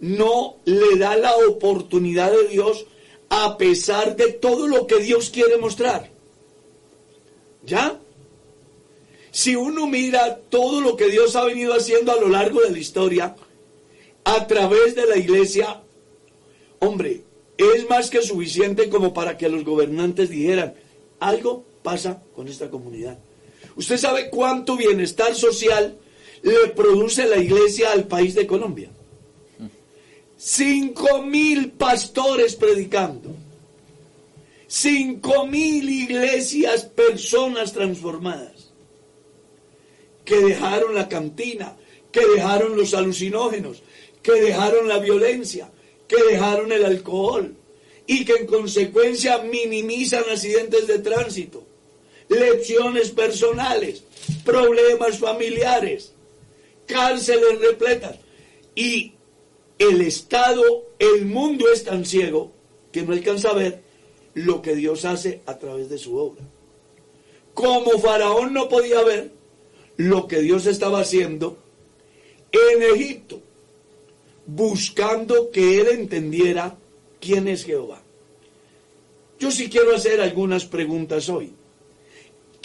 no 0.00 0.56
le 0.64 0.98
da 0.98 1.16
la 1.16 1.36
oportunidad 1.36 2.32
de 2.32 2.48
Dios 2.48 2.86
a 3.28 3.56
pesar 3.56 4.16
de 4.16 4.32
todo 4.32 4.66
lo 4.66 4.86
que 4.86 5.00
Dios 5.00 5.30
quiere 5.30 5.56
mostrar. 5.56 6.10
¿Ya? 7.64 7.98
Si 9.30 9.56
uno 9.56 9.86
mira 9.86 10.36
todo 10.48 10.80
lo 10.80 10.96
que 10.96 11.08
Dios 11.08 11.34
ha 11.34 11.44
venido 11.44 11.74
haciendo 11.74 12.12
a 12.12 12.20
lo 12.20 12.28
largo 12.28 12.60
de 12.60 12.70
la 12.70 12.78
historia, 12.78 13.34
a 14.24 14.46
través 14.46 14.94
de 14.94 15.06
la 15.06 15.16
iglesia, 15.16 15.82
hombre, 16.78 17.22
es 17.56 17.88
más 17.88 18.10
que 18.10 18.22
suficiente 18.22 18.88
como 18.88 19.14
para 19.14 19.36
que 19.36 19.48
los 19.48 19.64
gobernantes 19.64 20.30
dijeran, 20.30 20.74
algo 21.20 21.64
pasa 21.82 22.22
con 22.34 22.48
esta 22.48 22.70
comunidad. 22.70 23.18
¿Usted 23.76 23.96
sabe 23.96 24.30
cuánto 24.30 24.76
bienestar 24.76 25.34
social 25.34 25.98
le 26.42 26.68
produce 26.68 27.26
la 27.26 27.38
iglesia 27.38 27.92
al 27.92 28.06
país 28.06 28.34
de 28.34 28.46
Colombia? 28.46 28.90
Cinco 30.36 31.22
mil 31.22 31.72
pastores 31.72 32.54
predicando. 32.54 33.34
Cinco 34.66 35.46
mil 35.46 35.88
iglesias, 35.88 36.84
personas 36.84 37.72
transformadas. 37.72 38.72
Que 40.24 40.36
dejaron 40.36 40.94
la 40.94 41.08
cantina, 41.08 41.76
que 42.10 42.26
dejaron 42.26 42.76
los 42.76 42.94
alucinógenos, 42.94 43.82
que 44.22 44.32
dejaron 44.32 44.88
la 44.88 44.98
violencia, 44.98 45.70
que 46.08 46.22
dejaron 46.22 46.72
el 46.72 46.84
alcohol 46.84 47.54
y 48.06 48.24
que 48.24 48.34
en 48.34 48.46
consecuencia 48.46 49.38
minimizan 49.38 50.24
accidentes 50.30 50.86
de 50.86 50.98
tránsito, 50.98 51.66
lecciones 52.34 53.10
personales, 53.10 54.02
problemas 54.44 55.18
familiares, 55.18 56.12
cárceles 56.86 57.60
repletas. 57.60 58.16
Y 58.74 59.12
el 59.78 60.00
Estado, 60.00 60.62
el 60.98 61.26
mundo 61.26 61.66
es 61.72 61.84
tan 61.84 62.04
ciego 62.04 62.52
que 62.92 63.02
no 63.02 63.12
alcanza 63.12 63.50
a 63.50 63.54
ver 63.54 63.82
lo 64.34 64.62
que 64.62 64.74
Dios 64.74 65.04
hace 65.04 65.40
a 65.46 65.58
través 65.58 65.88
de 65.88 65.98
su 65.98 66.16
obra. 66.16 66.42
Como 67.54 67.98
Faraón 67.98 68.52
no 68.52 68.68
podía 68.68 69.02
ver 69.02 69.30
lo 69.96 70.26
que 70.26 70.40
Dios 70.40 70.66
estaba 70.66 71.00
haciendo 71.00 71.56
en 72.52 72.82
Egipto, 72.82 73.40
buscando 74.46 75.50
que 75.50 75.80
él 75.80 75.88
entendiera 75.88 76.76
quién 77.20 77.48
es 77.48 77.64
Jehová. 77.64 78.02
Yo 79.38 79.50
sí 79.50 79.68
quiero 79.68 79.94
hacer 79.94 80.20
algunas 80.20 80.64
preguntas 80.64 81.28
hoy. 81.28 81.52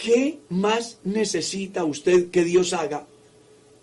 ¿Qué 0.02 0.38
más 0.48 0.98
necesita 1.04 1.84
usted 1.84 2.30
que 2.30 2.42
Dios 2.42 2.72
haga 2.72 3.06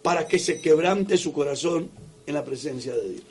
para 0.02 0.28
que 0.28 0.40
se 0.40 0.60
quebrante 0.60 1.16
su 1.18 1.32
corazón 1.32 1.92
en 2.26 2.34
la 2.34 2.44
presencia 2.44 2.96
de 2.96 3.10
Dios? 3.10 3.24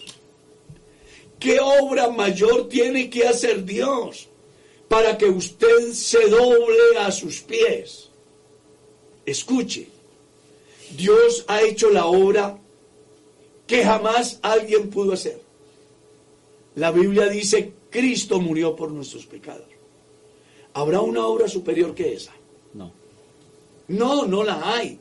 ¿Qué 1.40 1.58
obra 1.60 2.10
mayor 2.10 2.68
tiene 2.68 3.10
que 3.10 3.26
hacer 3.26 3.64
Dios 3.64 4.28
para 4.88 5.18
que 5.18 5.26
usted 5.26 5.92
se 5.92 6.28
doble 6.28 6.98
a 7.00 7.10
sus 7.10 7.40
pies? 7.40 8.10
Escuche, 9.24 9.88
Dios 10.96 11.44
ha 11.48 11.62
hecho 11.62 11.90
la 11.90 12.06
obra 12.06 12.56
que 13.66 13.84
jamás 13.84 14.38
alguien 14.42 14.90
pudo 14.90 15.14
hacer. 15.14 15.40
La 16.76 16.92
Biblia 16.92 17.26
dice, 17.26 17.72
Cristo 17.90 18.40
murió 18.40 18.76
por 18.76 18.92
nuestros 18.92 19.26
pecados. 19.26 19.66
¿Habrá 20.72 21.00
una 21.00 21.26
obra 21.26 21.48
superior 21.48 21.94
que 21.94 22.12
esa? 22.12 22.35
No. 23.88 24.26
No, 24.26 24.42
la 24.42 24.74
hay. 24.74 24.98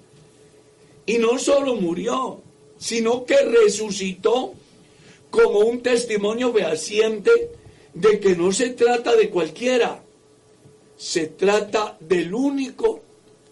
Y 1.06 1.18
no 1.18 1.38
solo 1.38 1.76
murió, 1.76 2.42
sino 2.78 3.26
que 3.26 3.38
resucitó 3.38 4.54
como 5.30 5.60
un 5.60 5.82
testimonio 5.82 6.54
fehaciente 6.54 7.32
de 7.94 8.20
que 8.20 8.36
no 8.36 8.52
se 8.52 8.72
trata 8.72 9.16
de 9.16 9.30
cualquiera, 9.30 10.04
se 10.98 11.28
trata 11.28 11.98
del 12.00 12.34
único 12.34 13.02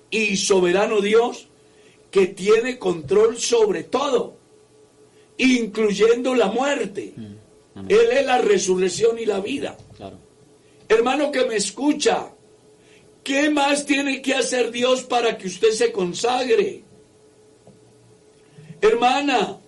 y 0.10 0.38
soberano 0.38 1.02
Dios 1.02 1.48
que 2.12 2.28
tiene 2.28 2.78
control 2.78 3.38
sobre 3.38 3.84
todo, 3.84 4.36
incluyendo 5.38 6.36
la 6.36 6.48
muerte. 6.48 7.14
Amén. 7.76 7.88
Él 7.90 8.12
es 8.12 8.26
la 8.26 8.38
resurrección 8.38 9.18
y 9.18 9.26
la 9.26 9.40
vida. 9.40 9.76
Claro. 9.98 10.18
Hermano 10.88 11.32
que 11.32 11.46
me 11.46 11.56
escucha, 11.56 12.33
¿qué 13.24 13.50
más 13.50 13.86
tiene 13.86 14.22
que 14.22 14.34
hacer 14.34 14.72
Dios 14.72 15.04
para 15.04 15.38
que 15.38 15.48
usted 15.48 15.72
se 15.72 15.92
consagre? 15.92 16.84
Hermana, 18.82 19.60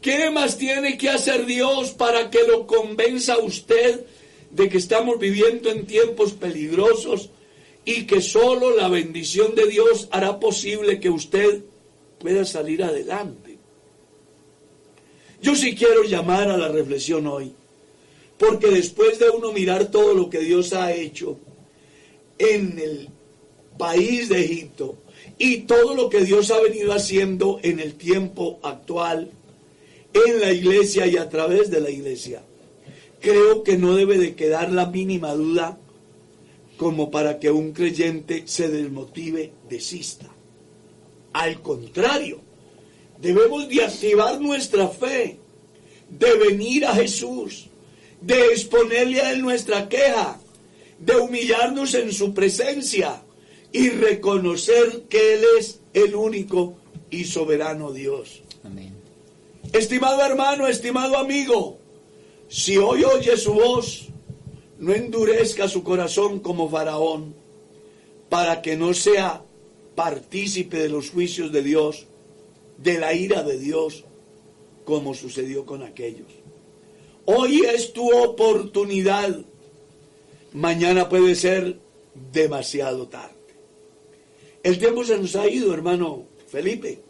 ¿qué 0.00 0.30
más 0.30 0.56
tiene 0.56 0.96
que 0.96 1.10
hacer 1.10 1.44
Dios 1.44 1.90
para 1.90 2.30
que 2.30 2.44
lo 2.44 2.66
convenza 2.66 3.34
a 3.34 3.38
usted 3.38 4.06
de 4.50 4.68
que 4.68 4.78
estamos 4.78 5.18
viviendo 5.18 5.70
en 5.70 5.86
tiempos 5.86 6.32
peligrosos 6.32 7.30
y 7.84 8.06
que 8.06 8.20
solo 8.20 8.74
la 8.74 8.88
bendición 8.88 9.54
de 9.54 9.66
Dios 9.66 10.08
hará 10.10 10.40
posible 10.40 10.98
que 10.98 11.10
usted 11.10 11.62
pueda 12.18 12.44
salir 12.44 12.82
adelante? 12.82 13.58
Yo 15.42 15.54
sí 15.54 15.74
quiero 15.74 16.02
llamar 16.02 16.48
a 16.48 16.56
la 16.56 16.68
reflexión 16.68 17.26
hoy, 17.26 17.52
porque 18.38 18.68
después 18.68 19.18
de 19.18 19.28
uno 19.28 19.52
mirar 19.52 19.90
todo 19.90 20.14
lo 20.14 20.30
que 20.30 20.38
Dios 20.38 20.72
ha 20.72 20.92
hecho 20.94 21.38
en 22.38 22.78
el 22.78 23.08
país 23.78 24.28
de 24.28 24.44
Egipto 24.44 24.96
y 25.38 25.58
todo 25.58 25.94
lo 25.94 26.08
que 26.08 26.24
Dios 26.24 26.50
ha 26.50 26.60
venido 26.60 26.92
haciendo 26.92 27.58
en 27.62 27.80
el 27.80 27.94
tiempo 27.94 28.58
actual, 28.62 29.30
en 30.12 30.40
la 30.40 30.52
iglesia 30.52 31.06
y 31.06 31.16
a 31.16 31.28
través 31.28 31.70
de 31.70 31.80
la 31.80 31.90
iglesia, 31.90 32.42
creo 33.20 33.62
que 33.62 33.76
no 33.76 33.94
debe 33.94 34.18
de 34.18 34.34
quedar 34.34 34.72
la 34.72 34.86
mínima 34.86 35.34
duda 35.34 35.78
como 36.76 37.10
para 37.10 37.38
que 37.38 37.50
un 37.50 37.72
creyente 37.72 38.42
se 38.46 38.68
desmotive, 38.68 39.52
desista. 39.68 40.26
Al 41.32 41.60
contrario, 41.60 42.40
debemos 43.20 43.68
de 43.68 43.84
activar 43.84 44.40
nuestra 44.40 44.88
fe, 44.88 45.38
de 46.08 46.34
venir 46.34 46.86
a 46.86 46.94
Jesús, 46.94 47.66
de 48.20 48.46
exponerle 48.46 49.20
a 49.20 49.32
Él 49.32 49.42
nuestra 49.42 49.88
queja, 49.88 50.40
de 50.98 51.16
humillarnos 51.16 51.94
en 51.94 52.12
su 52.12 52.32
presencia 52.32 53.22
y 53.72 53.90
reconocer 53.90 55.04
que 55.08 55.34
Él 55.34 55.44
es 55.58 55.80
el 55.92 56.14
único 56.14 56.76
y 57.10 57.24
soberano 57.24 57.92
Dios. 57.92 58.42
Amén. 58.64 58.94
Estimado 59.72 60.24
hermano, 60.24 60.66
estimado 60.66 61.18
amigo, 61.18 61.78
si 62.48 62.76
hoy 62.78 63.04
oye 63.04 63.36
su 63.36 63.54
voz, 63.54 64.08
no 64.78 64.94
endurezca 64.94 65.68
su 65.68 65.82
corazón 65.82 66.40
como 66.40 66.68
faraón, 66.68 67.34
para 68.28 68.62
que 68.62 68.76
no 68.76 68.94
sea 68.94 69.42
partícipe 69.94 70.78
de 70.78 70.88
los 70.88 71.10
juicios 71.10 71.52
de 71.52 71.62
Dios, 71.62 72.06
de 72.78 72.98
la 72.98 73.14
ira 73.14 73.42
de 73.42 73.58
Dios, 73.58 74.04
como 74.84 75.14
sucedió 75.14 75.66
con 75.66 75.82
aquellos. 75.82 76.28
Hoy 77.24 77.62
es 77.62 77.92
tu 77.92 78.16
oportunidad, 78.16 79.44
mañana 80.56 81.06
puede 81.08 81.34
ser 81.34 81.78
demasiado 82.32 83.06
tarde. 83.08 83.34
El 84.62 84.78
tiempo 84.78 85.04
se 85.04 85.18
nos 85.18 85.36
ha 85.36 85.46
ido, 85.48 85.72
hermano 85.72 86.24
Felipe. 86.48 87.00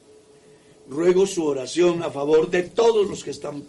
Ruego 0.88 1.26
su 1.26 1.44
oración 1.44 2.02
a 2.02 2.10
favor 2.10 2.50
de 2.50 2.64
todos 2.64 3.08
los 3.08 3.22
que 3.22 3.30
están 3.30 3.62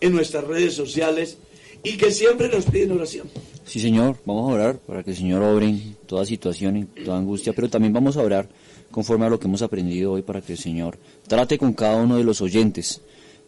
en 0.00 0.12
nuestras 0.12 0.44
redes 0.44 0.74
sociales 0.74 1.38
y 1.82 1.96
que 1.96 2.10
siempre 2.10 2.48
nos 2.48 2.64
piden 2.64 2.92
oración. 2.92 3.28
Sí, 3.64 3.80
Señor, 3.80 4.16
vamos 4.24 4.50
a 4.50 4.54
orar 4.54 4.78
para 4.78 5.04
que 5.04 5.10
el 5.10 5.16
Señor 5.16 5.42
obre 5.42 5.66
en 5.66 5.96
toda 6.06 6.24
situación, 6.26 6.76
en 6.76 6.86
toda 7.04 7.18
angustia, 7.18 7.52
pero 7.52 7.70
también 7.70 7.92
vamos 7.92 8.16
a 8.16 8.22
orar 8.22 8.48
conforme 8.90 9.26
a 9.26 9.30
lo 9.30 9.38
que 9.38 9.46
hemos 9.46 9.62
aprendido 9.62 10.12
hoy 10.12 10.22
para 10.22 10.40
que 10.40 10.52
el 10.52 10.58
Señor 10.58 10.98
trate 11.26 11.56
con 11.56 11.72
cada 11.72 11.96
uno 11.96 12.16
de 12.16 12.24
los 12.24 12.40
oyentes. 12.40 13.00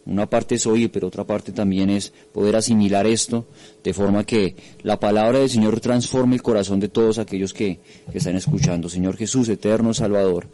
Una 0.05 0.29
parte 0.29 0.55
es 0.55 0.65
oír, 0.65 0.91
pero 0.91 1.07
otra 1.07 1.25
parte 1.25 1.51
también 1.51 1.89
es 1.89 2.11
poder 2.33 2.55
asimilar 2.55 3.05
esto 3.05 3.45
de 3.83 3.93
forma 3.93 4.25
que 4.25 4.55
la 4.81 4.99
palabra 4.99 5.39
del 5.39 5.49
Señor 5.49 5.79
transforme 5.79 6.35
el 6.35 6.41
corazón 6.41 6.79
de 6.79 6.89
todos 6.89 7.19
aquellos 7.19 7.53
que, 7.53 7.79
que 8.11 8.17
están 8.17 8.35
escuchando. 8.35 8.89
Señor 8.89 9.15
Jesús, 9.15 9.47
eterno 9.49 9.93
Salvador, 9.93 10.47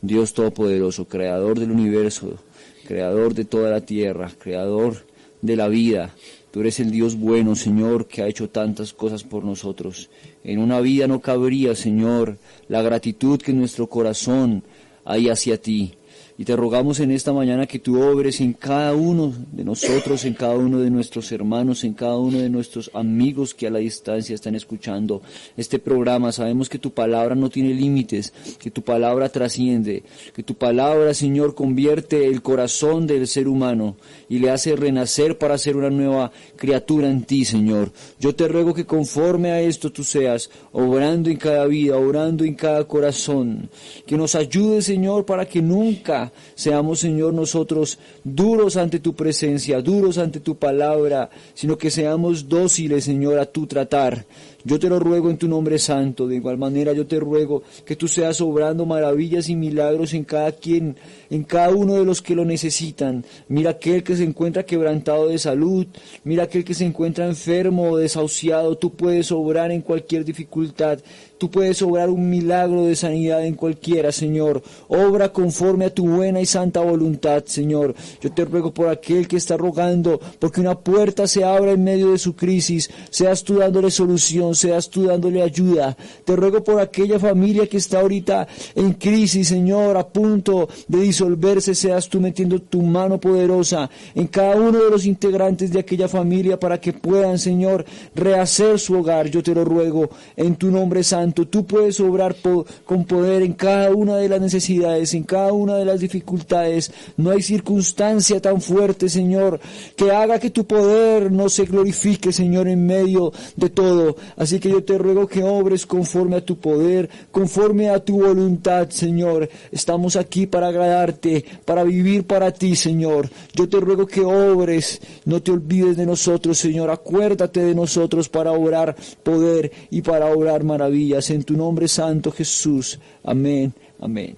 Dios 0.00 0.32
Todopoderoso, 0.32 1.06
Creador 1.06 1.58
del 1.60 1.70
universo, 1.70 2.38
Creador 2.86 3.34
de 3.34 3.44
toda 3.44 3.70
la 3.70 3.82
tierra, 3.82 4.32
Creador 4.38 5.04
de 5.42 5.56
la 5.56 5.68
vida. 5.68 6.14
Tú 6.50 6.60
eres 6.60 6.80
el 6.80 6.90
Dios 6.90 7.16
bueno, 7.16 7.54
Señor, 7.54 8.06
que 8.06 8.22
ha 8.22 8.28
hecho 8.28 8.48
tantas 8.48 8.94
cosas 8.94 9.24
por 9.24 9.44
nosotros. 9.44 10.08
En 10.42 10.58
una 10.58 10.80
vida 10.80 11.06
no 11.06 11.20
cabría, 11.20 11.74
Señor, 11.74 12.38
la 12.68 12.80
gratitud 12.80 13.38
que 13.38 13.52
nuestro 13.52 13.88
corazón 13.88 14.64
hay 15.04 15.28
hacia 15.28 15.60
ti. 15.60 15.94
Y 16.38 16.44
te 16.44 16.54
rogamos 16.54 17.00
en 17.00 17.12
esta 17.12 17.32
mañana 17.32 17.66
que 17.66 17.78
tú 17.78 17.98
obres 18.02 18.42
en 18.42 18.52
cada 18.52 18.94
uno 18.94 19.32
de 19.52 19.64
nosotros, 19.64 20.26
en 20.26 20.34
cada 20.34 20.54
uno 20.54 20.80
de 20.80 20.90
nuestros 20.90 21.32
hermanos, 21.32 21.82
en 21.82 21.94
cada 21.94 22.18
uno 22.18 22.38
de 22.38 22.50
nuestros 22.50 22.90
amigos 22.92 23.54
que 23.54 23.66
a 23.66 23.70
la 23.70 23.78
distancia 23.78 24.34
están 24.34 24.54
escuchando 24.54 25.22
este 25.56 25.78
programa. 25.78 26.32
Sabemos 26.32 26.68
que 26.68 26.78
tu 26.78 26.90
palabra 26.90 27.34
no 27.34 27.48
tiene 27.48 27.72
límites, 27.72 28.34
que 28.58 28.70
tu 28.70 28.82
palabra 28.82 29.30
trasciende, 29.30 30.02
que 30.34 30.42
tu 30.42 30.54
palabra, 30.56 31.14
Señor, 31.14 31.54
convierte 31.54 32.26
el 32.26 32.42
corazón 32.42 33.06
del 33.06 33.26
ser 33.28 33.48
humano 33.48 33.96
y 34.28 34.38
le 34.38 34.50
hace 34.50 34.76
renacer 34.76 35.38
para 35.38 35.56
ser 35.56 35.74
una 35.78 35.88
nueva 35.88 36.32
criatura 36.56 37.08
en 37.08 37.22
ti, 37.22 37.46
Señor. 37.46 37.92
Yo 38.20 38.34
te 38.34 38.46
ruego 38.46 38.74
que 38.74 38.84
conforme 38.84 39.52
a 39.52 39.62
esto 39.62 39.90
tú 39.90 40.04
seas 40.04 40.50
obrando 40.72 41.30
en 41.30 41.38
cada 41.38 41.64
vida, 41.64 41.96
obrando 41.96 42.44
en 42.44 42.54
cada 42.56 42.84
corazón, 42.84 43.70
que 44.06 44.18
nos 44.18 44.34
ayude, 44.34 44.82
Señor, 44.82 45.24
para 45.24 45.46
que 45.46 45.62
nunca 45.62 46.25
seamos, 46.54 47.00
Señor, 47.00 47.34
nosotros 47.34 47.98
duros 48.24 48.76
ante 48.76 49.00
tu 49.00 49.14
presencia, 49.14 49.80
duros 49.80 50.18
ante 50.18 50.40
tu 50.40 50.56
palabra, 50.56 51.30
sino 51.54 51.76
que 51.78 51.90
seamos 51.90 52.48
dóciles, 52.48 53.04
Señor, 53.04 53.38
a 53.38 53.46
tu 53.46 53.66
tratar. 53.66 54.26
Yo 54.66 54.80
te 54.80 54.88
lo 54.88 54.98
ruego 54.98 55.30
en 55.30 55.38
tu 55.38 55.46
nombre 55.46 55.78
santo. 55.78 56.26
De 56.26 56.34
igual 56.34 56.58
manera 56.58 56.92
yo 56.92 57.06
te 57.06 57.20
ruego 57.20 57.62
que 57.84 57.94
tú 57.94 58.08
seas 58.08 58.40
obrando 58.40 58.84
maravillas 58.84 59.48
y 59.48 59.54
milagros 59.54 60.12
en 60.12 60.24
cada 60.24 60.50
quien, 60.50 60.96
en 61.30 61.44
cada 61.44 61.70
uno 61.70 61.94
de 61.94 62.04
los 62.04 62.20
que 62.20 62.34
lo 62.34 62.44
necesitan. 62.44 63.24
Mira 63.46 63.70
aquel 63.70 64.02
que 64.02 64.16
se 64.16 64.24
encuentra 64.24 64.66
quebrantado 64.66 65.28
de 65.28 65.38
salud, 65.38 65.86
mira 66.24 66.42
aquel 66.42 66.64
que 66.64 66.74
se 66.74 66.84
encuentra 66.84 67.28
enfermo 67.28 67.92
o 67.92 67.96
desahuciado. 67.96 68.76
Tú 68.76 68.90
puedes 68.90 69.30
obrar 69.30 69.70
en 69.70 69.82
cualquier 69.82 70.24
dificultad. 70.24 70.98
Tú 71.38 71.50
puedes 71.50 71.82
obrar 71.82 72.08
un 72.08 72.30
milagro 72.30 72.86
de 72.86 72.96
sanidad 72.96 73.44
en 73.44 73.56
cualquiera, 73.56 74.10
Señor. 74.10 74.62
Obra 74.88 75.30
conforme 75.34 75.84
a 75.84 75.94
tu 75.94 76.08
buena 76.08 76.40
y 76.40 76.46
santa 76.46 76.80
voluntad, 76.80 77.44
Señor. 77.44 77.94
Yo 78.22 78.32
te 78.32 78.46
ruego 78.46 78.72
por 78.72 78.88
aquel 78.88 79.28
que 79.28 79.36
está 79.36 79.58
rogando, 79.58 80.18
porque 80.38 80.62
una 80.62 80.78
puerta 80.78 81.26
se 81.26 81.44
abra 81.44 81.72
en 81.72 81.84
medio 81.84 82.12
de 82.12 82.18
su 82.18 82.34
crisis. 82.34 82.88
Seas 83.10 83.44
tú 83.44 83.58
dándole 83.58 83.90
solución, 83.90 84.54
seas 84.54 84.88
tú 84.88 85.04
dándole 85.04 85.42
ayuda. 85.42 85.94
Te 86.24 86.34
ruego 86.36 86.64
por 86.64 86.80
aquella 86.80 87.18
familia 87.18 87.66
que 87.66 87.76
está 87.76 88.00
ahorita 88.00 88.48
en 88.74 88.94
crisis, 88.94 89.48
Señor, 89.48 89.98
a 89.98 90.08
punto 90.08 90.70
de 90.88 91.00
disolverse. 91.00 91.74
Seas 91.74 92.08
tú 92.08 92.18
metiendo 92.18 92.60
tu 92.60 92.80
mano 92.80 93.20
poderosa 93.20 93.90
en 94.14 94.26
cada 94.28 94.56
uno 94.56 94.82
de 94.82 94.90
los 94.90 95.04
integrantes 95.04 95.70
de 95.70 95.80
aquella 95.80 96.08
familia 96.08 96.58
para 96.58 96.80
que 96.80 96.94
puedan, 96.94 97.38
Señor, 97.38 97.84
rehacer 98.14 98.78
su 98.78 98.94
hogar. 98.94 99.28
Yo 99.28 99.42
te 99.42 99.54
lo 99.54 99.66
ruego 99.66 100.08
en 100.34 100.56
tu 100.56 100.70
nombre 100.70 101.04
santo. 101.04 101.25
Tú 101.32 101.66
puedes 101.66 102.00
obrar 102.00 102.36
con 102.84 103.04
poder 103.04 103.42
en 103.42 103.54
cada 103.54 103.90
una 103.90 104.16
de 104.16 104.28
las 104.28 104.40
necesidades, 104.40 105.14
en 105.14 105.24
cada 105.24 105.52
una 105.52 105.76
de 105.76 105.84
las 105.84 106.00
dificultades. 106.00 106.90
No 107.16 107.30
hay 107.30 107.42
circunstancia 107.42 108.40
tan 108.40 108.60
fuerte, 108.60 109.08
Señor, 109.08 109.60
que 109.96 110.10
haga 110.10 110.38
que 110.38 110.50
tu 110.50 110.66
poder 110.66 111.32
no 111.32 111.48
se 111.48 111.64
glorifique, 111.64 112.32
Señor, 112.32 112.68
en 112.68 112.86
medio 112.86 113.32
de 113.56 113.70
todo. 113.70 114.16
Así 114.36 114.58
que 114.60 114.68
yo 114.70 114.84
te 114.84 114.98
ruego 114.98 115.26
que 115.26 115.42
obres 115.42 115.86
conforme 115.86 116.36
a 116.36 116.44
tu 116.44 116.58
poder, 116.58 117.08
conforme 117.30 117.90
a 117.90 118.00
tu 118.00 118.20
voluntad, 118.20 118.90
Señor. 118.90 119.48
Estamos 119.72 120.16
aquí 120.16 120.46
para 120.46 120.68
agradarte, 120.68 121.44
para 121.64 121.84
vivir 121.84 122.26
para 122.26 122.52
ti, 122.52 122.76
Señor. 122.76 123.28
Yo 123.54 123.68
te 123.68 123.80
ruego 123.80 124.06
que 124.06 124.20
obres, 124.20 125.00
no 125.24 125.42
te 125.42 125.52
olvides 125.52 125.96
de 125.96 126.06
nosotros, 126.06 126.58
Señor. 126.58 126.90
Acuérdate 126.90 127.60
de 127.64 127.74
nosotros 127.74 128.28
para 128.28 128.52
obrar 128.52 128.94
poder 129.22 129.72
y 129.90 130.02
para 130.02 130.26
obrar 130.26 130.64
maravillas. 130.64 131.15
En 131.30 131.42
tu 131.44 131.54
nombre 131.56 131.88
santo, 131.88 132.30
Jesús. 132.30 132.98
Amén. 133.24 133.72
Amén. 134.00 134.36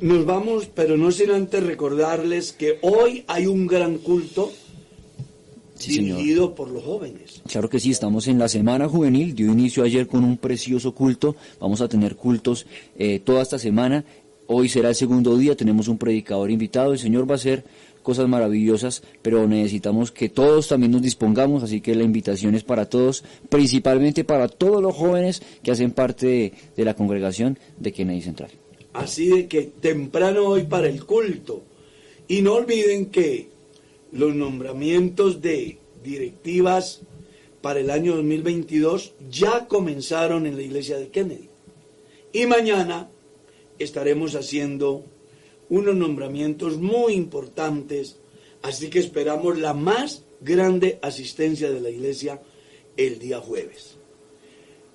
nos 0.00 0.24
vamos, 0.24 0.68
pero 0.74 0.96
no 0.96 1.10
sin 1.12 1.30
antes 1.30 1.62
recordarles 1.62 2.52
que 2.52 2.78
hoy 2.82 3.24
hay 3.26 3.46
un 3.46 3.66
gran 3.66 3.98
culto 3.98 4.50
Sí, 5.74 5.94
señor. 5.94 6.18
dirigido 6.18 6.54
por 6.54 6.68
los 6.70 6.84
jóvenes. 6.84 7.42
Claro 7.50 7.68
que 7.68 7.80
sí, 7.80 7.90
estamos 7.90 8.28
en 8.28 8.38
la 8.38 8.48
Semana 8.48 8.88
Juvenil, 8.88 9.34
dio 9.34 9.50
inicio 9.50 9.82
ayer 9.82 10.06
con 10.06 10.22
un 10.24 10.36
precioso 10.38 10.94
culto, 10.94 11.34
vamos 11.60 11.80
a 11.80 11.88
tener 11.88 12.14
cultos 12.16 12.66
eh, 12.96 13.18
toda 13.18 13.42
esta 13.42 13.58
semana, 13.58 14.04
hoy 14.46 14.68
será 14.68 14.90
el 14.90 14.94
segundo 14.94 15.36
día, 15.36 15.56
tenemos 15.56 15.88
un 15.88 15.98
predicador 15.98 16.50
invitado, 16.52 16.92
el 16.92 16.98
Señor 17.00 17.28
va 17.28 17.34
a 17.34 17.36
hacer 17.36 17.64
cosas 18.02 18.28
maravillosas, 18.28 19.02
pero 19.22 19.46
necesitamos 19.46 20.10
que 20.10 20.28
todos 20.28 20.68
también 20.68 20.92
nos 20.92 21.02
dispongamos, 21.02 21.62
así 21.62 21.80
que 21.80 21.94
la 21.94 22.02
invitación 22.02 22.54
es 22.54 22.64
para 22.64 22.86
todos, 22.86 23.24
principalmente 23.48 24.24
para 24.24 24.48
todos 24.48 24.82
los 24.82 24.94
jóvenes 24.94 25.42
que 25.62 25.70
hacen 25.70 25.92
parte 25.92 26.52
de, 26.76 26.84
la 26.84 26.94
congregación 26.94 27.58
de 27.78 27.92
Kennedy 27.92 28.22
Central. 28.22 28.50
Así 28.92 29.28
de 29.28 29.46
que 29.48 29.62
temprano 29.62 30.46
hoy 30.46 30.64
para 30.64 30.88
el 30.88 31.04
culto. 31.04 31.62
Y 32.28 32.42
no 32.42 32.54
olviden 32.54 33.06
que 33.06 33.48
los 34.12 34.34
nombramientos 34.34 35.40
de 35.40 35.78
directivas 36.04 37.00
para 37.62 37.80
el 37.80 37.90
año 37.90 38.16
2022 38.16 39.14
ya 39.30 39.66
comenzaron 39.66 40.46
en 40.46 40.56
la 40.56 40.62
iglesia 40.62 40.98
de 40.98 41.08
Kennedy. 41.08 41.48
Y 42.32 42.46
mañana 42.46 43.08
estaremos 43.78 44.34
haciendo 44.34 45.04
unos 45.72 45.94
nombramientos 45.96 46.76
muy 46.76 47.14
importantes, 47.14 48.16
así 48.60 48.90
que 48.90 48.98
esperamos 48.98 49.58
la 49.58 49.72
más 49.72 50.22
grande 50.42 50.98
asistencia 51.00 51.70
de 51.70 51.80
la 51.80 51.88
iglesia 51.88 52.42
el 52.98 53.18
día 53.18 53.40
jueves. 53.40 53.96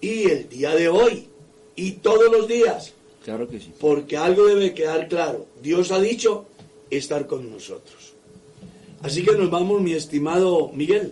Y 0.02 0.26
el 0.30 0.48
día 0.48 0.76
de 0.76 0.88
hoy, 0.88 1.30
y 1.76 1.94
todos 1.94 2.32
los 2.32 2.48
días, 2.48 2.94
Claro 3.26 3.48
que 3.48 3.60
sí. 3.60 3.72
porque 3.80 4.18
algo 4.18 4.46
debe 4.46 4.76
quedar 4.76 5.08
claro. 5.08 5.48
Dios 5.64 5.92
ha 5.92 6.00
dicho 6.00 6.46
estar 6.92 7.26
con 7.26 7.50
nosotros. 7.52 8.14
Así 9.02 9.24
que 9.24 9.32
nos 9.32 9.50
vamos, 9.50 9.82
mi 9.82 9.94
estimado 9.94 10.70
Miguel. 10.76 11.12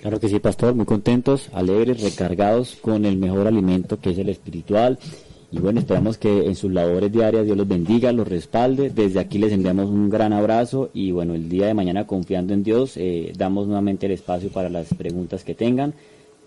Claro 0.00 0.18
que 0.18 0.28
sí, 0.28 0.40
pastor, 0.40 0.74
muy 0.74 0.84
contentos, 0.84 1.48
alegres, 1.52 2.02
recargados 2.02 2.76
con 2.80 3.04
el 3.04 3.16
mejor 3.16 3.46
alimento 3.46 4.00
que 4.00 4.10
es 4.10 4.18
el 4.18 4.28
espiritual. 4.30 4.98
Y 5.52 5.58
bueno, 5.60 5.78
esperamos 5.78 6.18
que 6.18 6.46
en 6.46 6.56
sus 6.56 6.72
labores 6.72 7.12
diarias 7.12 7.44
Dios 7.44 7.56
los 7.56 7.68
bendiga, 7.68 8.10
los 8.12 8.26
respalde. 8.26 8.90
Desde 8.90 9.20
aquí 9.20 9.38
les 9.38 9.52
enviamos 9.52 9.88
un 9.88 10.10
gran 10.10 10.32
abrazo 10.32 10.90
y 10.92 11.12
bueno, 11.12 11.34
el 11.34 11.48
día 11.48 11.66
de 11.66 11.74
mañana 11.74 12.06
confiando 12.06 12.52
en 12.52 12.64
Dios, 12.64 12.96
eh, 12.96 13.32
damos 13.36 13.66
nuevamente 13.66 14.06
el 14.06 14.12
espacio 14.12 14.50
para 14.50 14.68
las 14.68 14.92
preguntas 14.94 15.44
que 15.44 15.54
tengan. 15.54 15.94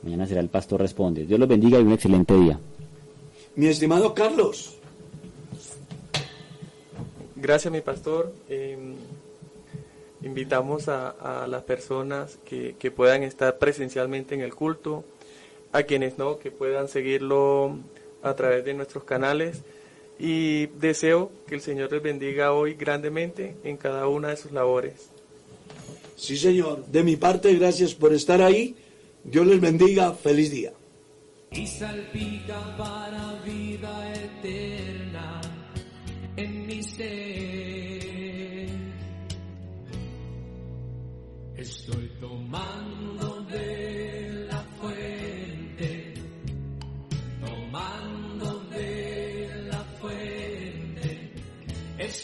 Mañana 0.03 0.27
será 0.27 0.41
el 0.41 0.49
pastor 0.49 0.81
responde. 0.81 1.25
Dios 1.25 1.39
los 1.39 1.47
bendiga 1.47 1.79
y 1.79 1.83
un 1.83 1.93
excelente 1.93 2.33
día. 2.37 2.59
Mi 3.55 3.67
estimado 3.67 4.13
Carlos. 4.13 4.75
Gracias, 7.37 7.71
mi 7.71 7.79
pastor. 7.79 8.33
Eh, 8.49 8.77
invitamos 10.23 10.89
a, 10.89 11.09
a 11.09 11.47
las 11.47 11.63
personas 11.63 12.37
que, 12.43 12.75
que 12.77 12.91
puedan 12.91 13.23
estar 13.23 13.57
presencialmente 13.57 14.35
en 14.35 14.41
el 14.41 14.53
culto, 14.53 15.05
a 15.71 15.83
quienes 15.83 16.17
no, 16.17 16.37
que 16.37 16.51
puedan 16.51 16.89
seguirlo 16.89 17.77
a 18.23 18.35
través 18.35 18.65
de 18.65 18.73
nuestros 18.73 19.03
canales. 19.03 19.61
Y 20.19 20.67
deseo 20.67 21.31
que 21.47 21.55
el 21.55 21.61
Señor 21.61 21.91
les 21.91 22.03
bendiga 22.03 22.51
hoy 22.51 22.73
grandemente 22.73 23.55
en 23.63 23.77
cada 23.77 24.07
una 24.07 24.29
de 24.29 24.37
sus 24.37 24.51
labores. 24.51 25.09
Sí, 26.17 26.35
señor. 26.35 26.85
De 26.87 27.03
mi 27.03 27.15
parte, 27.15 27.53
gracias 27.55 27.95
por 27.95 28.13
estar 28.13 28.41
ahí. 28.41 28.75
Dios 29.23 29.47
les 29.47 29.61
bendiga. 29.61 30.13
Feliz 30.13 30.51
día. 30.51 30.73
y 31.51 31.65
salpica 31.65 32.77
para 32.77 33.41
vida 33.43 34.13
eterna 34.13 35.41
en 36.35 36.67
mi 36.67 36.83
ser. 36.83 38.69
Estoy 41.55 42.11
tomando 42.19 43.08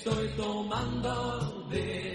estoy 0.05 0.27
tomando 0.37 1.65
de 1.69 2.14